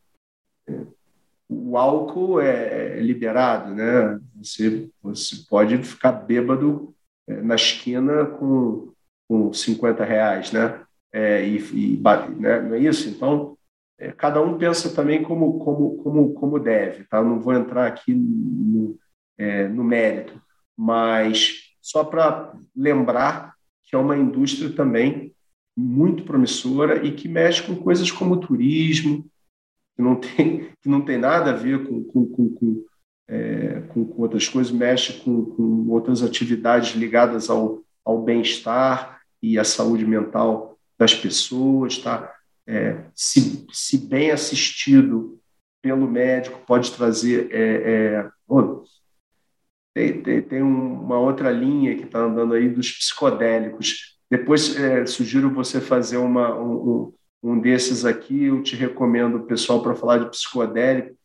o 1.50 1.76
álcool 1.76 2.40
é, 2.40 2.98
é 2.98 3.00
liberado, 3.00 3.74
né? 3.74 4.20
Você, 4.36 4.88
você 5.02 5.36
pode 5.48 5.76
ficar 5.82 6.12
bêbado 6.12 6.94
é, 7.28 7.42
na 7.42 7.56
esquina 7.56 8.24
com, 8.24 8.92
com 9.28 9.52
50 9.52 10.04
reais, 10.04 10.52
né? 10.52 10.80
É, 11.12 11.44
e, 11.44 11.56
e 11.56 12.00
né? 12.38 12.60
não 12.60 12.74
é 12.74 12.78
isso? 12.78 13.08
Então, 13.08 13.58
é, 13.98 14.12
cada 14.12 14.40
um 14.40 14.56
pensa 14.56 14.94
também 14.94 15.24
como, 15.24 15.58
como, 15.58 15.96
como, 15.96 16.32
como 16.34 16.60
deve, 16.60 17.02
tá? 17.04 17.20
Não 17.20 17.40
vou 17.40 17.52
entrar 17.52 17.88
aqui 17.88 18.14
no, 18.14 18.96
é, 19.36 19.66
no 19.66 19.82
mérito, 19.82 20.40
mas 20.76 21.74
só 21.82 22.04
para 22.04 22.54
lembrar 22.76 23.54
que 23.84 23.96
é 23.96 23.98
uma 23.98 24.16
indústria 24.16 24.70
também 24.70 25.34
muito 25.76 26.22
promissora 26.22 27.04
e 27.04 27.10
que 27.10 27.28
mexe 27.28 27.64
com 27.64 27.74
coisas 27.74 28.08
como 28.12 28.36
turismo, 28.36 29.28
que 30.00 30.02
não 30.02 30.16
tem, 30.16 30.70
que 30.80 30.88
não 30.88 31.02
tem 31.02 31.18
nada 31.18 31.50
a 31.50 31.54
ver 31.54 31.86
com, 31.86 32.02
com, 32.02 32.26
com, 32.26 32.54
com, 32.54 32.84
é, 33.28 33.82
com, 33.88 34.04
com 34.06 34.22
outras 34.22 34.48
coisas, 34.48 34.72
mexe 34.72 35.12
com, 35.20 35.44
com 35.44 35.88
outras 35.90 36.22
atividades 36.22 36.96
ligadas 36.96 37.50
ao, 37.50 37.82
ao 38.02 38.22
bem-estar 38.22 39.20
e 39.42 39.58
à 39.58 39.64
saúde 39.64 40.06
mental 40.06 40.78
das 40.98 41.14
pessoas, 41.14 41.98
tá? 41.98 42.34
É, 42.66 43.04
se, 43.14 43.66
se 43.72 43.98
bem 43.98 44.30
assistido 44.30 45.38
pelo 45.82 46.08
médico, 46.08 46.60
pode 46.66 46.92
trazer. 46.92 47.48
É, 47.50 47.92
é, 47.92 48.30
oh, 48.48 48.84
tem, 49.94 50.22
tem, 50.22 50.42
tem, 50.42 50.62
uma 50.62 51.18
outra 51.18 51.50
linha 51.50 51.96
que 51.96 52.04
está 52.04 52.20
andando 52.20 52.54
aí 52.54 52.68
dos 52.68 52.90
psicodélicos. 52.90 54.18
Depois 54.30 54.76
é, 54.76 55.04
sugiro 55.04 55.52
você 55.52 55.80
fazer 55.80 56.18
uma, 56.18 56.54
um, 56.54 57.12
um 57.42 57.58
desses 57.58 58.04
aqui, 58.04 58.44
eu 58.44 58.62
te 58.62 58.76
recomendo 58.76 59.44
pessoal 59.44 59.82
para 59.82 59.94
falar 59.94 60.18
de 60.18 60.30
psicodélico, 60.30 61.16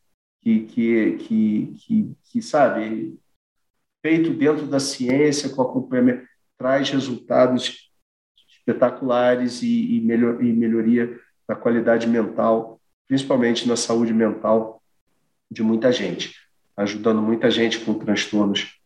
que, 0.42 0.62
que, 0.62 1.18
que, 1.18 1.76
que, 1.80 2.16
que, 2.24 2.42
sabe, 2.42 3.20
feito 4.06 4.30
dentro 4.32 4.68
da 4.68 4.80
ciência, 4.80 5.50
com 5.50 5.62
acompanhamento, 5.62 6.28
traz 6.58 6.90
resultados 6.90 7.92
espetaculares 8.48 9.62
e, 9.62 9.98
e, 9.98 10.02
melhor, 10.02 10.44
e 10.44 10.54
melhoria 10.54 11.20
da 11.48 11.56
qualidade 11.56 12.08
mental, 12.08 12.80
principalmente 13.08 13.68
na 13.68 13.76
saúde 13.76 14.14
mental 14.14 14.82
de 15.52 15.64
muita 15.64 15.92
gente, 15.92 16.36
ajudando 16.78 17.22
muita 17.22 17.50
gente 17.52 17.80
com 17.80 17.94
transtornos 17.94 18.80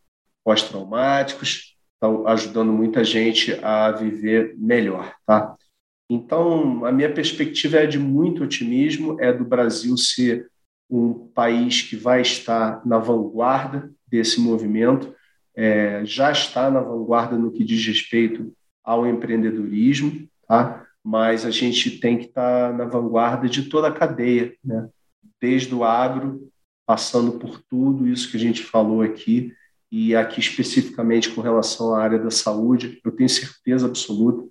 pós-traumáticos, 0.44 1.76
tá 2.00 2.08
ajudando 2.26 2.72
muita 2.72 3.04
gente 3.04 3.52
a 3.62 3.90
viver 3.92 4.54
melhor, 4.56 5.14
tá? 5.26 5.56
Então, 6.10 6.84
a 6.84 6.90
minha 6.90 7.14
perspectiva 7.14 7.76
é 7.76 7.86
de 7.86 7.96
muito 7.96 8.42
otimismo, 8.42 9.16
é 9.20 9.32
do 9.32 9.44
Brasil 9.44 9.96
ser 9.96 10.50
um 10.90 11.14
país 11.14 11.82
que 11.82 11.94
vai 11.94 12.20
estar 12.20 12.84
na 12.84 12.98
vanguarda 12.98 13.88
desse 14.08 14.40
movimento, 14.40 15.14
é, 15.54 16.04
já 16.04 16.32
está 16.32 16.68
na 16.68 16.80
vanguarda 16.80 17.38
no 17.38 17.52
que 17.52 17.62
diz 17.62 17.86
respeito 17.86 18.52
ao 18.82 19.06
empreendedorismo, 19.06 20.28
tá? 20.48 20.84
mas 21.04 21.46
a 21.46 21.50
gente 21.52 22.00
tem 22.00 22.18
que 22.18 22.24
estar 22.24 22.76
na 22.76 22.86
vanguarda 22.86 23.48
de 23.48 23.66
toda 23.68 23.86
a 23.86 23.92
cadeia, 23.92 24.52
né? 24.64 24.88
desde 25.40 25.72
o 25.72 25.84
agro, 25.84 26.50
passando 26.84 27.38
por 27.38 27.62
tudo 27.70 28.08
isso 28.08 28.28
que 28.32 28.36
a 28.36 28.40
gente 28.40 28.64
falou 28.64 29.00
aqui, 29.00 29.52
e 29.92 30.16
aqui 30.16 30.40
especificamente 30.40 31.30
com 31.30 31.40
relação 31.40 31.94
à 31.94 32.02
área 32.02 32.18
da 32.18 32.32
saúde, 32.32 33.00
eu 33.04 33.12
tenho 33.12 33.28
certeza 33.28 33.86
absoluta 33.86 34.50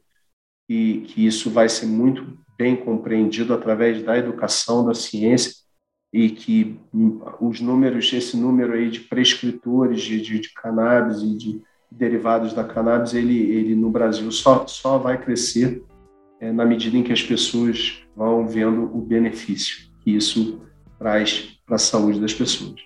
que, 0.70 1.02
que 1.08 1.26
isso 1.26 1.50
vai 1.50 1.68
ser 1.68 1.88
muito 1.88 2.38
bem 2.56 2.76
compreendido 2.76 3.56
através 3.56 4.04
da 4.04 4.16
educação, 4.16 4.86
da 4.86 4.94
ciência, 4.94 5.52
e 6.14 6.30
que 6.30 6.80
os 7.40 7.60
números, 7.60 8.14
esse 8.14 8.38
número 8.38 8.74
aí 8.74 8.92
de 8.92 9.00
prescritores 9.00 10.02
de, 10.02 10.22
de, 10.22 10.40
de 10.40 10.54
cannabis 10.54 11.24
e 11.24 11.36
de 11.36 11.62
derivados 11.92 12.54
da 12.54 12.64
cannabis, 12.64 13.16
ele, 13.16 13.36
ele 13.36 13.74
no 13.74 13.90
Brasil 13.90 14.32
só, 14.32 14.68
só 14.68 15.00
vai 15.00 15.20
crescer 15.20 15.84
é, 16.40 16.52
na 16.52 16.66
medida 16.66 16.96
em 16.96 17.04
que 17.04 17.14
as 17.14 17.24
pessoas 17.24 18.04
vão 18.16 18.48
vendo 18.48 18.96
o 18.96 19.02
benefício 19.02 19.90
que 20.04 20.12
isso 20.16 20.62
traz 21.00 21.60
para 21.66 21.78
a 21.78 21.80
saúde 21.80 22.20
das 22.20 22.34
pessoas. 22.34 22.80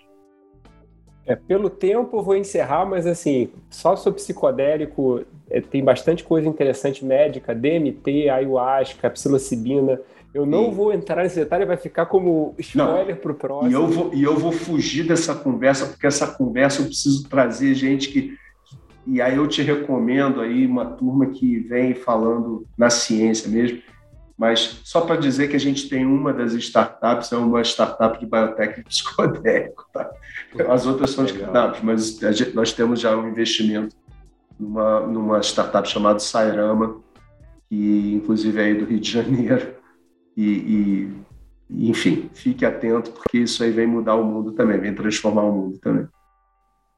É, 1.26 1.36
pelo 1.36 1.70
tempo 1.70 2.18
eu 2.18 2.24
vou 2.24 2.36
encerrar, 2.36 2.86
mas 2.86 3.08
assim, 3.08 3.50
só 3.70 3.96
sobre 3.96 4.20
psicodélico 4.20 5.22
é, 5.50 5.62
tem 5.62 5.84
bastante 5.84 6.24
coisa 6.24 6.48
interessante 6.48 7.06
médica, 7.06 7.56
DMT, 7.56 8.30
ayahuasca, 8.30 9.10
psilocibina. 9.10 10.02
Eu 10.34 10.46
não 10.46 10.66
Sim. 10.66 10.72
vou 10.72 10.92
entrar 10.92 11.24
nesse 11.24 11.36
detalhe, 11.36 11.64
vai 11.64 11.78
ficar 11.78 12.08
como 12.08 12.56
spoiler 12.58 13.16
para 13.18 13.32
o 13.32 13.36
próximo. 13.36 13.72
E 13.72 13.74
eu, 13.74 13.88
vou, 13.88 14.14
e 14.14 14.24
eu 14.24 14.36
vou 14.36 14.52
fugir 14.52 15.08
dessa 15.08 15.36
conversa, 15.36 15.86
porque 15.86 16.08
essa 16.08 16.28
conversa 16.28 16.82
eu 16.82 16.88
preciso 16.88 17.30
trazer 17.30 17.76
gente 17.76 18.10
que. 18.10 18.36
E 19.06 19.22
aí 19.22 19.36
eu 19.36 19.48
te 19.48 19.62
recomendo 19.62 20.42
aí 20.42 20.66
uma 20.66 20.86
turma 20.86 21.28
que 21.28 21.60
vem 21.60 21.94
falando 21.94 22.66
na 22.78 22.90
ciência 22.90 23.50
mesmo. 23.50 23.80
Mas 24.38 24.82
só 24.84 25.02
para 25.02 25.16
dizer 25.16 25.48
que 25.48 25.56
a 25.56 25.60
gente 25.60 25.88
tem 25.88 26.06
uma 26.06 26.34
das 26.34 26.54
startups, 26.54 27.32
é 27.32 27.38
uma 27.38 27.62
startup 27.62 28.20
de 28.20 28.26
biotech 28.26 28.84
psicodélico. 28.84 29.86
Tá? 29.94 30.12
As 30.70 30.86
outras 30.86 31.12
são 31.12 31.24
de 31.24 31.34
cannabis, 31.34 31.82
mas 31.82 32.18
gente, 32.36 32.56
nós 32.56 32.74
temos 32.74 33.00
já 33.00 33.16
um 33.16 33.28
investimento 33.28 33.96
numa, 34.60 35.02
numa 35.02 35.40
startup 35.42 35.88
chamada 35.88 36.20
Sairama, 36.20 37.02
que 37.70 38.14
inclusive 38.16 38.60
é 38.60 38.66
aí 38.66 38.74
do 38.74 38.86
Rio 38.86 39.00
de 39.00 39.12
Janeiro. 39.12 39.76
E, 40.36 41.14
e, 41.70 41.90
enfim, 41.90 42.30
fique 42.34 42.66
atento, 42.66 43.12
porque 43.12 43.38
isso 43.38 43.64
aí 43.64 43.72
vem 43.72 43.86
mudar 43.86 44.16
o 44.16 44.24
mundo 44.24 44.52
também, 44.54 44.80
vem 44.80 44.96
transformar 44.96 45.44
o 45.44 45.52
mundo 45.52 45.78
também. 45.78 46.08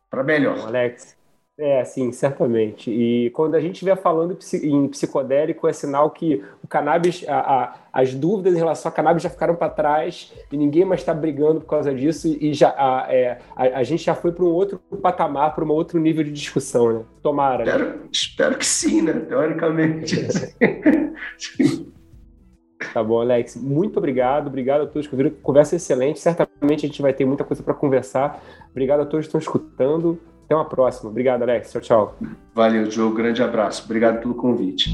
Para 0.10 0.24
melhor. 0.24 0.58
Alex, 0.60 1.15
é, 1.58 1.86
sim, 1.86 2.12
certamente. 2.12 2.92
E 2.92 3.30
quando 3.30 3.56
a 3.56 3.62
gente 3.62 3.76
estiver 3.76 3.96
falando 3.96 4.38
em 4.62 4.88
psicodélico, 4.90 5.66
é 5.68 5.72
sinal 5.72 6.12
que 6.12 6.44
o 6.62 6.68
cannabis, 6.68 7.24
a, 7.30 7.40
a, 7.40 7.76
as 7.94 8.14
dúvidas 8.14 8.56
em 8.56 8.58
relação 8.58 8.92
a 8.92 8.94
cannabis 8.94 9.24
já 9.24 9.30
ficaram 9.30 9.56
para 9.56 9.70
trás 9.70 10.34
e 10.52 10.58
ninguém 10.58 10.84
mais 10.84 11.00
está 11.00 11.14
brigando 11.14 11.62
por 11.62 11.68
causa 11.68 11.96
disso 11.96 12.28
e 12.28 12.54
já 12.54 12.76
a, 12.78 13.06
é, 13.10 13.40
a, 13.56 13.84
gente 13.84 14.04
já 14.04 14.14
foi 14.14 14.34
para 14.34 14.44
um 14.44 14.50
outro 14.50 14.80
patamar, 15.02 15.56
para 15.56 15.64
um 15.64 15.72
outro 15.72 15.98
nível 15.98 16.26
de 16.26 16.32
discussão, 16.32 16.92
né? 16.92 17.06
Tomara. 17.22 17.64
Espero, 17.64 17.86
né? 17.86 18.00
espero 18.12 18.58
que 18.58 18.66
sim, 18.66 19.02
né? 19.02 19.14
Teoricamente. 19.14 20.28
Tá 22.94 23.02
bom, 23.04 23.22
Alex. 23.22 23.56
Muito 23.56 23.98
obrigado. 23.98 24.48
Obrigado 24.48 24.82
a 24.82 24.86
todos 24.86 25.08
que 25.08 25.16
ouviram. 25.16 25.32
Conversa 25.42 25.76
excelente. 25.76 26.20
Certamente 26.20 26.86
a 26.86 26.90
gente 26.90 27.02
vai 27.02 27.14
ter 27.14 27.26
muita 27.26 27.44
coisa 27.44 27.64
para 27.64 27.74
conversar. 27.74 28.44
Obrigado 28.70 29.02
a 29.02 29.06
todos 29.06 29.26
que 29.26 29.30
estão 29.30 29.40
escutando. 29.40 30.20
Até 30.46 30.56
uma 30.56 30.66
próxima. 30.66 31.10
Obrigado, 31.10 31.42
Alex. 31.42 31.72
Tchau, 31.72 31.82
tchau. 31.82 32.18
Valeu, 32.54 32.90
Joe. 32.90 33.14
Grande 33.14 33.42
abraço. 33.44 33.84
Obrigado 33.86 34.22
pelo 34.22 34.36
convite. 34.36 34.90